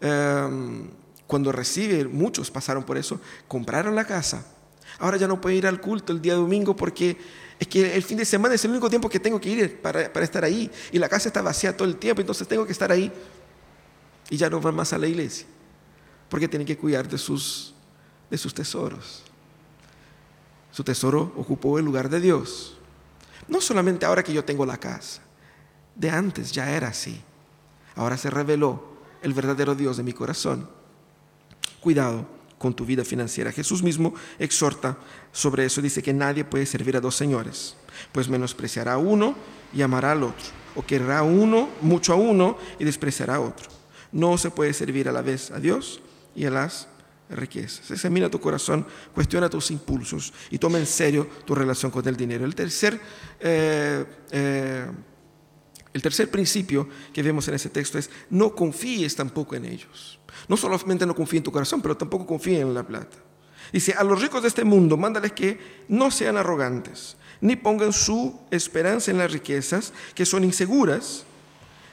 Em, 0.00 0.88
cuando 1.26 1.52
recibe, 1.52 2.04
muchos 2.06 2.50
pasaron 2.50 2.84
por 2.84 2.96
eso, 2.96 3.20
compraron 3.46 3.94
la 3.94 4.04
casa. 4.04 4.44
Ahora 4.98 5.16
ya 5.16 5.28
no 5.28 5.40
puedo 5.40 5.54
ir 5.54 5.66
al 5.66 5.80
culto 5.80 6.12
el 6.12 6.22
día 6.22 6.34
domingo 6.34 6.74
porque 6.74 7.16
es 7.58 7.68
que 7.68 7.94
el 7.94 8.02
fin 8.02 8.16
de 8.16 8.24
semana 8.24 8.54
es 8.54 8.64
el 8.64 8.70
único 8.70 8.88
tiempo 8.88 9.08
que 9.08 9.20
tengo 9.20 9.40
que 9.40 9.48
ir 9.50 9.80
para, 9.80 10.12
para 10.12 10.24
estar 10.24 10.44
ahí. 10.44 10.70
Y 10.92 10.98
la 10.98 11.08
casa 11.08 11.28
está 11.28 11.42
vacía 11.42 11.76
todo 11.76 11.86
el 11.86 11.96
tiempo, 11.96 12.20
entonces 12.20 12.48
tengo 12.48 12.64
que 12.64 12.72
estar 12.72 12.90
ahí. 12.90 13.12
Y 14.30 14.36
ya 14.36 14.48
no 14.48 14.60
van 14.60 14.74
más 14.74 14.92
a 14.92 14.98
la 14.98 15.06
iglesia. 15.06 15.46
Porque 16.28 16.48
tienen 16.48 16.66
que 16.66 16.76
cuidar 16.76 17.08
de 17.08 17.18
sus, 17.18 17.74
de 18.30 18.38
sus 18.38 18.54
tesoros. 18.54 19.22
Su 20.72 20.84
tesoro 20.84 21.32
ocupó 21.36 21.78
el 21.78 21.84
lugar 21.84 22.08
de 22.08 22.20
Dios. 22.20 22.76
No 23.48 23.60
solamente 23.60 24.06
ahora 24.06 24.22
que 24.22 24.32
yo 24.32 24.44
tengo 24.44 24.64
la 24.64 24.78
casa. 24.78 25.22
De 25.94 26.10
antes 26.10 26.52
ya 26.52 26.70
era 26.70 26.88
así. 26.88 27.20
Ahora 27.96 28.16
se 28.16 28.30
reveló 28.30 28.97
el 29.28 29.34
verdadero 29.34 29.74
Dios 29.74 29.96
de 29.96 30.02
mi 30.02 30.12
corazón. 30.12 30.68
Cuidado 31.80 32.26
con 32.58 32.74
tu 32.74 32.84
vida 32.84 33.04
financiera. 33.04 33.52
Jesús 33.52 33.82
mismo 33.82 34.14
exhorta 34.38 34.98
sobre 35.32 35.64
eso. 35.64 35.80
Dice 35.80 36.02
que 36.02 36.12
nadie 36.12 36.44
puede 36.44 36.66
servir 36.66 36.96
a 36.96 37.00
dos 37.00 37.14
señores, 37.14 37.76
pues 38.12 38.28
menospreciará 38.28 38.94
a 38.94 38.98
uno 38.98 39.36
y 39.72 39.82
amará 39.82 40.12
al 40.12 40.24
otro, 40.24 40.46
o 40.74 40.84
querrá 40.84 41.22
uno, 41.22 41.68
mucho 41.80 42.12
a 42.12 42.16
uno 42.16 42.58
y 42.78 42.84
despreciará 42.84 43.36
a 43.36 43.40
otro. 43.40 43.68
No 44.10 44.38
se 44.38 44.50
puede 44.50 44.72
servir 44.72 45.08
a 45.08 45.12
la 45.12 45.22
vez 45.22 45.50
a 45.50 45.60
Dios 45.60 46.00
y 46.34 46.46
a 46.46 46.50
las 46.50 46.88
riquezas. 47.30 47.90
Examina 47.90 48.30
tu 48.30 48.40
corazón, 48.40 48.86
cuestiona 49.14 49.50
tus 49.50 49.70
impulsos 49.70 50.32
y 50.50 50.58
toma 50.58 50.78
en 50.78 50.86
serio 50.86 51.28
tu 51.44 51.54
relación 51.54 51.90
con 51.90 52.06
el 52.08 52.16
dinero. 52.16 52.44
El 52.44 52.54
tercer, 52.54 52.98
eh, 53.40 54.04
eh, 54.30 54.86
el 55.92 56.02
tercer 56.02 56.30
principio 56.30 56.88
que 57.12 57.22
vemos 57.22 57.48
en 57.48 57.54
ese 57.54 57.70
texto 57.70 57.98
es 57.98 58.10
no 58.30 58.54
confíes 58.54 59.16
tampoco 59.16 59.56
en 59.56 59.64
ellos. 59.64 60.18
No 60.46 60.56
solamente 60.56 61.06
no 61.06 61.14
confíe 61.14 61.38
en 61.38 61.44
tu 61.44 61.52
corazón, 61.52 61.80
pero 61.80 61.96
tampoco 61.96 62.26
confíe 62.26 62.60
en 62.60 62.74
la 62.74 62.86
plata. 62.86 63.16
Dice, 63.72 63.94
a 63.96 64.04
los 64.04 64.20
ricos 64.20 64.42
de 64.42 64.48
este 64.48 64.64
mundo, 64.64 64.96
mándales 64.96 65.32
que 65.32 65.58
no 65.88 66.10
sean 66.10 66.36
arrogantes, 66.36 67.16
ni 67.40 67.56
pongan 67.56 67.92
su 67.92 68.38
esperanza 68.50 69.10
en 69.10 69.18
las 69.18 69.32
riquezas, 69.32 69.92
que 70.14 70.24
son 70.26 70.44
inseguras, 70.44 71.24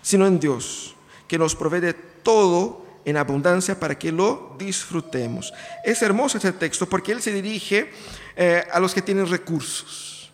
sino 0.02 0.26
en 0.26 0.40
Dios, 0.40 0.96
que 1.28 1.38
nos 1.38 1.56
provee 1.56 1.82
de 1.82 1.94
todo 1.94 2.86
en 3.06 3.18
abundancia 3.18 3.80
para 3.80 3.98
que 3.98 4.12
lo 4.12 4.56
disfrutemos. 4.58 5.54
Es 5.84 6.02
hermoso 6.02 6.38
este 6.38 6.52
texto 6.52 6.88
porque 6.88 7.12
él 7.12 7.22
se 7.22 7.32
dirige 7.32 7.92
eh, 8.36 8.64
a 8.72 8.80
los 8.80 8.94
que 8.94 9.02
tienen 9.02 9.28
recursos. 9.28 10.32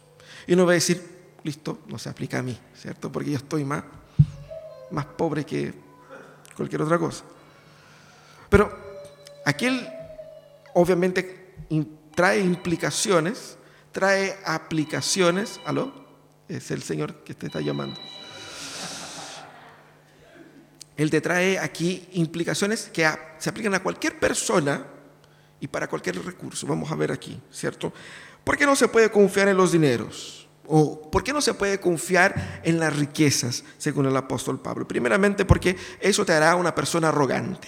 Y 0.48 0.56
no 0.56 0.66
va 0.66 0.72
a 0.72 0.76
decir, 0.76 1.02
listo, 1.44 1.80
no 1.88 1.98
se 1.98 2.10
aplica 2.10 2.40
a 2.40 2.44
mí, 2.44 2.58
¿cierto? 2.76 3.12
Porque 3.12 3.32
yo 3.32 3.38
estoy 3.38 3.66
más, 3.66 3.84
más 4.92 5.06
pobre 5.06 5.46
que 5.46 5.74
cualquier 6.56 6.82
otra 6.82 7.00
cosa. 7.00 7.24
Pero 8.50 8.72
aquel 9.46 9.88
obviamente 10.74 11.56
trae 12.16 12.40
implicaciones, 12.40 13.58
trae 13.92 14.38
aplicaciones. 14.46 15.60
¿Aló? 15.66 15.94
Es 16.48 16.72
el 16.72 16.84
Señor 16.84 17.24
que 17.24 17.34
te 17.34 17.48
está 17.48 17.62
llamando. 17.62 18.00
Él 20.98 21.10
te 21.10 21.22
trae 21.22 21.58
aquí 21.58 22.08
implicaciones 22.14 22.90
que 22.94 23.10
se 23.40 23.50
aplican 23.50 23.74
a 23.74 23.82
cualquier 23.82 24.20
persona 24.20 24.86
y 25.60 25.68
para 25.68 25.88
cualquier 25.88 26.24
recurso. 26.24 26.68
Vamos 26.68 26.92
a 26.92 26.96
ver 26.96 27.12
aquí, 27.12 27.42
¿cierto? 27.52 27.94
¿Por 28.44 28.58
qué 28.58 28.66
no 28.66 28.76
se 28.76 28.88
puede 28.88 29.10
confiar 29.10 29.48
en 29.48 29.58
los 29.58 29.72
dineros? 29.72 30.41
¿O 30.74 31.12
por 31.12 31.22
qué 31.22 31.34
no 31.34 31.42
se 31.42 31.54
puede 31.54 31.82
confiar 31.82 32.62
en 32.64 32.80
las 32.80 32.96
riquezas, 32.96 33.66
según 33.78 34.06
el 34.06 34.16
apóstol 34.16 34.58
Pablo? 34.62 34.88
Primeramente 34.88 35.44
porque 35.44 35.76
eso 36.00 36.24
te 36.24 36.32
hará 36.32 36.56
una 36.56 36.74
persona 36.74 37.10
arrogante. 37.10 37.68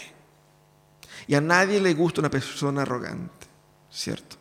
Y 1.28 1.36
a 1.36 1.42
nadie 1.42 1.82
le 1.82 1.94
gusta 1.94 2.22
una 2.22 2.30
persona 2.30 2.84
arrogante, 2.84 3.46
¿cierto? 3.92 4.38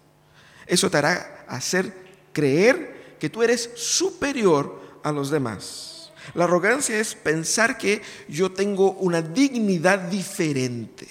Eso 0.65 0.89
te 0.89 0.97
hará 0.97 1.45
hacer 1.49 1.93
creer 2.33 3.17
que 3.19 3.29
tú 3.29 3.43
eres 3.43 3.69
superior 3.75 4.81
a 5.03 5.11
los 5.11 5.29
demás. 5.29 6.13
La 6.35 6.45
arrogancia 6.45 7.01
es 7.01 7.17
pensar 7.17 7.77
que 7.77 8.01
yo 8.29 8.53
tengo 8.53 8.93
una 8.93 9.23
dignidad 9.23 9.99
diferente 9.99 11.09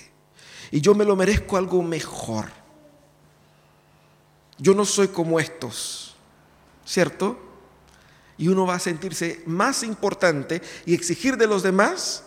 y 0.71 0.79
yo 0.79 0.95
me 0.95 1.03
lo 1.03 1.17
merezco 1.17 1.57
algo 1.57 1.83
mejor. 1.83 2.45
Yo 4.57 4.73
no 4.73 4.85
soy 4.85 5.09
como 5.09 5.37
estos, 5.37 6.10
¿cierto? 6.85 7.39
Y 8.37 8.47
uno 8.47 8.65
va 8.65 8.75
a 8.75 8.79
sentirse 8.79 9.43
más 9.45 9.83
importante 9.83 10.61
y 10.85 10.93
exigir 10.93 11.37
de 11.37 11.47
los 11.47 11.63
demás 11.63 12.23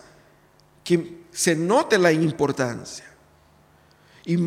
que 0.83 1.25
se 1.31 1.55
note 1.55 1.97
la 1.97 2.11
importancia 2.11 3.05
y 4.25 4.37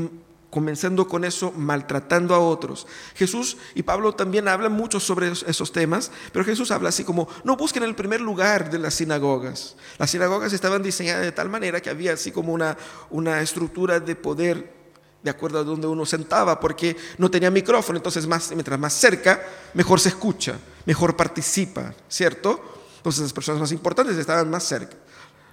comenzando 0.51 1.07
con 1.07 1.25
eso, 1.25 1.53
maltratando 1.53 2.35
a 2.35 2.39
otros. 2.39 2.87
Jesús 3.15 3.59
y 3.75 3.83
Pablo 3.83 4.15
también 4.15 4.49
hablan 4.49 4.73
mucho 4.73 4.99
sobre 4.99 5.31
esos 5.31 5.73
temas, 5.73 6.11
pero 6.33 6.45
Jesús 6.45 6.71
habla 6.71 6.89
así 6.89 7.05
como, 7.05 7.29
no 7.45 7.57
busquen 7.57 7.83
el 7.83 7.95
primer 7.95 8.21
lugar 8.21 8.71
de 8.71 8.79
las 8.79 8.95
sinagogas. 8.95 9.77
Las 9.99 10.11
sinagogas 10.11 10.53
estaban 10.53 10.83
diseñadas 10.83 11.23
de 11.23 11.33
tal 11.33 11.49
manera 11.49 11.81
que 11.81 11.91
había 11.91 12.15
así 12.15 12.33
como 12.33 12.53
una, 12.53 12.77
una 13.11 13.43
estructura 13.43 14.01
de 14.01 14.17
poder 14.17 14.78
de 15.23 15.31
acuerdo 15.31 15.59
a 15.59 15.65
donde 15.65 15.87
uno 15.87 16.07
sentaba, 16.07 16.61
porque 16.61 16.97
no 17.19 17.31
tenía 17.31 17.51
micrófono, 17.51 17.99
entonces 17.99 18.27
más, 18.27 18.51
mientras 18.53 18.79
más 18.79 18.93
cerca, 18.93 19.43
mejor 19.75 20.01
se 20.01 20.11
escucha, 20.11 20.59
mejor 20.87 21.17
participa, 21.17 21.95
¿cierto? 22.09 22.61
Entonces 22.97 23.23
las 23.23 23.33
personas 23.33 23.61
más 23.61 23.73
importantes 23.73 24.17
estaban 24.17 24.49
más 24.49 24.65
cerca. 24.65 24.97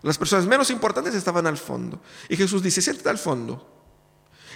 Las 0.02 0.18
personas 0.18 0.46
menos 0.46 0.70
importantes 0.70 1.16
estaban 1.16 1.48
al 1.48 1.58
fondo. 1.58 2.00
Y 2.30 2.38
Jesús 2.38 2.62
dice, 2.62 2.82
siéntate 2.82 3.10
al 3.10 3.18
fondo, 3.18 3.76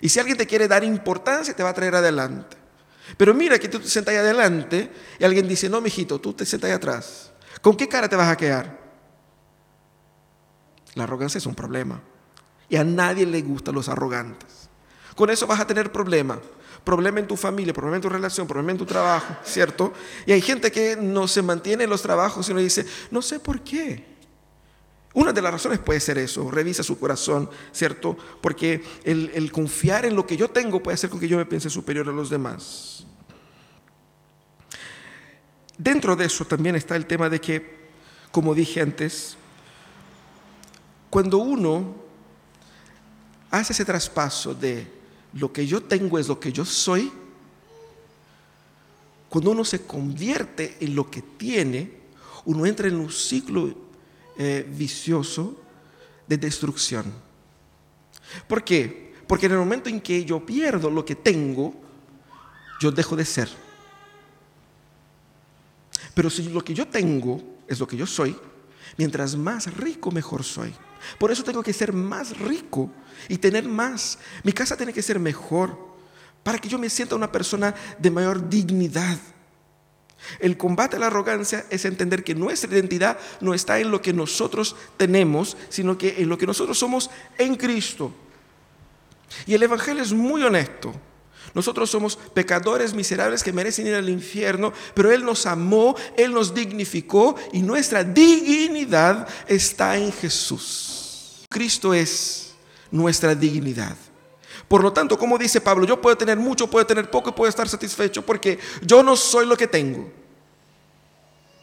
y 0.01 0.09
si 0.09 0.19
alguien 0.19 0.37
te 0.37 0.47
quiere 0.47 0.67
dar 0.67 0.83
importancia, 0.83 1.55
te 1.55 1.63
va 1.63 1.69
a 1.69 1.73
traer 1.73 1.95
adelante. 1.95 2.57
Pero 3.17 3.33
mira 3.33 3.57
que 3.59 3.67
tú 3.67 3.79
te 3.79 3.87
sentas 3.87 4.13
ahí 4.13 4.19
adelante 4.19 4.91
y 5.17 5.23
alguien 5.23 5.47
dice, 5.47 5.69
no, 5.69 5.81
mijito, 5.81 6.19
tú 6.19 6.33
te 6.33 6.45
sentas 6.45 6.69
ahí 6.69 6.75
atrás. 6.75 7.31
¿Con 7.61 7.75
qué 7.75 7.87
cara 7.87 8.07
te 8.07 8.15
vas 8.15 8.29
a 8.29 8.37
quedar? 8.37 8.79
La 10.95 11.03
arrogancia 11.03 11.37
es 11.37 11.45
un 11.45 11.55
problema. 11.55 12.01
Y 12.69 12.75
a 12.75 12.83
nadie 12.83 13.25
le 13.25 13.41
gustan 13.41 13.75
los 13.75 13.89
arrogantes. 13.89 14.58
Con 15.19 15.29
eso 15.29 15.45
vas 15.45 15.59
a 15.59 15.67
tener 15.67 15.91
problemas. 15.91 16.39
Problema 16.85 17.19
en 17.19 17.27
tu 17.27 17.35
familia, 17.35 17.73
problema 17.73 17.97
en 17.97 18.01
tu 18.01 18.07
relación, 18.07 18.47
problema 18.47 18.71
en 18.71 18.77
tu 18.77 18.85
trabajo, 18.85 19.35
¿cierto? 19.43 19.91
Y 20.25 20.31
hay 20.31 20.39
gente 20.39 20.71
que 20.71 20.95
no 20.95 21.27
se 21.27 21.41
mantiene 21.41 21.83
en 21.83 21.89
los 21.89 22.01
trabajos 22.01 22.47
y 22.47 22.53
uno 22.53 22.61
dice, 22.61 22.85
no 23.11 23.21
sé 23.21 23.37
por 23.41 23.59
qué. 23.59 24.05
Una 25.13 25.33
de 25.33 25.41
las 25.41 25.51
razones 25.51 25.79
puede 25.79 25.99
ser 25.99 26.19
eso, 26.19 26.49
revisa 26.49 26.83
su 26.83 26.97
corazón, 26.97 27.49
¿cierto? 27.73 28.15
Porque 28.39 28.81
el, 29.03 29.51
confiar 29.51 30.05
en 30.05 30.15
lo 30.15 30.25
que 30.25 30.37
yo 30.37 30.51
tengo 30.51 30.81
puede 30.81 30.95
hacer 30.95 31.09
con 31.09 31.19
que 31.19 31.27
yo 31.27 31.35
me 31.35 31.45
piense 31.45 31.69
superior 31.69 32.07
a 32.07 32.13
los 32.13 32.29
demás. 32.29 33.05
Dentro 35.77 36.15
de 36.15 36.27
eso 36.27 36.45
también 36.45 36.77
está 36.77 36.95
el 36.95 37.05
tema 37.05 37.29
de 37.29 37.41
que, 37.41 37.89
como 38.31 38.55
dije 38.55 38.79
antes, 38.79 39.35
cuando 41.09 41.39
uno 41.39 41.93
hace 43.51 43.73
ese 43.73 43.83
traspaso 43.83 44.53
de 44.53 44.98
lo 45.33 45.51
que 45.53 45.67
yo 45.67 45.81
tengo 45.81 46.17
es 46.17 46.27
lo 46.27 46.39
que 46.39 46.51
yo 46.51 46.65
soy, 46.65 47.11
cuando 49.29 49.51
uno 49.51 49.63
se 49.63 49.83
convierte 49.85 50.77
en 50.79 50.95
lo 50.95 51.09
que 51.09 51.21
tiene, 51.21 51.99
uno 52.45 52.65
entra 52.65 52.87
en 52.87 52.95
un 52.95 53.11
ciclo 53.11 53.73
eh, 54.37 54.67
vicioso 54.67 55.55
de 56.27 56.37
destrucción. 56.37 57.05
¿Por 58.47 58.63
qué? 58.63 59.13
Porque 59.27 59.45
en 59.45 59.53
el 59.53 59.59
momento 59.59 59.89
en 59.89 60.01
que 60.01 60.25
yo 60.25 60.43
pierdo 60.43 60.89
lo 60.89 61.05
que 61.05 61.15
tengo, 61.15 61.73
yo 62.79 62.91
dejo 62.91 63.15
de 63.15 63.25
ser. 63.25 63.49
Pero 66.15 66.29
si 66.29 66.49
lo 66.49 66.63
que 66.63 66.73
yo 66.73 66.87
tengo 66.87 67.41
es 67.67 67.79
lo 67.79 67.87
que 67.87 67.97
yo 67.97 68.07
soy, 68.07 68.35
mientras 68.97 69.35
más 69.35 69.71
rico, 69.75 70.11
mejor 70.11 70.43
soy. 70.43 70.73
Por 71.17 71.31
eso 71.31 71.43
tengo 71.43 71.63
que 71.63 71.73
ser 71.73 71.93
más 71.93 72.37
rico 72.37 72.91
y 73.27 73.37
tener 73.37 73.65
más. 73.65 74.19
Mi 74.43 74.51
casa 74.51 74.77
tiene 74.77 74.93
que 74.93 75.01
ser 75.01 75.19
mejor 75.19 75.77
para 76.43 76.57
que 76.57 76.69
yo 76.69 76.79
me 76.79 76.89
sienta 76.89 77.15
una 77.15 77.31
persona 77.31 77.75
de 77.97 78.11
mayor 78.11 78.49
dignidad 78.49 79.19
el 80.39 80.57
combate 80.57 80.95
a 80.95 80.99
la 80.99 81.07
arrogancia 81.07 81.65
es 81.69 81.85
entender 81.85 82.23
que 82.23 82.35
nuestra 82.35 82.71
identidad 82.71 83.17
no 83.41 83.53
está 83.53 83.79
en 83.79 83.91
lo 83.91 84.01
que 84.01 84.13
nosotros 84.13 84.75
tenemos, 84.97 85.57
sino 85.69 85.97
que 85.97 86.21
en 86.21 86.29
lo 86.29 86.37
que 86.37 86.45
nosotros 86.45 86.77
somos 86.77 87.09
en 87.37 87.55
Cristo. 87.55 88.13
Y 89.45 89.53
el 89.53 89.63
Evangelio 89.63 90.03
es 90.03 90.13
muy 90.13 90.43
honesto. 90.43 90.93
Nosotros 91.53 91.89
somos 91.89 92.15
pecadores 92.15 92.93
miserables 92.93 93.43
que 93.43 93.53
merecen 93.53 93.87
ir 93.87 93.95
al 93.95 94.09
infierno, 94.09 94.71
pero 94.93 95.11
Él 95.11 95.25
nos 95.25 95.45
amó, 95.45 95.95
Él 96.15 96.31
nos 96.31 96.53
dignificó 96.53 97.35
y 97.51 97.61
nuestra 97.61 98.03
dignidad 98.03 99.27
está 99.47 99.97
en 99.97 100.11
Jesús. 100.11 100.88
Cristo 101.49 101.95
es 101.95 102.53
nuestra 102.91 103.33
dignidad. 103.33 103.95
Por 104.67 104.83
lo 104.83 104.93
tanto, 104.93 105.17
como 105.17 105.35
dice 105.35 105.59
Pablo, 105.59 105.83
yo 105.83 105.99
puedo 105.99 106.15
tener 106.15 106.37
mucho, 106.37 106.69
puedo 106.69 106.85
tener 106.85 107.09
poco 107.09 107.31
y 107.31 107.33
puedo 107.33 107.49
estar 107.49 107.67
satisfecho 107.67 108.23
porque 108.23 108.59
yo 108.83 109.01
no 109.01 109.15
soy 109.15 109.47
lo 109.47 109.57
que 109.57 109.67
tengo. 109.67 110.11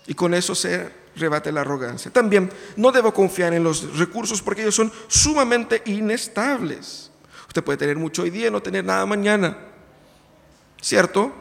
Y 0.09 0.15
con 0.15 0.35
eso 0.35 0.57
se 0.57 0.91
rebate 1.15 1.53
la 1.53 1.61
arrogancia. 1.61 2.11
También 2.11 2.51
no 2.75 2.91
debo 2.91 3.15
confiar 3.15 3.55
en 3.55 3.63
los 3.63 3.97
recursos 3.97 4.43
porque 4.43 4.63
ellos 4.63 4.75
son 4.75 4.93
sumamente 5.07 5.83
inestables. 5.87 7.13
Usted 7.47 7.63
puede 7.63 7.79
tener 7.79 7.97
mucho 7.97 8.23
hoy 8.23 8.31
día 8.31 8.49
y 8.49 8.51
no 8.51 8.61
tener 8.61 8.85
nada 8.85 9.07
mañana. 9.07 9.57
¿Cierto? 10.81 11.33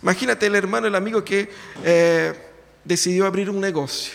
Imagínate 0.00 0.46
el 0.46 0.54
hermano, 0.54 0.86
el 0.86 0.94
amigo 0.94 1.24
que 1.24 1.50
eh, 1.84 2.52
decidió 2.84 3.26
abrir 3.26 3.50
un 3.50 3.60
negocio. 3.60 4.14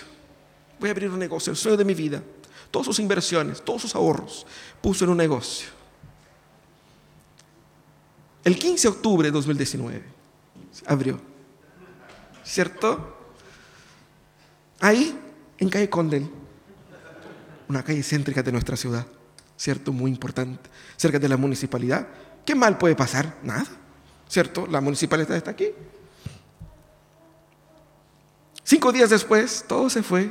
Voy 0.80 0.88
a 0.88 0.92
abrir 0.92 1.10
un 1.10 1.20
negocio, 1.20 1.52
el 1.52 1.58
sueño 1.58 1.76
de 1.76 1.86
mi 1.86 1.94
vida. 1.94 2.24
Todas 2.76 2.88
sus 2.88 3.00
inversiones, 3.00 3.64
todos 3.64 3.84
sus 3.84 3.96
ahorros, 3.96 4.46
puso 4.82 5.06
en 5.06 5.12
un 5.12 5.16
negocio. 5.16 5.70
El 8.44 8.60
15 8.60 8.90
de 8.90 8.94
octubre 8.94 9.28
de 9.30 9.32
2019 9.32 10.04
abrió. 10.86 11.18
¿Cierto? 12.44 13.18
Ahí, 14.82 15.18
en 15.58 15.70
calle 15.70 15.90
Condel, 15.90 16.30
una 17.70 17.82
calle 17.82 18.04
céntrica 18.04 18.44
de 18.44 18.52
nuestra 18.52 18.76
ciudad, 18.76 19.08
¿cierto? 19.56 19.94
Muy 19.94 20.12
importante, 20.12 20.70
cerca 20.98 21.18
de 21.18 21.30
la 21.30 21.38
municipalidad. 21.38 22.06
¿Qué 22.46 22.56
mal 22.56 22.78
puede 22.78 22.98
pasar? 22.98 23.38
Nada, 23.42 23.68
¿cierto? 24.28 24.68
La 24.68 24.82
municipalidad 24.82 25.38
está 25.38 25.52
aquí. 25.52 25.70
Cinco 28.66 28.92
días 28.92 29.12
después, 29.12 29.64
todo 29.66 29.90
se 29.90 30.04
fue, 30.04 30.30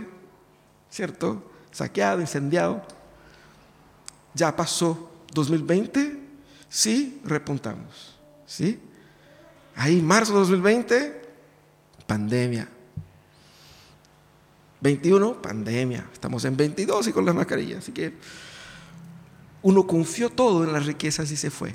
¿cierto? 0.91 1.54
Saqueado, 1.75 2.21
incendiado. 2.21 2.81
Ya 4.33 4.55
pasó 4.55 5.11
2020, 5.35 6.21
sí, 6.69 7.21
repuntamos, 7.25 8.17
¿sí? 8.47 8.81
Ahí, 9.75 10.01
marzo 10.01 10.35
de 10.35 10.39
2020, 10.39 11.23
pandemia. 12.07 12.69
21, 14.81 15.43
pandemia. 15.43 16.09
Estamos 16.13 16.45
en 16.45 16.57
22 16.57 17.09
y 17.09 17.13
con 17.13 17.25
las 17.25 17.35
mascarillas. 17.35 17.79
Así 17.79 17.91
que 17.91 18.15
uno 19.63 19.85
confió 19.85 20.31
todo 20.31 20.63
en 20.63 20.73
las 20.73 20.87
riquezas 20.87 21.29
y 21.33 21.37
se 21.37 21.51
fue. 21.51 21.75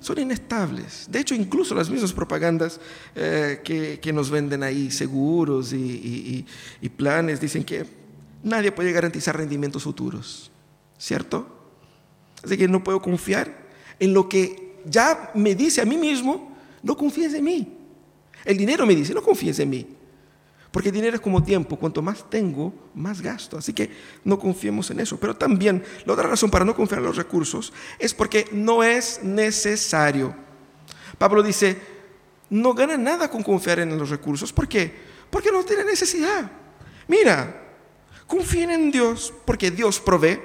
Son 0.00 0.18
inestables. 0.18 1.06
De 1.10 1.20
hecho, 1.20 1.34
incluso 1.34 1.74
las 1.74 1.88
mismas 1.88 2.12
propagandas 2.12 2.80
eh, 3.14 3.62
que, 3.64 4.12
nos 4.12 4.28
venden 4.28 4.62
ahí, 4.62 4.90
seguros 4.90 5.72
y, 5.72 6.44
y 6.82 6.88
planes, 6.90 7.40
dicen 7.40 7.64
que 7.64 7.99
nadie 8.42 8.72
puede 8.72 8.92
garantizar 8.92 9.36
rendimientos 9.36 9.82
futuros. 9.82 10.50
¿Cierto? 10.98 11.46
Así 12.44 12.56
que 12.56 12.68
no 12.68 12.84
puedo 12.84 13.00
confiar 13.00 13.68
en 13.98 14.14
lo 14.14 14.28
que 14.28 14.80
ya 14.84 15.30
me 15.34 15.54
dice 15.54 15.80
a 15.80 15.84
mí 15.84 15.96
mismo, 15.96 16.56
no 16.82 16.96
confíes 16.96 17.34
en 17.34 17.44
mí. 17.44 17.76
El 18.44 18.56
dinero 18.56 18.86
me 18.86 18.94
dice, 18.94 19.14
no 19.14 19.22
confíes 19.22 19.58
en 19.58 19.70
mí. 19.70 19.86
Porque 20.70 20.92
dinero 20.92 21.16
es 21.16 21.20
como 21.20 21.42
tiempo, 21.42 21.76
cuanto 21.76 22.00
más 22.00 22.28
tengo, 22.30 22.72
más 22.94 23.20
gasto. 23.20 23.58
Así 23.58 23.72
que 23.72 23.90
no 24.24 24.38
confiemos 24.38 24.90
en 24.90 25.00
eso. 25.00 25.18
Pero 25.18 25.36
también 25.36 25.82
la 26.04 26.12
otra 26.12 26.28
razón 26.28 26.50
para 26.50 26.64
no 26.64 26.76
confiar 26.76 27.00
en 27.00 27.06
los 27.06 27.16
recursos 27.16 27.72
es 27.98 28.14
porque 28.14 28.48
no 28.52 28.82
es 28.82 29.22
necesario. 29.22 30.34
Pablo 31.18 31.42
dice, 31.42 31.76
no 32.50 32.72
gana 32.72 32.96
nada 32.96 33.28
con 33.28 33.42
confiar 33.42 33.80
en 33.80 33.98
los 33.98 34.10
recursos. 34.10 34.52
¿Por 34.52 34.68
qué? 34.68 34.94
Porque 35.28 35.50
no 35.50 35.64
tiene 35.64 35.84
necesidad. 35.84 36.50
Mira, 37.08 37.69
confíen 38.30 38.70
en 38.70 38.90
Dios 38.92 39.34
porque 39.44 39.70
Dios 39.72 39.98
provee. 39.98 40.40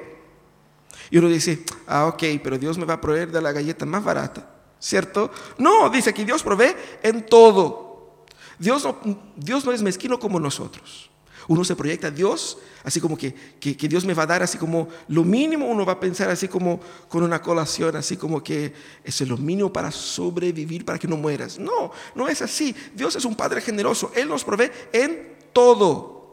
Y 1.11 1.19
uno 1.19 1.29
dice, 1.29 1.63
ah, 1.85 2.07
ok, 2.07 2.23
pero 2.43 2.57
Dios 2.57 2.79
me 2.79 2.85
va 2.85 2.95
a 2.95 3.01
proveer 3.01 3.31
de 3.31 3.41
la 3.41 3.51
galleta 3.51 3.85
más 3.85 4.03
barata. 4.03 4.51
¿Cierto? 4.79 5.31
No, 5.59 5.89
dice 5.89 6.13
que 6.13 6.25
Dios 6.25 6.41
provee 6.41 6.75
en 7.03 7.25
todo. 7.27 8.25
Dios 8.57 8.83
no, 8.83 8.97
Dios 9.35 9.63
no 9.65 9.71
es 9.71 9.83
mezquino 9.83 10.19
como 10.19 10.39
nosotros. 10.39 11.11
Uno 11.47 11.63
se 11.63 11.75
proyecta 11.75 12.07
a 12.07 12.11
Dios, 12.11 12.57
así 12.83 12.99
como 12.99 13.15
que, 13.15 13.33
que, 13.59 13.87
Dios 13.87 14.03
me 14.03 14.15
va 14.15 14.23
a 14.23 14.25
dar, 14.25 14.41
así 14.41 14.57
como 14.57 14.87
lo 15.09 15.23
mínimo, 15.23 15.67
uno 15.67 15.85
va 15.85 15.93
a 15.93 15.99
pensar 15.99 16.27
así 16.31 16.47
como 16.47 16.79
con 17.07 17.21
una 17.21 17.39
colación, 17.39 17.95
así 17.95 18.17
como 18.17 18.43
que 18.43 18.73
es 19.03 19.21
lo 19.21 19.37
mínimo 19.37 19.71
para 19.71 19.91
sobrevivir, 19.91 20.83
para 20.83 20.97
que 20.97 21.07
no 21.07 21.17
mueras. 21.17 21.59
No, 21.59 21.91
no 22.15 22.27
es 22.27 22.41
así. 22.41 22.75
Dios 22.95 23.15
es 23.15 23.25
un 23.25 23.35
Padre 23.35 23.61
generoso. 23.61 24.11
Él 24.15 24.27
nos 24.27 24.43
provee 24.43 24.71
en 24.91 25.35
todo, 25.53 26.24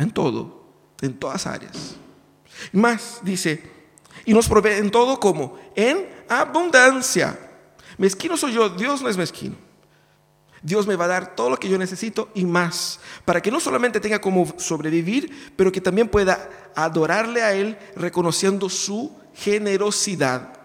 en 0.00 0.10
todo, 0.10 0.64
en 1.00 1.14
todas 1.14 1.46
áreas. 1.46 1.96
Más, 2.72 3.20
dice, 3.22 3.62
y 4.24 4.34
nos 4.34 4.48
provee 4.48 4.78
en 4.78 4.90
todo 4.90 5.18
como 5.20 5.58
en 5.74 6.08
abundancia. 6.28 7.38
Mezquino 7.98 8.36
soy 8.36 8.54
yo, 8.54 8.68
Dios 8.70 9.02
no 9.02 9.08
es 9.08 9.16
mezquino. 9.16 9.56
Dios 10.62 10.86
me 10.86 10.96
va 10.96 11.06
a 11.06 11.08
dar 11.08 11.34
todo 11.34 11.50
lo 11.50 11.56
que 11.56 11.68
yo 11.68 11.78
necesito 11.78 12.30
y 12.34 12.44
más, 12.44 13.00
para 13.24 13.40
que 13.40 13.50
no 13.50 13.60
solamente 13.60 13.98
tenga 13.98 14.20
como 14.20 14.46
sobrevivir, 14.58 15.54
pero 15.56 15.72
que 15.72 15.80
también 15.80 16.08
pueda 16.08 16.50
adorarle 16.74 17.42
a 17.42 17.54
Él 17.54 17.78
reconociendo 17.96 18.68
su 18.68 19.10
generosidad. 19.34 20.60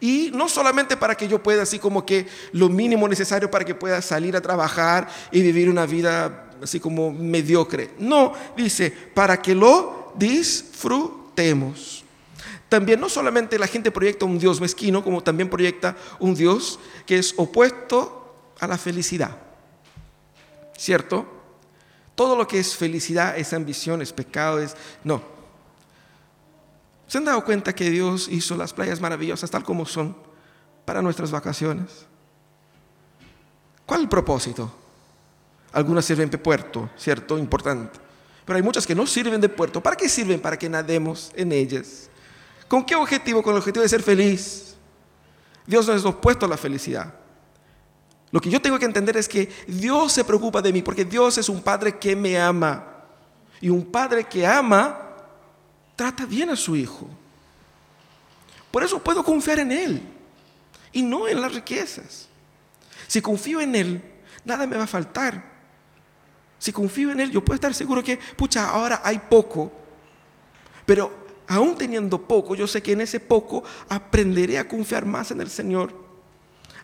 Y 0.00 0.30
no 0.34 0.48
solamente 0.48 0.96
para 0.96 1.14
que 1.14 1.28
yo 1.28 1.42
pueda, 1.42 1.62
así 1.62 1.78
como 1.78 2.04
que 2.04 2.26
lo 2.52 2.68
mínimo 2.68 3.06
necesario 3.06 3.50
para 3.50 3.64
que 3.64 3.74
pueda 3.74 4.02
salir 4.02 4.36
a 4.36 4.40
trabajar 4.40 5.08
y 5.30 5.40
vivir 5.40 5.70
una 5.70 5.86
vida 5.86 6.50
así 6.62 6.80
como 6.80 7.10
mediocre. 7.12 7.94
No, 7.98 8.32
dice, 8.56 8.90
para 8.90 9.40
que 9.40 9.54
lo 9.54 10.12
disfrutemos. 10.16 12.04
También 12.68 13.00
no 13.00 13.08
solamente 13.08 13.58
la 13.58 13.66
gente 13.66 13.90
proyecta 13.90 14.24
un 14.24 14.38
Dios 14.38 14.60
mezquino, 14.60 15.04
como 15.04 15.22
también 15.22 15.48
proyecta 15.48 15.96
un 16.18 16.34
Dios 16.34 16.78
que 17.06 17.18
es 17.18 17.34
opuesto 17.36 18.34
a 18.58 18.66
la 18.66 18.78
felicidad. 18.78 19.36
¿Cierto? 20.76 21.26
Todo 22.14 22.36
lo 22.36 22.46
que 22.46 22.58
es 22.58 22.76
felicidad 22.76 23.36
es 23.38 23.52
ambición, 23.52 24.02
es 24.02 24.12
pecado, 24.12 24.60
es... 24.60 24.76
No. 25.02 25.22
¿Se 27.06 27.18
han 27.18 27.24
dado 27.24 27.44
cuenta 27.44 27.74
que 27.74 27.90
Dios 27.90 28.28
hizo 28.28 28.56
las 28.56 28.72
playas 28.72 29.00
maravillosas 29.00 29.50
tal 29.50 29.62
como 29.62 29.86
son 29.86 30.16
para 30.84 31.02
nuestras 31.02 31.30
vacaciones? 31.30 32.06
¿Cuál 33.86 34.02
el 34.02 34.08
propósito? 34.08 34.72
Algunas 35.74 36.04
sirven 36.04 36.30
de 36.30 36.38
puerto, 36.38 36.88
¿cierto? 36.96 37.36
Importante. 37.36 37.98
Pero 38.44 38.56
hay 38.56 38.62
muchas 38.62 38.86
que 38.86 38.94
no 38.94 39.08
sirven 39.08 39.40
de 39.40 39.48
puerto. 39.48 39.82
¿Para 39.82 39.96
qué 39.96 40.08
sirven? 40.08 40.40
Para 40.40 40.56
que 40.56 40.68
nademos 40.68 41.32
en 41.34 41.50
ellas. 41.50 42.08
¿Con 42.68 42.86
qué 42.86 42.94
objetivo? 42.94 43.42
Con 43.42 43.54
el 43.54 43.58
objetivo 43.58 43.82
de 43.82 43.88
ser 43.88 44.02
feliz. 44.02 44.76
Dios 45.66 45.88
no 45.88 45.94
es 45.94 46.04
opuesto 46.04 46.46
a 46.46 46.48
la 46.48 46.56
felicidad. 46.56 47.12
Lo 48.30 48.40
que 48.40 48.50
yo 48.50 48.62
tengo 48.62 48.78
que 48.78 48.84
entender 48.84 49.16
es 49.16 49.28
que 49.28 49.52
Dios 49.66 50.12
se 50.12 50.22
preocupa 50.22 50.62
de 50.62 50.72
mí 50.72 50.80
porque 50.80 51.04
Dios 51.04 51.38
es 51.38 51.48
un 51.48 51.60
padre 51.60 51.98
que 51.98 52.14
me 52.14 52.38
ama. 52.38 52.86
Y 53.60 53.68
un 53.68 53.84
padre 53.84 54.24
que 54.24 54.46
ama 54.46 54.96
trata 55.96 56.24
bien 56.24 56.50
a 56.50 56.56
su 56.56 56.76
hijo. 56.76 57.08
Por 58.70 58.84
eso 58.84 59.02
puedo 59.02 59.24
confiar 59.24 59.58
en 59.58 59.72
Él 59.72 60.02
y 60.92 61.02
no 61.02 61.26
en 61.26 61.40
las 61.40 61.52
riquezas. 61.52 62.28
Si 63.08 63.20
confío 63.20 63.60
en 63.60 63.74
Él, 63.74 64.02
nada 64.44 64.68
me 64.68 64.76
va 64.76 64.84
a 64.84 64.88
faltar. 64.88 65.53
Si 66.58 66.72
confío 66.72 67.10
en 67.10 67.20
Él, 67.20 67.30
yo 67.30 67.44
puedo 67.44 67.56
estar 67.56 67.74
seguro 67.74 68.02
que, 68.02 68.18
pucha, 68.36 68.70
ahora 68.70 69.00
hay 69.04 69.18
poco, 69.18 69.72
pero 70.86 71.24
aún 71.46 71.76
teniendo 71.76 72.20
poco, 72.20 72.54
yo 72.54 72.66
sé 72.66 72.82
que 72.82 72.92
en 72.92 73.02
ese 73.02 73.20
poco 73.20 73.62
aprenderé 73.88 74.58
a 74.58 74.68
confiar 74.68 75.04
más 75.04 75.30
en 75.30 75.40
el 75.40 75.50
Señor. 75.50 75.92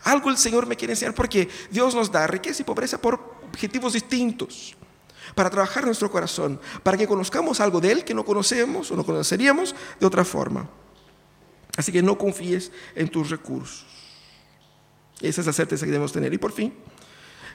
Algo 0.05 0.31
el 0.31 0.39
Señor 0.39 0.67
me 0.67 0.77
quiere 0.77 0.95
enseñar 0.95 1.15
porque 1.15 1.49
Dios 1.71 1.95
nos 1.95 2.11
da 2.11 2.27
riqueza 2.27 2.63
y 2.63 2.65
pobreza 2.65 3.01
por 3.01 3.39
objetivos 3.49 3.93
distintos. 3.93 4.77
Para 5.35 5.51
trabajar 5.51 5.85
nuestro 5.85 6.11
corazón, 6.11 6.61
para 6.83 6.97
que 6.97 7.07
conozcamos 7.07 7.61
algo 7.61 7.81
de 7.81 7.93
Él 7.93 8.05
que 8.05 8.15
no 8.15 8.25
conocemos 8.25 8.91
o 8.91 8.97
no 8.97 9.05
conoceríamos 9.05 9.77
de 10.01 10.07
otra 10.07 10.25
forma. 10.25 10.69
Así 11.77 11.93
que 11.93 12.03
no 12.03 12.19
confíes 12.19 12.73
en 12.97 13.09
tus 13.09 13.31
recursos. 13.31 13.87
Esa 15.21 15.43
es 15.43 15.47
la 15.47 15.53
certeza 15.53 15.85
que 15.85 15.93
debemos 15.93 16.13
tener. 16.13 16.33
Y 16.33 16.39
por 16.39 16.53
fin, 16.53 16.75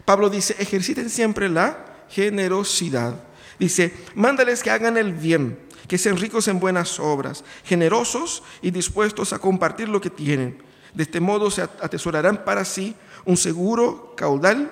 Pablo 0.06 0.30
dice, 0.30 0.56
ejerciten 0.60 1.10
siempre 1.10 1.50
la 1.50 1.95
generosidad. 2.10 3.16
Dice, 3.60 3.94
mándales 4.16 4.64
que 4.64 4.72
hagan 4.72 4.98
el 4.98 5.14
bien, 5.14 5.60
que 5.88 5.98
sean 5.98 6.18
ricos 6.18 6.48
en 6.48 6.60
buenas 6.60 7.00
obras, 7.00 7.44
generosos 7.64 8.44
y 8.62 8.72
dispuestos 8.72 9.34
a 9.34 9.40
compartir 9.40 9.90
lo 9.90 10.02
que 10.02 10.10
tienen 10.10 10.66
de 10.96 11.04
este 11.04 11.20
modo 11.20 11.52
se 11.52 11.62
atesorarán 11.62 12.44
para 12.44 12.66
sí 12.66 12.96
un 13.26 13.38
seguro 13.38 14.14
caudal 14.16 14.72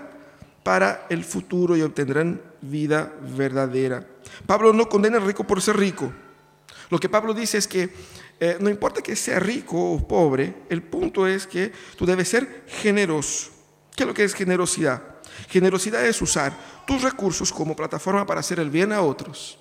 para 0.63 1.05
el 1.09 1.23
futuro 1.25 1.75
y 1.75 1.81
obtendrán 1.81 2.41
vida 2.61 3.13
verdadera. 3.35 4.07
Pablo 4.45 4.71
no 4.71 4.87
condena 4.87 5.17
al 5.17 5.25
rico 5.25 5.43
por 5.43 5.61
ser 5.61 5.77
rico. 5.77 6.11
Lo 6.89 6.97
que 6.97 7.09
Pablo 7.09 7.33
dice 7.33 7.57
es 7.57 7.67
que 7.67 7.93
eh, 8.39 8.57
no 8.59 8.69
importa 8.69 9.01
que 9.01 9.15
sea 9.15 9.39
rico 9.39 9.93
o 9.93 10.07
pobre, 10.07 10.53
el 10.69 10.81
punto 10.81 11.27
es 11.27 11.45
que 11.45 11.71
tú 11.97 12.05
debes 12.05 12.29
ser 12.29 12.63
generoso. 12.67 13.51
¿Qué 13.93 14.03
es 14.03 14.07
lo 14.07 14.13
que 14.13 14.23
es 14.23 14.33
generosidad? 14.33 15.12
Generosidad 15.49 16.05
es 16.05 16.21
usar 16.21 16.53
tus 16.85 17.01
recursos 17.01 17.51
como 17.51 17.75
plataforma 17.75 18.25
para 18.25 18.39
hacer 18.39 18.59
el 18.59 18.69
bien 18.69 18.91
a 18.91 19.01
otros. 19.01 19.57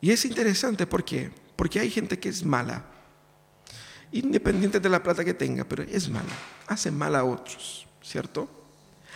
Y 0.00 0.10
es 0.10 0.24
interesante 0.24 0.86
porque 0.86 1.30
Porque 1.56 1.78
hay 1.78 1.88
gente 1.88 2.18
que 2.18 2.28
es 2.28 2.44
mala, 2.44 2.82
independiente 4.10 4.80
de 4.80 4.88
la 4.88 5.00
plata 5.00 5.24
que 5.24 5.34
tenga, 5.34 5.62
pero 5.62 5.84
es 5.84 6.08
mala, 6.08 6.34
hace 6.66 6.90
mal 6.90 7.14
a 7.14 7.22
otros, 7.22 7.86
¿cierto? 8.02 8.48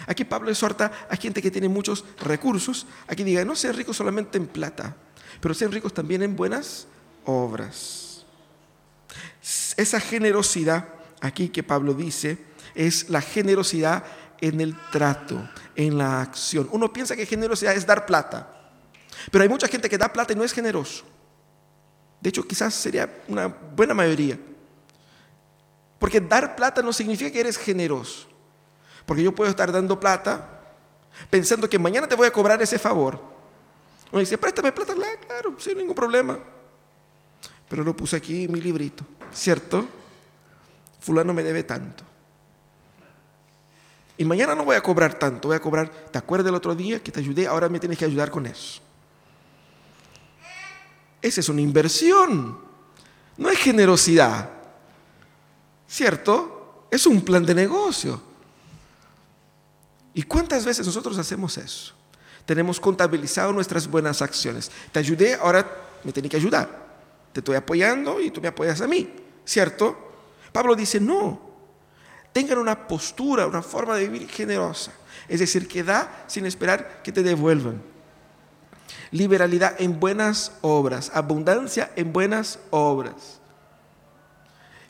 Aquí 0.07 0.25
Pablo 0.25 0.49
exhorta 0.49 1.09
a 1.11 1.17
gente 1.17 1.43
que 1.43 1.51
tiene 1.51 1.69
muchos 1.69 2.05
recursos 2.21 2.87
a 3.09 3.17
que 3.17 3.25
diga, 3.25 3.45
no 3.45 3.57
sean 3.57 3.75
ricos 3.75 3.97
solamente 3.97 4.39
en 4.39 4.47
plata, 4.47 4.95
pero 5.41 5.53
sean 5.53 5.73
ricos 5.73 5.93
también 5.93 6.23
en 6.23 6.37
buenas 6.37 6.87
obras. 7.25 8.25
Esa 9.77 9.99
generosidad 9.99 10.87
aquí 11.21 11.49
que 11.49 11.65
Pablo 11.65 11.95
dice 11.95 12.39
es 12.75 13.09
la 13.11 13.21
generosidad 13.21 14.05
en 14.41 14.61
el 14.61 14.77
trato, 14.91 15.49
en 15.75 15.99
la 15.99 16.21
acción. 16.23 16.69
Uno 16.73 16.93
piensa 16.93 17.17
que 17.17 17.27
generosidad 17.27 17.75
es 17.75 17.87
dar 17.87 18.07
plata, 18.07 18.49
pero 19.31 19.43
hay 19.43 19.49
mucha 19.49 19.69
gente 19.69 19.89
que 19.89 19.99
da 19.99 20.13
plata 20.13 20.33
y 20.33 20.37
no 20.37 20.45
es 20.45 20.53
generoso. 20.53 21.05
De 22.21 22.31
hecho, 22.31 22.47
quizás 22.47 22.75
sería 22.75 23.23
una 23.29 23.47
buena 23.47 23.95
mayoría. 23.95 24.39
Porque 25.99 26.21
dar 26.21 26.57
plata 26.57 26.83
no 26.83 26.93
significa 26.93 27.31
que 27.31 27.41
eres 27.41 27.57
generoso. 27.57 28.29
Porque 29.07 29.23
yo 29.23 29.35
puedo 29.35 29.51
estar 29.51 29.71
dando 29.73 29.99
plata 29.99 30.61
pensando 31.31 31.69
que 31.69 31.79
mañana 31.79 32.07
te 32.07 32.15
voy 32.15 32.27
a 32.27 32.33
cobrar 32.33 32.61
ese 32.63 32.79
favor. 32.79 33.21
Uno 34.11 34.21
dice, 34.21 34.39
préstame 34.39 34.73
plata, 34.73 34.95
claro, 35.27 35.55
sin 35.59 35.79
ningún 35.79 35.95
problema. 35.95 36.39
Pero 37.69 37.85
lo 37.85 37.95
puse 37.95 38.17
aquí 38.17 38.45
en 38.45 38.53
mi 38.53 38.61
librito, 38.61 39.05
¿cierto? 39.33 39.87
Fulano 41.01 41.35
me 41.35 41.43
debe 41.43 41.65
tanto. 41.65 42.05
Y 44.19 44.25
mañana 44.25 44.57
no 44.57 44.65
voy 44.65 44.75
a 44.75 44.81
cobrar 44.81 45.17
tanto, 45.17 45.47
voy 45.47 45.57
a 45.57 45.61
cobrar, 45.61 45.89
¿te 45.89 46.19
acuerdas 46.19 46.45
del 46.47 46.57
otro 46.57 46.75
día 46.75 47.01
que 47.01 47.13
te 47.13 47.21
ayudé? 47.21 47.47
Ahora 47.47 47.69
me 47.69 47.79
tienes 47.79 47.97
que 47.97 48.05
ayudar 48.05 48.33
con 48.33 48.47
eso. 48.47 48.81
Esa 51.23 51.41
es 51.41 51.49
una 51.49 51.61
inversión, 51.61 52.59
no 53.37 53.49
es 53.49 53.59
generosidad, 53.59 54.51
¿cierto? 55.87 56.87
Es 56.91 57.07
un 57.07 57.21
plan 57.21 57.47
de 57.47 57.55
negocio. 57.55 58.21
¿Y 60.15 60.25
cuántas 60.25 60.65
veces 60.65 60.85
nosotros 60.85 61.17
hacemos 61.17 61.57
eso? 61.57 61.95
Tenemos 62.45 62.81
contabilizado 62.81 63.53
nuestras 63.53 63.87
buenas 63.87 64.21
acciones. 64.21 64.69
Te 64.91 64.99
ayudé, 64.99 65.35
ahora 65.35 65.65
me 66.03 66.13
tienes 66.13 66.31
que 66.31 66.39
ayudar. 66.39 66.89
Te 67.33 67.39
estoy 67.39 67.55
apoyando 67.55 68.21
y 68.21 68.33
tú 68.33 68.41
me 68.41 68.49
apoyas 68.49 68.81
a 68.81 68.89
mí, 68.89 69.09
¿cierto? 69.45 69.97
Pablo 70.51 70.75
dice, 70.75 70.99
no, 70.99 71.48
tengan 72.33 72.59
una 72.59 72.87
postura, 72.87 73.47
una 73.47 73.63
forma 73.63 73.97
de 73.97 74.09
vivir 74.09 74.29
generosa. 74.29 74.93
Es 75.29 75.41
decir, 75.41 75.69
que 75.69 75.85
da 75.85 76.25
sin 76.27 76.47
esperar 76.47 77.03
que 77.03 77.13
te 77.13 77.23
devuelvan. 77.23 77.83
Liberalidad 79.11 79.75
en 79.79 79.99
buenas 79.99 80.53
obras, 80.61 81.11
abundancia 81.15 81.91
en 81.97 82.13
buenas 82.13 82.59
obras. 82.71 83.39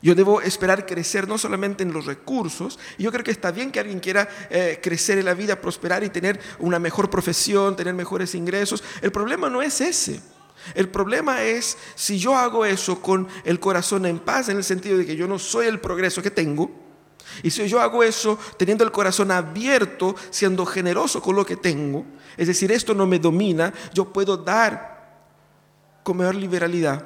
Yo 0.01 0.15
debo 0.15 0.41
esperar 0.41 0.85
crecer 0.85 1.27
no 1.27 1.37
solamente 1.37 1.83
en 1.83 1.91
los 1.91 2.05
recursos, 2.05 2.79
yo 2.97 3.11
creo 3.11 3.23
que 3.23 3.31
está 3.31 3.51
bien 3.51 3.69
que 3.69 3.81
alguien 3.81 3.99
quiera 3.99 4.29
eh, 4.49 4.79
crecer 4.81 5.17
en 5.17 5.25
la 5.25 5.33
vida, 5.33 5.59
prosperar 5.59 6.03
y 6.05 6.09
tener 6.09 6.39
una 6.59 6.79
mejor 6.79 7.09
profesión, 7.09 7.75
tener 7.75 7.93
mejores 7.93 8.33
ingresos. 8.33 8.81
El 9.01 9.11
problema 9.11 9.49
no 9.49 9.61
es 9.61 9.81
ese. 9.81 10.21
El 10.73 10.87
problema 10.89 11.43
es 11.43 11.77
si 11.95 12.17
yo 12.17 12.35
hago 12.35 12.65
eso 12.65 13.01
con 13.01 13.27
el 13.43 13.59
corazón 13.59 14.05
en 14.05 14.19
paz, 14.19 14.47
en 14.47 14.57
el 14.57 14.63
sentido 14.63 14.97
de 14.97 15.05
que 15.05 15.17
yo 15.17 15.27
no 15.27 15.37
soy 15.37 15.67
el 15.67 15.81
progreso 15.81 16.21
que 16.21 16.31
tengo, 16.31 16.88
y 17.43 17.49
si 17.51 17.67
yo 17.67 17.79
hago 17.79 18.03
eso 18.03 18.37
teniendo 18.57 18.83
el 18.83 18.91
corazón 18.91 19.31
abierto, 19.31 20.15
siendo 20.29 20.65
generoso 20.65 21.21
con 21.21 21.35
lo 21.35 21.45
que 21.45 21.55
tengo, 21.55 22.05
es 22.37 22.47
decir, 22.47 22.71
esto 22.71 22.93
no 22.93 23.05
me 23.05 23.19
domina, 23.19 23.73
yo 23.93 24.05
puedo 24.11 24.37
dar 24.37 24.99
con 26.03 26.17
mayor 26.17 26.35
liberalidad, 26.35 27.05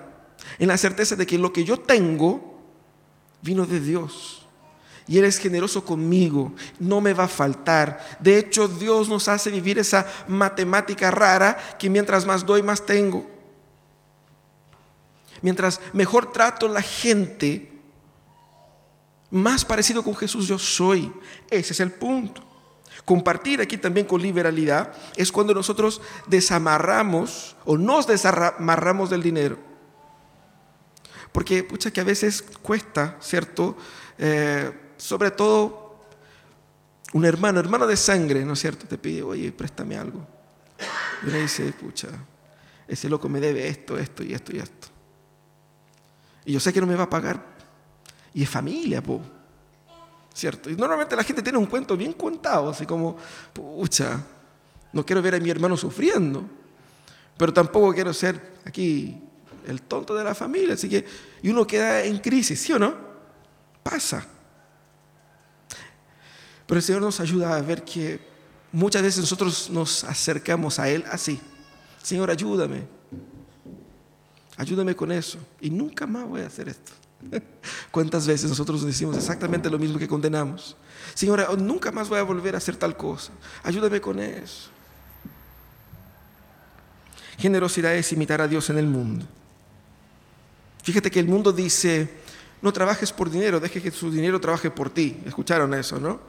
en 0.60 0.68
la 0.68 0.78
certeza 0.78 1.16
de 1.16 1.26
que 1.26 1.38
lo 1.38 1.52
que 1.52 1.64
yo 1.64 1.78
tengo, 1.80 2.60
vino 3.42 3.66
de 3.66 3.80
Dios. 3.80 4.48
Y 5.06 5.18
Él 5.18 5.26
es 5.26 5.38
generoso 5.38 5.84
conmigo, 5.84 6.54
no 6.80 7.02
me 7.02 7.14
va 7.14 7.26
a 7.26 7.30
faltar. 7.30 8.18
De 8.20 8.38
hecho, 8.38 8.68
Dios 8.70 9.10
nos 9.10 9.28
hace 9.28 9.50
vivir 9.50 9.78
esa 9.78 10.08
matemática 10.28 11.12
rara 11.12 11.58
que 11.78 11.90
mientras 11.90 12.26
más 12.26 12.46
doy, 12.46 12.64
más 12.64 12.86
tengo. 12.86 13.30
Mientras 15.42 15.82
mejor 15.92 16.32
trato 16.32 16.70
la 16.70 16.82
gente, 16.82 17.73
más 19.34 19.66
parecido 19.66 20.02
con 20.04 20.16
Jesús 20.16 20.48
yo 20.48 20.58
soy. 20.58 21.12
Ese 21.50 21.74
es 21.74 21.80
el 21.82 21.92
punto. 21.92 22.42
Compartir 23.04 23.60
aquí 23.60 23.78
también 23.78 24.06
con 24.06 24.22
liberalidad 24.22 24.94
es 25.18 25.32
cuando 25.32 25.54
nosotros 25.54 26.02
desamarramos 26.28 27.58
o 27.66 27.78
nos 27.78 28.08
desamarramos 28.08 29.10
del 29.10 29.22
dinero 29.22 29.74
porque, 31.34 31.64
pucha, 31.64 31.92
que 31.92 32.00
a 32.00 32.06
veces 32.06 32.44
cuesta, 32.62 33.18
¿cierto? 33.20 33.76
Eh, 34.20 34.72
sobre 34.96 35.32
todo 35.32 36.00
un 37.14 37.26
hermano, 37.26 37.60
hermano 37.60 37.88
de 37.88 37.98
sangre, 37.98 38.46
¿no 38.46 38.54
es 38.54 38.60
cierto? 38.60 38.88
Te 38.88 39.00
pide, 39.00 39.24
oye, 39.24 39.52
préstame 39.52 39.98
algo. 39.98 40.26
Y 41.24 41.30
uno 41.30 41.38
dice, 41.38 41.74
pucha, 41.74 42.08
ese 42.88 43.10
loco 43.10 43.28
me 43.30 43.40
debe 43.40 43.68
esto, 43.68 43.98
esto 43.98 44.24
y 44.24 44.34
esto 44.34 44.56
y 44.56 44.60
esto. 44.60 44.88
Y 46.46 46.54
yo 46.54 46.60
sé 46.60 46.72
que 46.72 46.80
no 46.80 46.88
me 46.88 46.96
va 46.96 47.06
a 47.06 47.10
pagar. 47.10 47.53
Y 48.34 48.44
es 48.44 48.50
familia, 48.50 49.02
po. 49.02 49.22
¿Cierto? 50.34 50.70
Y 50.70 50.76
normalmente 50.76 51.16
la 51.16 51.24
gente 51.24 51.44
tiene 51.44 51.60
un 51.60 51.68
cuento 51.68 51.96
bien 51.96 52.14
contado, 52.14 52.70
así 52.70 52.86
como, 52.86 53.16
pucha, 53.54 54.20
no 54.92 55.06
quiero 55.06 55.22
ver 55.22 55.36
a 55.36 55.40
mi 55.40 55.50
hermano 55.50 55.78
sufriendo, 55.78 56.44
pero 57.38 57.54
tampoco 57.54 57.94
quiero 57.94 58.14
ser 58.14 58.54
aquí 58.66 59.22
el 59.68 59.82
tonto 59.84 60.16
de 60.16 60.24
la 60.24 60.34
familia. 60.34 60.74
Así 60.74 60.90
que, 60.90 61.06
y 61.42 61.50
uno 61.50 61.68
queda 61.68 62.04
en 62.04 62.20
crisis, 62.20 62.60
¿sí 62.60 62.74
o 62.74 62.80
no? 62.80 62.96
Pasa. 63.84 64.26
Pero 66.66 66.78
el 66.78 66.84
Señor 66.84 67.02
nos 67.02 67.20
ayuda 67.20 67.56
a 67.56 67.62
ver 67.62 67.84
que 67.84 68.20
muchas 68.72 69.02
veces 69.02 69.20
nosotros 69.22 69.70
nos 69.70 70.04
acercamos 70.04 70.80
a 70.80 70.90
Él 70.90 71.04
así. 71.12 71.40
Señor, 72.02 72.32
ayúdame. 72.32 72.84
Ayúdame 74.58 74.96
con 74.96 75.12
eso. 75.12 75.40
Y 75.62 75.70
nunca 75.70 76.08
más 76.08 76.28
voy 76.28 76.42
a 76.42 76.48
hacer 76.48 76.70
esto. 76.70 76.94
¿Cuántas 77.92 78.28
veces 78.28 78.50
nosotros 78.50 78.84
decimos 78.86 79.18
exactamente 79.18 79.70
lo 79.70 79.80
mismo 79.80 79.98
que 79.98 80.08
condenamos? 80.08 80.76
Señor, 81.14 81.60
nunca 81.60 81.92
más 81.92 82.10
voy 82.10 82.20
a 82.20 82.24
volver 82.24 82.56
a 82.56 82.58
hacer 82.58 82.76
tal 82.76 82.98
cosa. 82.98 83.32
Ayúdame 83.64 84.02
con 84.02 84.20
eso. 84.20 84.70
Generosidad 87.38 87.96
es 87.96 88.12
imitar 88.12 88.42
a 88.42 88.48
Dios 88.48 88.70
en 88.70 88.78
el 88.78 88.88
mundo. 88.88 89.26
Fíjate 90.84 91.10
que 91.10 91.20
el 91.20 91.28
mundo 91.28 91.52
dice, 91.52 92.10
no 92.62 92.74
trabajes 92.74 93.12
por 93.12 93.30
dinero, 93.30 93.60
deje 93.60 93.82
que 93.82 93.92
su 93.92 94.12
dinero 94.12 94.40
trabaje 94.40 94.70
por 94.70 94.90
ti. 94.90 95.20
Escucharon 95.26 95.74
eso, 95.74 96.00
¿no? 96.00 96.20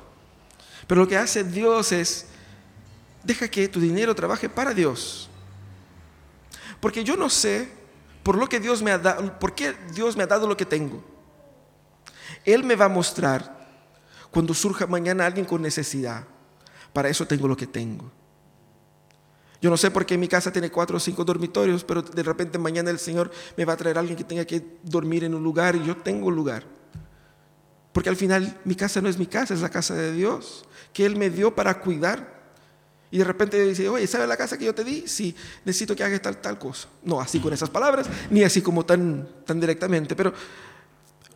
Pero 0.87 1.02
lo 1.02 1.09
que 1.09 1.16
hace 1.16 1.44
Dios 1.44 1.92
es, 1.92 2.26
deja 3.22 3.48
que 3.48 3.68
tu 3.68 3.80
dinero 3.80 4.14
trabaje 4.14 4.48
para 4.48 4.74
Dios. 4.74 5.28
Porque 6.80 7.02
yo 7.02 7.16
no 7.16 7.30
sé 7.30 7.68
por 8.24 8.37
lo 8.37 8.48
que 8.48 8.58
Dios 8.58 8.82
me 8.82 8.90
ha 8.90 8.98
dado, 8.98 9.38
por 9.38 9.54
qué 9.54 9.76
Dios 9.92 10.16
me 10.16 10.24
ha 10.24 10.26
dado 10.26 10.48
lo 10.48 10.56
que 10.56 10.64
tengo. 10.64 11.04
Él 12.44 12.64
me 12.64 12.74
va 12.74 12.87
a 12.87 12.88
mostrar 12.88 13.54
cuando 14.30 14.52
surja 14.54 14.87
mañana 14.88 15.26
alguien 15.26 15.46
con 15.46 15.62
necesidad. 15.62 16.24
Para 16.92 17.08
eso 17.08 17.26
tengo 17.26 17.46
lo 17.46 17.56
que 17.56 17.66
tengo. 17.66 18.10
Yo 19.60 19.70
no 19.70 19.76
sé 19.76 19.90
por 19.90 20.04
qué 20.04 20.18
mi 20.18 20.28
casa 20.28 20.52
tiene 20.52 20.70
cuatro 20.70 20.96
o 20.96 21.00
cinco 21.00 21.24
dormitorios, 21.24 21.84
pero 21.84 22.02
de 22.02 22.22
repente 22.22 22.58
mañana 22.58 22.90
el 22.90 22.98
Señor 22.98 23.30
me 23.56 23.64
va 23.64 23.74
a 23.74 23.76
traer 23.76 23.96
a 23.96 24.00
alguien 24.00 24.16
que 24.16 24.24
tenga 24.24 24.44
que 24.44 24.78
dormir 24.82 25.24
en 25.24 25.34
un 25.34 25.42
lugar 25.42 25.76
y 25.76 25.84
yo 25.84 25.96
tengo 25.96 26.26
un 26.26 26.37
lugar. 26.37 26.64
Porque 27.92 28.08
al 28.08 28.16
final 28.16 28.58
mi 28.64 28.74
casa 28.74 29.00
no 29.00 29.08
es 29.08 29.18
mi 29.18 29.26
casa, 29.26 29.54
es 29.54 29.60
la 29.60 29.70
casa 29.70 29.94
de 29.94 30.12
Dios, 30.12 30.64
que 30.92 31.06
Él 31.06 31.16
me 31.16 31.30
dio 31.30 31.54
para 31.54 31.80
cuidar. 31.80 32.33
Y 33.14 33.18
de 33.18 33.22
repente 33.22 33.64
dice, 33.64 33.88
oye, 33.88 34.09
¿sabes 34.09 34.27
la 34.27 34.37
casa 34.37 34.59
que 34.59 34.64
yo 34.64 34.74
te 34.74 34.83
di? 34.83 35.05
Sí, 35.07 35.37
necesito 35.65 35.94
que 35.94 36.02
hagas 36.02 36.21
tal, 36.21 36.38
tal 36.38 36.58
cosa. 36.58 36.88
No 37.04 37.21
así 37.21 37.38
con 37.38 37.52
esas 37.52 37.71
palabras, 37.71 38.08
ni 38.29 38.42
así 38.42 38.60
como 38.60 38.85
tan, 38.85 39.29
tan 39.46 39.60
directamente, 39.60 40.17
pero 40.17 40.35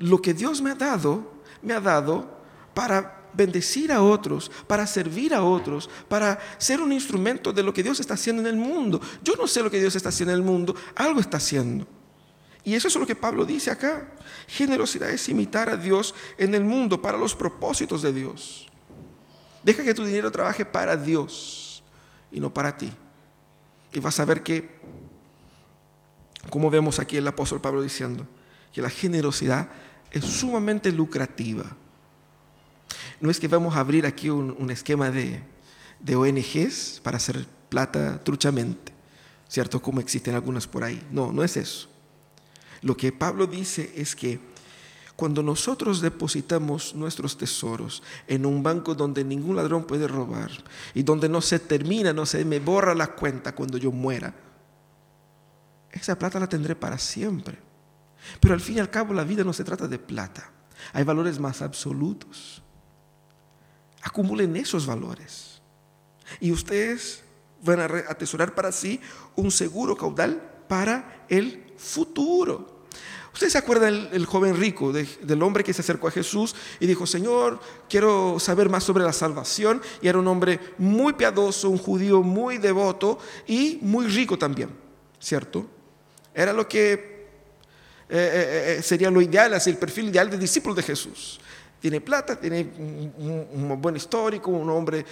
lo 0.01 0.21
que 0.21 0.35
Dios 0.35 0.61
me 0.61 0.73
ha 0.73 0.75
dado, 0.75 1.35
me 1.63 1.75
ha 1.75 1.81
dado 1.81 2.43
para 2.75 3.29
bendecir 3.33 3.93
a 3.93 4.03
otros, 4.03 4.51
para 4.67 4.89
servir 4.89 5.33
a 5.33 5.45
otros, 5.45 5.89
para 6.09 6.41
ser 6.59 6.81
un 6.81 6.93
instrumento 6.93 7.53
de 7.53 7.63
lo 7.63 7.73
que 7.73 7.85
Dios 7.85 8.01
está 8.01 8.15
haciendo 8.15 8.43
en 8.43 8.49
el 8.49 8.57
mundo. 8.57 9.01
Yo 9.23 9.37
no 9.37 9.47
sé 9.47 9.63
lo 9.63 9.71
que 9.71 9.79
Dios 9.79 9.95
está 9.95 10.09
haciendo 10.09 10.33
en 10.33 10.41
el 10.41 10.45
mundo, 10.45 10.75
algo 10.97 11.21
está 11.21 11.37
haciendo. 11.37 11.87
Y 12.65 12.75
eso 12.75 12.89
es 12.89 12.97
lo 12.97 13.07
que 13.07 13.15
Pablo 13.15 13.45
dice 13.45 13.71
acá. 13.71 14.15
Generosidad 14.49 15.11
es 15.11 15.29
imitar 15.29 15.69
a 15.69 15.77
Dios 15.77 16.13
en 16.39 16.57
el 16.57 16.65
mundo 16.65 17.01
para 17.01 17.17
los 17.17 17.37
propósitos 17.37 18.03
de 18.03 18.13
Dios. 18.13 18.67
Deja 19.63 19.85
que 19.85 19.95
tu 19.95 20.05
dinero 20.05 20.33
trabaje 20.33 20.65
para 20.65 20.97
Dios 20.97 21.67
y 22.31 22.41
no 22.41 22.53
para 22.53 22.77
ti. 22.77 22.93
Y 23.93 24.01
vas 24.01 24.21
a 24.21 24.25
ver 24.25 24.43
que, 24.43 24.79
como 26.51 26.71
vemos 26.71 26.99
aquí 26.99 27.17
el 27.17 27.27
apóstol 27.27 27.61
Pablo 27.61 27.83
diciendo, 27.83 28.27
que 28.73 28.83
la 28.83 28.91
generosidad 28.91 29.69
es 30.11 30.25
sumamente 30.25 30.93
lucrativa. 30.93 31.65
No 33.21 33.31
es 33.31 33.41
que 33.41 33.49
vamos 33.49 33.77
a 33.77 33.81
abrir 33.81 34.07
aquí 34.07 34.31
un, 34.31 34.71
esquema 34.71 35.11
de, 35.11 35.43
de, 36.01 36.17
ONGs 36.17 37.01
para 37.03 37.17
hacer 37.17 37.47
plata 37.69 38.23
truchamente, 38.23 38.93
¿cierto? 39.49 39.83
Como 39.83 40.01
existen 40.01 40.35
algunas 40.35 40.67
por 40.67 40.85
ahí. 40.85 41.05
No, 41.11 41.33
no 41.33 41.43
es 41.43 41.57
eso. 41.57 41.89
Lo 42.83 42.97
que 42.97 43.11
Pablo 43.11 43.47
dice 43.47 43.93
es 43.97 44.15
que 44.15 44.39
cuando 45.19 45.43
nosotros 45.43 46.01
depositamos 46.01 46.95
nuestros 46.95 47.37
tesoros 47.37 48.05
en 48.29 48.47
un 48.47 48.63
banco 48.63 48.95
donde 48.95 49.25
ningún 49.25 49.57
ladrón 49.57 49.83
puede 49.83 50.07
robar 50.07 50.49
y 50.95 51.03
donde 51.03 51.29
no 51.29 51.41
se 51.41 51.59
termina, 51.59 52.13
no 52.13 52.25
se 52.25 52.45
me 52.45 52.61
borra 52.61 52.95
la 52.95 53.09
cuenta 53.17 53.53
cuando 53.53 53.79
yo 53.79 53.91
muera, 53.91 54.33
esa 55.91 56.17
plata 56.17 56.39
la 56.39 56.49
tendré 56.49 56.77
para 56.77 56.99
siempre. 56.99 57.59
Pero 58.39 58.55
al 58.55 58.61
fin 58.61 58.77
y 58.77 58.79
al 58.79 58.91
cabo 58.91 59.13
la 59.13 59.25
vida 59.25 59.43
no 59.43 59.53
se 59.53 59.65
trata 59.65 59.89
de 59.89 59.99
plata. 59.99 60.53
Hay 60.93 61.03
valores 61.03 61.41
más 61.41 61.63
absolutos. 61.63 62.63
Acumulen 64.03 64.55
esos 64.55 64.87
valores. 64.87 65.61
Y 66.39 66.53
ustedes 66.53 67.25
van 67.65 67.81
a 67.81 67.87
atesorar 68.09 68.55
para 68.55 68.71
sí 68.71 69.01
un 69.35 69.51
seguro 69.51 69.97
caudal 69.97 70.41
para 70.69 71.27
el 71.29 71.75
futuro. 71.77 72.79
¿Ustedes 73.39 73.53
se 73.53 73.59
acuerdan 73.59 74.11
del 74.11 74.27
joven 74.27 74.57
rico, 74.57 74.93
del 74.93 75.43
hombre 75.45 75.63
que 75.63 75.73
se 75.73 75.81
acercó 75.81 76.09
a 76.09 76.11
Jesús 76.11 76.57
y 76.81 76.89
dijo, 76.89 77.07
Señor, 77.07 77.61
quiero 77.89 78.41
saber 78.41 78.69
más 78.69 78.83
sobre 78.83 79.05
la 79.05 79.13
salvación? 79.13 79.81
Y 80.03 80.09
era 80.09 80.19
un 80.19 80.27
hombre 80.27 80.59
muy 80.77 81.13
piadoso, 81.13 81.71
un 81.71 81.79
judío 81.79 82.21
muy 82.25 82.59
devoto 82.59 83.21
y 83.47 83.79
muy 83.81 84.09
rico 84.09 84.37
también, 84.37 84.71
¿cierto? 85.21 85.65
Era 86.35 86.53
lo 86.53 86.67
que 86.67 86.95
eh, 86.95 86.99
eh, 88.09 88.77
eh, 88.79 88.83
sería 88.83 89.09
lo 89.09 89.23
ideal, 89.23 89.55
así 89.55 89.71
el 89.71 89.77
perfil 89.77 90.09
ideal 90.09 90.29
de 90.29 90.37
discípulo 90.37 90.75
de 90.75 90.83
Jesús. 90.83 91.39
Tiene 91.81 92.01
plata, 92.01 92.39
tiene 92.39 92.69
un, 92.77 93.81
buen 93.81 93.95
histórico, 93.95 94.51
un 94.51 94.69
hombre 94.69 95.05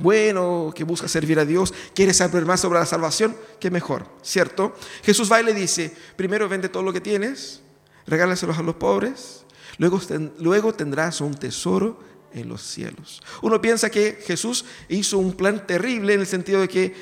bueno 0.00 0.72
que 0.74 0.82
busca 0.82 1.06
servir 1.06 1.38
a 1.38 1.44
Dios, 1.44 1.72
quiere 1.94 2.12
saber 2.12 2.44
más 2.44 2.60
sobre 2.60 2.80
la 2.80 2.86
salvación, 2.86 3.36
qué 3.60 3.70
mejor, 3.70 4.06
¿cierto? 4.22 4.74
Jesús 5.04 5.30
va 5.30 5.40
y 5.40 5.44
le 5.44 5.54
dice, 5.54 5.94
primero 6.16 6.48
vende 6.48 6.68
todo 6.68 6.82
lo 6.82 6.92
que 6.92 7.00
tienes, 7.00 7.60
regálaselos 8.06 8.58
a 8.58 8.62
los 8.62 8.74
pobres, 8.76 9.44
luego, 9.78 10.00
luego 10.38 10.74
tendrás 10.74 11.20
un 11.20 11.34
tesoro 11.34 12.00
en 12.32 12.48
los 12.48 12.62
cielos. 12.62 13.22
Uno 13.42 13.60
piensa 13.60 13.90
que 13.90 14.18
Jesús 14.24 14.64
hizo 14.88 15.18
un 15.18 15.34
plan 15.34 15.66
terrible 15.66 16.14
en 16.14 16.20
el 16.20 16.26
sentido 16.26 16.60
de 16.60 16.68
que 16.68 16.94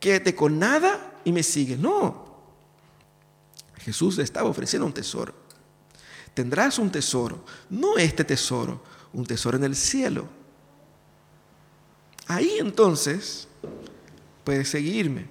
quédate 0.00 0.34
con 0.34 0.58
nada 0.58 1.20
y 1.24 1.32
me 1.32 1.42
sigue. 1.42 1.76
No, 1.76 2.24
Jesús 3.78 4.16
le 4.16 4.24
estaba 4.24 4.48
ofreciendo 4.48 4.86
un 4.86 4.94
tesoro. 4.94 5.43
Tendrás 6.34 6.78
un 6.78 6.90
tesoro, 6.90 7.44
no 7.70 7.96
este 7.96 8.24
tesoro, 8.24 8.82
un 9.12 9.24
tesoro 9.24 9.56
en 9.56 9.64
el 9.64 9.76
cielo. 9.76 10.28
Ahí 12.26 12.58
entonces 12.58 13.48
puedes 14.42 14.68
seguirme. 14.68 15.26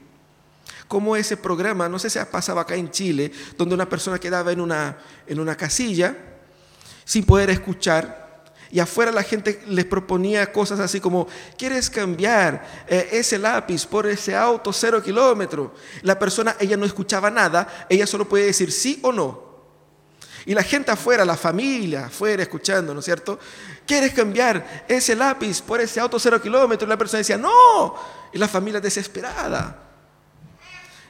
Como 0.87 1.15
ese 1.15 1.37
programa, 1.37 1.89
no 1.89 1.99
sé 1.99 2.09
si 2.09 2.19
ha 2.19 2.29
pasado 2.29 2.59
acá 2.59 2.75
en 2.75 2.89
Chile, 2.89 3.31
donde 3.57 3.75
una 3.75 3.89
persona 3.89 4.19
quedaba 4.19 4.51
en 4.51 4.61
una, 4.61 4.97
en 5.27 5.39
una 5.39 5.55
casilla 5.55 6.15
sin 7.05 7.25
poder 7.25 7.49
escuchar 7.49 8.23
y 8.73 8.79
afuera 8.79 9.11
la 9.11 9.21
gente 9.21 9.61
les 9.67 9.85
proponía 9.85 10.51
cosas 10.51 10.79
así 10.79 10.99
como, 10.99 11.27
¿quieres 11.59 11.91
cambiar 11.91 12.85
eh, 12.87 13.07
ese 13.11 13.37
lápiz 13.37 13.85
por 13.85 14.07
ese 14.07 14.35
auto 14.35 14.73
cero 14.73 14.99
kilómetro? 15.03 15.75
La 16.01 16.17
persona, 16.17 16.55
ella 16.59 16.75
no 16.75 16.83
escuchaba 16.83 17.29
nada, 17.29 17.85
ella 17.87 18.07
solo 18.07 18.27
puede 18.27 18.47
decir 18.47 18.71
sí 18.71 18.99
o 19.03 19.11
no. 19.11 19.52
Y 20.45 20.53
la 20.53 20.63
gente 20.63 20.91
afuera, 20.91 21.23
la 21.23 21.37
familia 21.37 22.07
afuera 22.07 22.43
escuchando, 22.43 22.93
¿no 22.93 22.99
es 22.99 23.05
cierto? 23.05 23.39
¿Quieres 23.85 24.13
cambiar 24.13 24.85
ese 24.87 25.15
lápiz 25.15 25.61
por 25.61 25.79
ese 25.79 25.99
auto 25.99 26.19
cero 26.19 26.41
kilómetro? 26.41 26.85
Y 26.85 26.89
la 26.89 26.97
persona 26.97 27.19
decía, 27.19 27.37
no. 27.37 27.95
Y 28.33 28.37
la 28.37 28.47
familia 28.47 28.81
desesperada. 28.81 29.79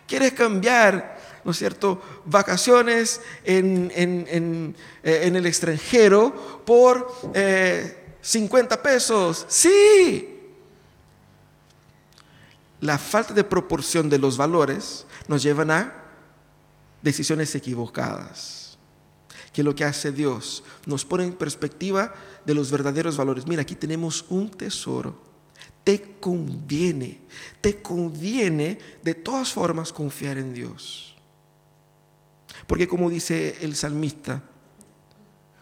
¿Quieres 0.07 0.33
cambiar 0.33 1.13
¿no 1.43 1.51
es 1.51 1.57
cierto?, 1.57 2.01
vacaciones 2.25 3.21
en, 3.43 3.91
en, 3.95 4.75
eh, 5.03 5.21
el 5.23 5.45
extranjero 5.45 6.63
por 6.65 7.11
50 8.21 8.75
eh, 8.75 8.77
pesos. 8.77 9.45
Sí. 9.49 10.29
La 12.79 12.97
falta 12.97 13.33
de 13.33 13.43
proporción 13.43 14.09
de 14.09 14.17
los 14.17 14.37
valores 14.37 15.05
nos 15.27 15.43
llevan 15.43 15.71
a 15.71 15.93
decisiones 17.01 17.53
equivocadas. 17.55 18.62
Que 19.53 19.63
lo 19.63 19.75
que 19.75 19.85
hace 19.85 20.11
Dios 20.11 20.63
nos 20.85 21.05
pone 21.05 21.23
en 21.23 21.33
perspectiva 21.33 22.13
de 22.45 22.53
los 22.53 22.71
verdaderos 22.71 23.15
valores. 23.15 23.47
Mira, 23.47 23.61
aquí 23.61 23.75
tenemos 23.75 24.25
un 24.29 24.49
tesoro. 24.49 25.21
Te 25.83 26.17
conviene, 26.19 27.21
te 27.61 27.81
conviene 27.81 28.79
de 29.03 29.13
todas 29.13 29.53
formas 29.53 29.93
confiar 29.93 30.37
en 30.37 30.53
Dios. 30.53 31.15
Porque 32.67 32.87
como 32.87 33.09
dice 33.09 33.57
el 33.61 33.75
salmista, 33.75 34.41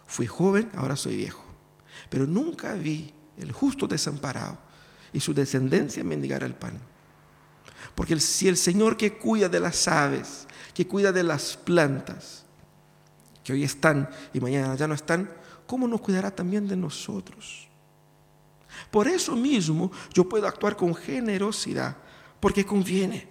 fui 0.06 0.28
joven, 0.28 0.70
ahora 0.76 0.96
soy 0.96 1.16
viejo, 1.16 1.44
pero 2.10 2.28
nunca 2.28 2.74
vi 2.74 3.14
el 3.38 3.52
justo 3.52 3.88
desamparado 3.88 4.58
y 5.14 5.20
su 5.20 5.34
descendencia 5.34 6.04
mendigar 6.04 6.44
el 6.44 6.54
pan. 6.54 6.80
Porque 7.96 8.20
si 8.20 8.48
el 8.48 8.58
Señor 8.58 8.98
que 8.98 9.18
cuida 9.18 9.50
de 9.50 9.60
las 9.60 9.88
aves, 9.88 10.48
que 10.74 10.88
cuida 10.88 11.12
de 11.12 11.24
las 11.24 11.58
plantas, 11.58 12.41
que 13.44 13.54
hoy 13.54 13.64
están 13.64 14.10
y 14.34 14.40
mañana 14.40 14.76
ya 14.76 14.88
no 14.88 14.94
están, 14.94 15.30
¿cómo 15.66 15.88
nos 15.88 16.02
cuidará 16.02 16.32
también 16.32 16.68
de 16.68 16.76
nosotros? 16.76 17.68
Por 18.90 19.08
eso 19.08 19.36
mismo 19.36 19.92
yo 20.14 20.28
puedo 20.28 20.48
actuar 20.48 20.76
con 20.76 20.96
generosidad, 20.96 21.96
porque 22.40 22.66
conviene. 22.66 23.28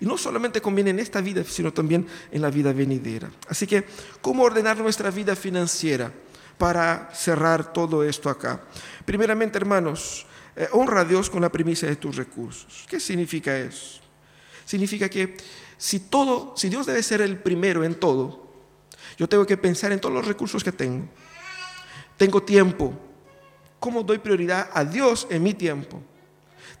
Y 0.00 0.06
no 0.06 0.16
solamente 0.16 0.60
conviene 0.60 0.90
en 0.90 0.98
esta 0.98 1.20
vida, 1.20 1.44
sino 1.44 1.72
también 1.72 2.06
en 2.30 2.42
la 2.42 2.50
vida 2.50 2.72
venidera. 2.72 3.30
Así 3.48 3.66
que, 3.66 3.84
¿cómo 4.20 4.44
ordenar 4.44 4.78
nuestra 4.78 5.10
vida 5.10 5.34
financiera 5.36 6.12
para 6.56 7.10
cerrar 7.14 7.72
todo 7.72 8.04
esto 8.04 8.30
acá? 8.30 8.62
Primeramente, 9.04 9.58
hermanos, 9.58 10.26
eh, 10.54 10.68
honra 10.72 11.00
a 11.00 11.04
Dios 11.04 11.28
con 11.28 11.42
la 11.42 11.50
premisa 11.50 11.86
de 11.86 11.96
tus 11.96 12.16
recursos. 12.16 12.84
¿Qué 12.88 13.00
significa 13.00 13.56
eso? 13.56 14.00
Significa 14.64 15.08
que 15.08 15.36
si 15.76 15.98
todo, 16.00 16.54
si 16.56 16.68
Dios 16.68 16.86
debe 16.86 17.02
ser 17.02 17.20
el 17.20 17.38
primero 17.38 17.84
en 17.84 17.96
todo, 17.96 18.51
yo 19.16 19.28
tengo 19.28 19.46
que 19.46 19.56
pensar 19.56 19.92
en 19.92 20.00
todos 20.00 20.14
los 20.14 20.26
recursos 20.26 20.62
que 20.64 20.72
tengo. 20.72 21.06
Tengo 22.16 22.42
tiempo. 22.42 22.92
¿Cómo 23.78 24.02
doy 24.02 24.18
prioridad 24.18 24.70
a 24.72 24.84
Dios 24.84 25.26
en 25.30 25.42
mi 25.42 25.54
tiempo? 25.54 26.00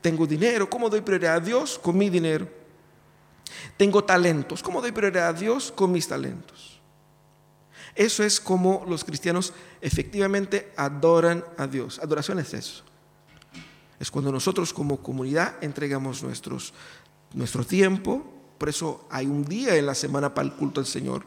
Tengo 0.00 0.26
dinero. 0.26 0.68
¿Cómo 0.68 0.88
doy 0.88 1.00
prioridad 1.00 1.36
a 1.36 1.40
Dios 1.40 1.78
con 1.78 1.98
mi 1.98 2.08
dinero? 2.08 2.48
Tengo 3.76 4.04
talentos. 4.04 4.62
¿Cómo 4.62 4.80
doy 4.80 4.92
prioridad 4.92 5.28
a 5.28 5.32
Dios 5.32 5.72
con 5.72 5.92
mis 5.92 6.06
talentos? 6.06 6.80
Eso 7.94 8.24
es 8.24 8.40
como 8.40 8.84
los 8.88 9.04
cristianos 9.04 9.52
efectivamente 9.80 10.72
adoran 10.76 11.44
a 11.58 11.66
Dios. 11.66 11.98
Adoración 11.98 12.38
es 12.38 12.54
eso. 12.54 12.84
Es 13.98 14.10
cuando 14.10 14.32
nosotros 14.32 14.72
como 14.72 15.02
comunidad 15.02 15.62
entregamos 15.62 16.22
nuestros, 16.22 16.72
nuestro 17.34 17.64
tiempo. 17.64 18.24
Por 18.58 18.68
eso 18.68 19.06
hay 19.10 19.26
un 19.26 19.44
día 19.44 19.76
en 19.76 19.86
la 19.86 19.94
semana 19.94 20.32
para 20.32 20.48
el 20.48 20.54
culto 20.54 20.80
al 20.80 20.86
Señor 20.86 21.24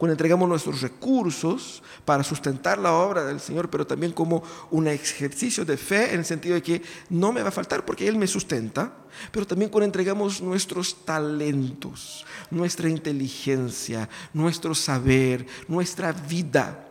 cuando 0.00 0.14
entregamos 0.14 0.48
nuestros 0.48 0.80
recursos 0.80 1.82
para 2.06 2.24
sustentar 2.24 2.78
la 2.78 2.94
obra 2.94 3.22
del 3.22 3.38
Señor, 3.38 3.68
pero 3.68 3.86
también 3.86 4.12
como 4.12 4.42
un 4.70 4.88
ejercicio 4.88 5.62
de 5.66 5.76
fe 5.76 6.14
en 6.14 6.20
el 6.20 6.24
sentido 6.24 6.54
de 6.54 6.62
que 6.62 6.80
no 7.10 7.32
me 7.34 7.42
va 7.42 7.50
a 7.50 7.52
faltar 7.52 7.84
porque 7.84 8.08
Él 8.08 8.16
me 8.16 8.26
sustenta, 8.26 8.94
pero 9.30 9.46
también 9.46 9.70
cuando 9.70 9.84
entregamos 9.84 10.40
nuestros 10.40 11.04
talentos, 11.04 12.24
nuestra 12.50 12.88
inteligencia, 12.88 14.08
nuestro 14.32 14.74
saber, 14.74 15.46
nuestra 15.68 16.12
vida. 16.12 16.82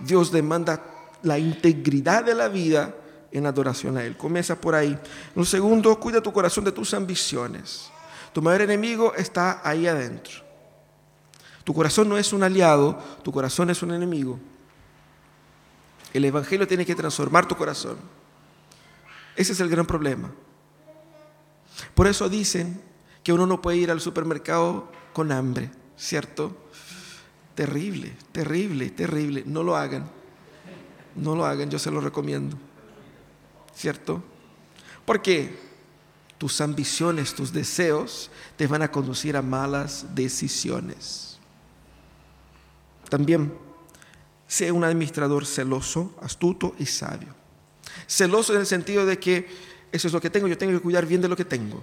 Dios 0.00 0.32
demanda 0.32 0.82
la 1.22 1.38
integridad 1.38 2.24
de 2.24 2.34
la 2.34 2.48
vida 2.48 2.92
en 3.30 3.46
adoración 3.46 3.96
a 3.98 4.02
Él. 4.02 4.16
Comienza 4.16 4.60
por 4.60 4.74
ahí. 4.74 4.98
Lo 5.36 5.44
segundo, 5.44 6.00
cuida 6.00 6.20
tu 6.20 6.32
corazón 6.32 6.64
de 6.64 6.72
tus 6.72 6.92
ambiciones. 6.92 7.88
Tu 8.32 8.42
mayor 8.42 8.62
enemigo 8.62 9.14
está 9.14 9.60
ahí 9.62 9.86
adentro. 9.86 10.45
Tu 11.66 11.74
corazón 11.74 12.08
no 12.08 12.16
es 12.16 12.32
un 12.32 12.44
aliado, 12.44 12.96
tu 13.24 13.32
corazón 13.32 13.70
es 13.70 13.82
un 13.82 13.90
enemigo. 13.90 14.38
El 16.12 16.24
Evangelio 16.24 16.68
tiene 16.68 16.86
que 16.86 16.94
transformar 16.94 17.48
tu 17.48 17.56
corazón. 17.56 17.96
Ese 19.34 19.50
es 19.50 19.58
el 19.58 19.68
gran 19.68 19.84
problema. 19.84 20.30
Por 21.92 22.06
eso 22.06 22.28
dicen 22.28 22.80
que 23.24 23.32
uno 23.32 23.48
no 23.48 23.60
puede 23.60 23.78
ir 23.78 23.90
al 23.90 24.00
supermercado 24.00 24.92
con 25.12 25.32
hambre, 25.32 25.68
¿cierto? 25.96 26.56
Terrible, 27.56 28.16
terrible, 28.30 28.90
terrible. 28.90 29.42
No 29.44 29.64
lo 29.64 29.76
hagan. 29.76 30.08
No 31.16 31.34
lo 31.34 31.46
hagan, 31.46 31.68
yo 31.68 31.80
se 31.80 31.90
lo 31.90 32.00
recomiendo. 32.00 32.56
¿Cierto? 33.74 34.22
Porque 35.04 35.58
tus 36.38 36.60
ambiciones, 36.60 37.34
tus 37.34 37.52
deseos 37.52 38.30
te 38.56 38.68
van 38.68 38.82
a 38.82 38.92
conducir 38.92 39.36
a 39.36 39.42
malas 39.42 40.14
decisiones. 40.14 41.35
También 43.08 43.52
sea 44.46 44.72
un 44.72 44.84
administrador 44.84 45.46
celoso, 45.46 46.14
astuto 46.20 46.74
y 46.78 46.86
sabio. 46.86 47.34
Celoso 48.06 48.54
en 48.54 48.60
el 48.60 48.66
sentido 48.66 49.06
de 49.06 49.18
que 49.18 49.48
eso 49.92 50.08
es 50.08 50.12
lo 50.12 50.20
que 50.20 50.30
tengo, 50.30 50.46
yo 50.46 50.58
tengo 50.58 50.72
que 50.72 50.80
cuidar 50.80 51.06
bien 51.06 51.20
de 51.20 51.28
lo 51.28 51.36
que 51.36 51.44
tengo. 51.44 51.82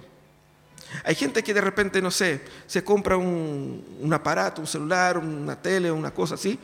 Hay 1.04 1.14
gente 1.14 1.42
que 1.42 1.52
de 1.52 1.60
repente, 1.60 2.00
no 2.00 2.10
sé, 2.10 2.42
se 2.66 2.84
compra 2.84 3.16
un, 3.16 4.10
aparato, 4.12 4.60
un 4.60 4.66
celular, 4.66 5.18
una 5.18 5.60
tele, 5.60 5.90
una 5.90 6.12
cosa 6.12 6.36
así, 6.36 6.58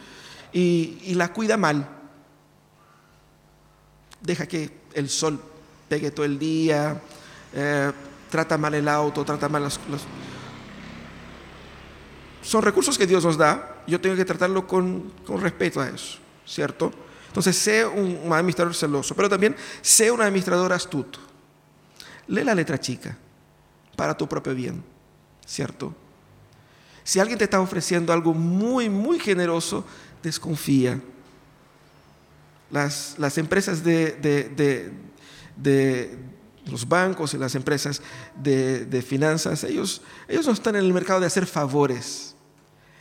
y, 0.53 1.01
y, 1.05 1.15
la 1.15 1.33
cuida 1.33 1.57
mal. 1.57 1.89
Deja 4.21 4.47
que 4.47 4.71
el 4.95 5.09
sol 5.09 5.41
pegue 5.89 6.11
todo 6.11 6.27
el 6.27 6.39
día, 6.39 7.01
eh, 7.53 7.93
trata 8.31 8.57
mal 8.57 8.75
el 8.75 8.89
auto, 8.89 9.25
trata 9.25 9.49
mal 9.49 9.63
las, 9.65 9.81
las... 9.91 10.03
Son 12.43 12.63
recursos 12.63 12.97
que 12.97 13.07
Dios 13.07 13.25
nos 13.25 13.37
da, 13.37 13.80
yo 13.87 14.01
tengo 14.01 14.17
que 14.17 14.25
tratarlo 14.25 14.67
con, 14.67 15.13
con 15.27 15.41
respeto 15.41 15.81
a 15.81 15.89
eso, 15.89 16.19
¿cierto? 16.47 16.93
Entonces, 17.31 17.57
sé 17.57 17.87
un, 17.87 18.33
administrador 18.33 18.75
celoso, 18.75 19.15
pero 19.15 19.29
también 19.29 19.55
sé 19.81 20.11
un 20.11 20.21
administrador 20.21 20.73
astuto. 20.73 21.21
Lee 22.27 22.43
la 22.43 22.55
letra 22.55 22.79
chica 22.79 23.17
para 23.95 24.17
tu 24.17 24.29
propio 24.29 24.53
bien, 24.53 24.83
¿cierto? 25.47 25.95
Si 27.05 27.21
alguien 27.21 27.39
te 27.39 27.45
está 27.45 27.61
ofreciendo 27.61 28.13
algo 28.13 28.35
muy, 28.35 28.89
muy 28.89 29.21
generoso, 29.21 29.85
desconfía. 30.23 31.01
Las, 32.71 33.15
las 33.19 33.39
empresas 33.39 33.85
de, 33.85 34.13
de, 34.13 34.49
de, 34.49 34.93
de, 35.57 36.19
los 36.67 36.89
bancos 36.89 37.35
y 37.35 37.39
las 37.39 37.55
empresas 37.55 38.03
de, 38.37 39.05
finanzas, 39.07 39.65
ellos, 39.65 40.03
ellos 40.29 40.47
no 40.47 40.53
están 40.53 40.77
en 40.77 40.85
el 40.85 40.93
mercado 40.93 41.21
de 41.21 41.27
hacer 41.27 41.47
favores. 41.47 42.35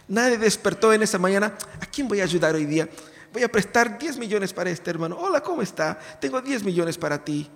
Nadie 0.10 0.40
despertó 0.40 0.92
en 0.92 1.04
esa 1.04 1.20
mañana, 1.20 1.56
¿a 1.80 1.86
quién 1.86 2.08
voy 2.08 2.20
a 2.20 2.24
ayudar 2.24 2.56
hoy 2.56 2.66
día? 2.66 2.90
Voy 3.32 3.44
a 3.44 3.52
prestar 3.52 4.00
10 4.00 4.18
millones 4.18 4.52
para 4.52 4.72
este 4.72 4.90
hermano. 4.90 5.16
Hola, 5.18 5.42
¿cómo 5.42 5.62
está? 5.62 6.00
Tengo 6.20 6.42
10 6.42 6.64
millones 6.64 6.98
para 6.98 7.24
ti. 7.24 7.48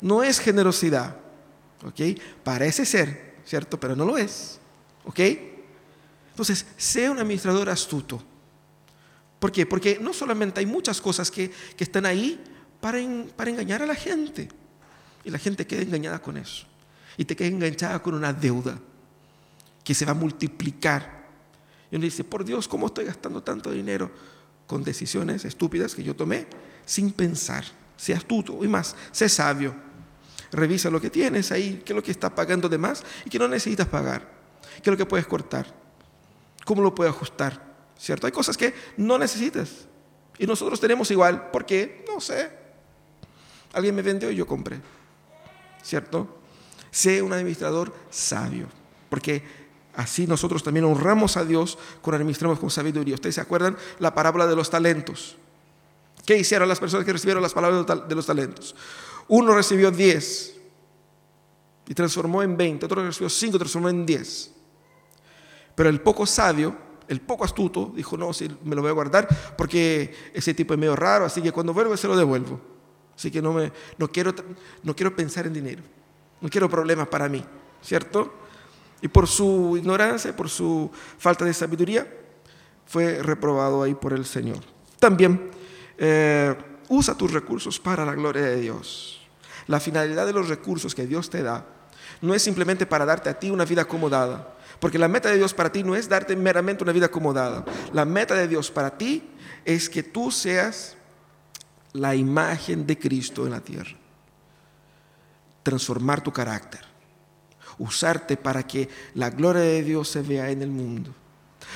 No 0.00 0.22
es 0.22 0.38
generosidad, 0.38 1.16
¿ok? 1.84 2.20
Parece 2.44 2.86
ser, 2.86 3.34
¿cierto? 3.44 3.78
Pero 3.80 3.96
no 3.96 4.04
lo 4.04 4.16
es, 4.16 4.60
¿ok? 5.04 5.20
Entonces, 6.30 6.64
sea 6.76 7.10
un 7.10 7.18
administrador 7.18 7.68
astuto. 7.68 8.22
¿Por 9.40 9.50
qué? 9.50 9.66
Porque 9.66 9.98
no 10.00 10.12
solamente 10.12 10.60
hay 10.60 10.66
muchas 10.66 11.00
cosas 11.00 11.28
que, 11.28 11.50
que 11.76 11.82
están 11.82 12.06
ahí 12.06 12.40
para, 12.80 13.00
para 13.34 13.50
engañar 13.50 13.82
a 13.82 13.86
la 13.86 13.96
gente. 13.96 14.48
Y 15.24 15.30
la 15.30 15.38
gente 15.38 15.66
queda 15.66 15.82
engañada 15.82 16.20
con 16.20 16.36
eso. 16.36 16.66
Y 17.16 17.24
te 17.24 17.34
queda 17.34 17.48
enganchada 17.48 18.00
con 18.00 18.14
una 18.14 18.32
deuda 18.32 18.78
que 19.82 19.94
se 19.94 20.04
va 20.04 20.12
a 20.12 20.14
multiplicar. 20.14 21.17
Y 21.90 21.96
uno 21.96 22.04
dice, 22.04 22.24
por 22.24 22.44
Dios, 22.44 22.68
¿cómo 22.68 22.86
estoy 22.86 23.06
gastando 23.06 23.42
tanto 23.42 23.70
dinero 23.70 24.10
con 24.66 24.84
decisiones 24.84 25.44
estúpidas 25.44 25.94
que 25.94 26.02
yo 26.02 26.14
tomé 26.14 26.46
sin 26.84 27.12
pensar? 27.12 27.64
Sea 27.96 28.16
astuto 28.16 28.62
y 28.64 28.68
más, 28.68 28.94
sé 29.10 29.28
sabio. 29.28 29.74
Revisa 30.52 30.90
lo 30.90 31.00
que 31.00 31.10
tienes 31.10 31.52
ahí, 31.52 31.82
qué 31.84 31.92
es 31.92 31.96
lo 31.96 32.02
que 32.02 32.10
estás 32.10 32.32
pagando 32.32 32.68
de 32.68 32.78
más 32.78 33.02
y 33.24 33.30
qué 33.30 33.38
no 33.38 33.48
necesitas 33.48 33.86
pagar. 33.86 34.38
¿Qué 34.76 34.82
es 34.82 34.92
lo 34.92 34.96
que 34.96 35.06
puedes 35.06 35.26
cortar? 35.26 35.66
¿Cómo 36.64 36.82
lo 36.82 36.94
puedes 36.94 37.14
ajustar? 37.14 37.60
¿Cierto? 37.98 38.26
Hay 38.26 38.32
cosas 38.32 38.56
que 38.56 38.74
no 38.96 39.18
necesitas. 39.18 39.86
Y 40.38 40.46
nosotros 40.46 40.78
tenemos 40.78 41.10
igual, 41.10 41.50
porque, 41.50 42.04
no 42.08 42.20
sé, 42.20 42.50
alguien 43.72 43.94
me 43.94 44.02
vendió 44.02 44.30
y 44.30 44.36
yo 44.36 44.46
compré. 44.46 44.80
¿Cierto? 45.82 46.38
Sé 46.90 47.22
un 47.22 47.32
administrador 47.32 47.94
sabio, 48.10 48.68
porque 49.10 49.42
así 49.98 50.28
nosotros 50.28 50.62
también 50.62 50.84
honramos 50.84 51.36
a 51.36 51.44
Dios 51.44 51.76
cuando 52.00 52.18
administramos 52.18 52.60
con 52.60 52.70
sabiduría. 52.70 53.16
Ustedes 53.16 53.34
se 53.34 53.40
acuerdan 53.40 53.76
la 53.98 54.14
parábola 54.14 54.46
de 54.46 54.54
los 54.54 54.70
talentos. 54.70 55.36
¿Qué 56.24 56.38
hicieron 56.38 56.68
las 56.68 56.78
personas 56.78 57.04
que 57.04 57.12
recibieron 57.12 57.42
las 57.42 57.52
palabras 57.52 57.84
de 58.08 58.14
los 58.14 58.24
talentos? 58.24 58.76
Uno 59.26 59.54
recibió 59.56 59.90
10 59.90 60.54
y 61.88 61.94
transformó 61.94 62.44
en 62.44 62.56
20, 62.56 62.86
otro 62.86 63.04
recibió 63.04 63.28
5 63.28 63.56
y 63.56 63.58
transformó 63.58 63.88
en 63.88 64.06
10. 64.06 64.52
Pero 65.74 65.88
el 65.88 66.00
poco 66.00 66.26
sabio, 66.26 66.76
el 67.08 67.20
poco 67.20 67.44
astuto, 67.44 67.92
dijo, 67.96 68.16
no, 68.16 68.32
si 68.32 68.48
me 68.62 68.76
lo 68.76 68.82
voy 68.82 68.90
a 68.90 68.94
guardar 68.94 69.26
porque 69.56 70.30
ese 70.32 70.54
tipo 70.54 70.74
es 70.74 70.78
medio 70.78 70.94
raro, 70.94 71.24
así 71.24 71.42
que 71.42 71.50
cuando 71.50 71.74
vuelva 71.74 71.96
se 71.96 72.06
lo 72.06 72.16
devuelvo. 72.16 72.60
Así 73.16 73.32
que 73.32 73.42
no, 73.42 73.52
me, 73.52 73.72
no, 73.96 74.06
quiero, 74.06 74.32
no 74.84 74.94
quiero 74.94 75.16
pensar 75.16 75.48
en 75.48 75.54
dinero, 75.54 75.82
no 76.40 76.48
quiero 76.48 76.70
problemas 76.70 77.08
para 77.08 77.28
mí, 77.28 77.44
¿cierto? 77.82 78.46
Y 79.00 79.08
por 79.08 79.26
su 79.28 79.76
ignorancia, 79.76 80.34
por 80.34 80.48
su 80.48 80.90
falta 81.18 81.44
de 81.44 81.54
sabiduría, 81.54 82.06
fue 82.86 83.22
reprobado 83.22 83.82
ahí 83.82 83.94
por 83.94 84.12
el 84.12 84.24
Señor. 84.24 84.58
También 84.98 85.50
eh, 85.98 86.54
usa 86.88 87.14
tus 87.14 87.32
recursos 87.32 87.78
para 87.78 88.04
la 88.04 88.14
gloria 88.14 88.42
de 88.42 88.60
Dios. 88.60 89.20
La 89.66 89.78
finalidad 89.78 90.26
de 90.26 90.32
los 90.32 90.48
recursos 90.48 90.94
que 90.94 91.06
Dios 91.06 91.28
te 91.30 91.42
da 91.42 91.66
no 92.20 92.34
es 92.34 92.42
simplemente 92.42 92.86
para 92.86 93.04
darte 93.04 93.28
a 93.28 93.38
ti 93.38 93.50
una 93.50 93.64
vida 93.64 93.82
acomodada, 93.82 94.56
porque 94.80 94.98
la 94.98 95.08
meta 95.08 95.28
de 95.28 95.36
Dios 95.36 95.54
para 95.54 95.70
ti 95.70 95.82
no 95.84 95.94
es 95.94 96.08
darte 96.08 96.34
meramente 96.34 96.82
una 96.82 96.92
vida 96.92 97.06
acomodada. 97.06 97.64
La 97.92 98.04
meta 98.04 98.34
de 98.34 98.48
Dios 98.48 98.70
para 98.70 98.96
ti 98.96 99.30
es 99.64 99.88
que 99.88 100.02
tú 100.02 100.30
seas 100.30 100.96
la 101.92 102.14
imagen 102.14 102.86
de 102.86 102.98
Cristo 102.98 103.44
en 103.44 103.52
la 103.52 103.60
tierra. 103.60 103.96
Transformar 105.62 106.22
tu 106.22 106.32
carácter. 106.32 106.87
Usarte 107.78 108.36
para 108.36 108.66
que 108.66 108.88
la 109.14 109.30
gloria 109.30 109.62
de 109.62 109.82
Dios 109.82 110.08
se 110.08 110.22
vea 110.22 110.50
en 110.50 110.62
el 110.62 110.70
mundo. 110.70 111.12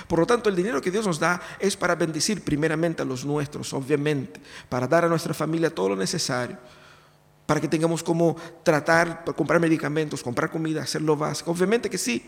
Por 0.07 0.19
lo 0.19 0.27
tanto, 0.27 0.49
el 0.49 0.57
dinero 0.57 0.81
que 0.81 0.91
Dios 0.91 1.07
nos 1.07 1.19
da 1.19 1.41
es 1.59 1.77
para 1.77 1.95
bendecir 1.95 2.43
primeramente 2.43 3.03
a 3.03 3.05
los 3.05 3.25
nuestros, 3.25 3.73
obviamente, 3.73 4.41
para 4.69 4.87
dar 4.87 5.05
a 5.05 5.09
nuestra 5.09 5.35
familia 5.35 5.75
todo 5.75 5.91
lo 5.91 5.97
necesario, 5.97 6.57
para 7.47 7.61
que 7.61 7.69
tengamos 7.69 8.03
como 8.03 8.37
tratar, 8.63 9.25
comprar 9.25 9.61
medicamentos, 9.61 10.23
comprar 10.23 10.51
comida, 10.51 10.83
hacerlo 10.83 11.17
básico. 11.17 11.51
Obviamente 11.51 11.91
que 11.91 11.99
sí, 11.99 12.25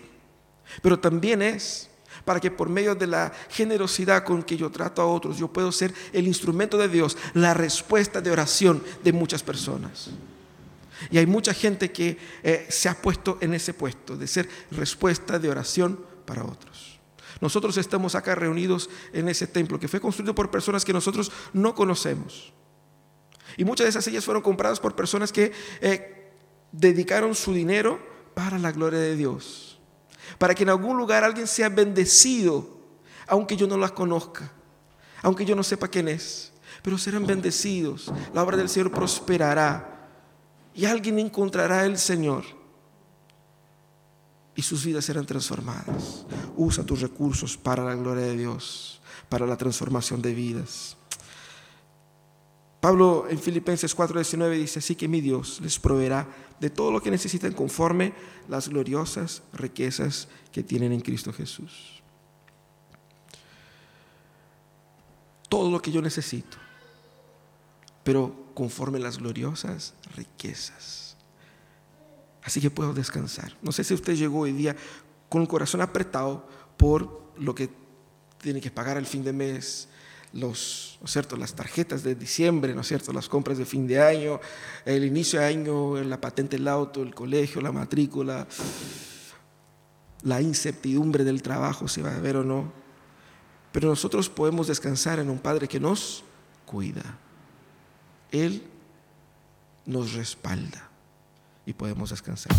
pero 0.83 0.99
también 0.99 1.43
es 1.43 1.89
para 2.25 2.41
que 2.41 2.51
por 2.51 2.69
medio 2.69 2.95
de 2.95 3.07
la 3.07 3.33
generosidad 3.51 4.25
con 4.25 4.43
que 4.43 4.57
yo 4.57 4.71
trato 4.71 5.03
a 5.03 5.07
otros, 5.07 5.39
yo 5.39 5.49
puedo 5.49 5.73
ser 5.73 5.93
el 6.13 6.27
instrumento 6.27 6.79
de 6.79 6.89
Dios, 6.89 7.17
la 7.35 7.55
respuesta 7.55 8.21
de 8.21 8.31
oración 8.31 8.83
de 9.03 9.13
muchas 9.13 9.43
personas. 9.43 10.11
Y 11.11 11.19
hay 11.19 11.27
mucha 11.27 11.55
gente 11.55 11.93
que 11.93 12.19
eh, 12.43 12.67
se 12.69 12.89
ha 12.89 13.01
puesto 13.01 13.39
en 13.41 13.55
ese 13.55 13.75
puesto 13.75 14.17
de 14.17 14.27
ser 14.27 14.49
respuesta 14.71 15.39
de 15.39 15.51
oración 15.51 16.05
para 16.25 16.45
otros. 16.45 17.01
Nosotros 17.41 17.77
estamos 17.77 18.15
acá 18.15 18.35
reunidos 18.35 18.89
en 19.13 19.29
ese 19.29 19.47
templo 19.47 19.79
que 19.79 19.89
fue 19.89 20.01
construido 20.01 20.35
por 20.35 20.51
personas 20.51 20.85
que 20.85 20.93
nosotros 20.93 21.31
no 21.53 21.75
conocemos. 21.75 22.53
Y 23.57 23.65
muchas 23.65 23.85
de 23.85 23.91
esas 23.91 24.05
sillas 24.05 24.25
fueron 24.25 24.43
compradas 24.43 24.81
por 24.81 24.97
personas 24.97 25.33
que 25.33 25.53
eh, 25.81 26.33
dedicaron 26.73 27.35
su 27.35 27.53
dinero 27.53 28.01
para 28.35 28.59
la 28.59 28.73
gloria 28.73 28.99
de 28.99 29.17
Dios. 29.17 29.79
Para 30.39 30.55
que 30.55 30.63
en 30.63 30.71
algún 30.71 30.97
lugar 30.97 31.23
alguien 31.23 31.47
sea 31.47 31.69
bendecido, 31.69 32.79
aunque 33.27 33.57
yo 33.57 33.67
no 33.67 33.77
las 33.77 33.93
conozca, 33.93 34.51
aunque 35.23 35.45
yo 35.45 35.55
no 35.55 35.63
sepa 35.63 35.89
quién 35.89 36.09
es. 36.09 36.53
Pero 36.83 36.99
serán 36.99 37.27
bendecidos. 37.27 38.13
La 38.35 38.43
obra 38.43 38.57
del 38.57 38.69
Señor 38.69 38.91
prosperará. 38.91 39.94
Y 40.75 40.87
alguien 40.87 41.19
encontrará 41.19 41.87
el 41.87 41.99
Señor. 41.99 42.45
Y 44.57 44.63
sus 44.63 44.85
vidas 44.85 45.05
serán 45.05 45.27
transformadas. 45.27 46.27
Usa 46.57 46.85
tus 46.85 47.01
recursos 47.01 47.57
para 47.57 47.85
la 47.85 47.95
gloria 47.95 48.25
de 48.25 48.37
Dios, 48.37 49.01
para 49.29 49.47
la 49.47 49.57
transformación 49.57 50.21
de 50.21 50.35
vidas. 50.35 50.97
Pablo 52.81 53.27
en 53.31 53.39
Filipenses 53.39 53.97
4:19 53.97 54.59
dice, 54.59 54.81
así 54.81 54.95
que 54.95 55.09
mi 55.09 55.23
Dios 55.23 55.59
les 55.63 55.79
proveerá 55.79 56.29
de 56.61 56.69
todo 56.69 56.93
lo 56.93 57.01
que 57.01 57.11
necesitan 57.11 57.53
conforme 57.53 58.13
las 58.47 58.69
gloriosas 58.69 59.43
riquezas 59.55 60.29
que 60.53 60.63
tienen 60.63 60.93
en 60.93 61.01
Cristo 61.01 61.33
Jesús. 61.33 62.03
Todo 65.49 65.71
lo 65.71 65.81
que 65.81 65.93
yo 65.93 66.03
necesito, 66.03 66.59
pero 68.03 68.44
conforme 68.55 68.99
las 68.99 69.19
gloriosas 69.19 69.95
riquezas. 70.17 71.17
Así 72.43 72.61
que 72.61 72.71
puedo 72.71 72.93
descansar. 72.93 73.57
No 73.63 73.73
sé 73.73 73.85
si 73.85 73.95
usted 73.95 74.15
llegó 74.15 74.41
hoy 74.41 74.53
día 74.53 74.77
con 75.29 75.43
el 75.43 75.49
corazón 75.49 75.81
apretado 75.81 76.47
por 76.77 77.23
lo 77.39 77.55
que 77.55 77.71
tiene 78.39 78.61
que 78.61 78.71
pagar 78.71 78.97
al 78.97 79.07
fin 79.07 79.25
de 79.25 79.33
mes, 79.33 79.89
los, 80.33 80.99
¿no 81.01 81.07
cierto? 81.07 81.37
las 81.37 81.55
tarjetas 81.55 82.03
de 82.03 82.15
diciembre, 82.15 82.75
¿no 82.75 82.83
cierto? 82.83 83.13
las 83.13 83.29
compras 83.29 83.57
de 83.57 83.65
fin 83.65 83.87
de 83.87 84.01
año, 84.03 84.41
el 84.85 85.05
inicio 85.05 85.41
de 85.41 85.47
año, 85.47 85.97
la 86.03 86.21
patente 86.21 86.57
del 86.57 86.69
auto, 86.69 87.03
el 87.03 87.15
colegio, 87.15 87.61
la 87.61 87.73
matrícula, 87.73 88.47
la 90.23 90.43
incertidumbre 90.43 91.25
del 91.25 91.43
trabajo, 91.43 91.89
si 91.89 92.03
va 92.03 92.11
a 92.11 92.17
haber 92.17 92.37
o 92.37 92.45
no. 92.45 92.73
Pero 93.73 93.89
nosotros 93.89 94.29
podemos 94.29 94.67
descansar 94.67 95.19
en 95.19 95.31
un 95.31 95.39
Padre 95.39 95.67
que 95.67 95.81
nos 95.81 96.25
cuida. 96.67 97.19
Él 98.31 98.63
nos 99.87 100.15
respalda 100.15 100.89
y 101.67 101.73
podemos 101.73 102.11
descansar. 102.11 102.53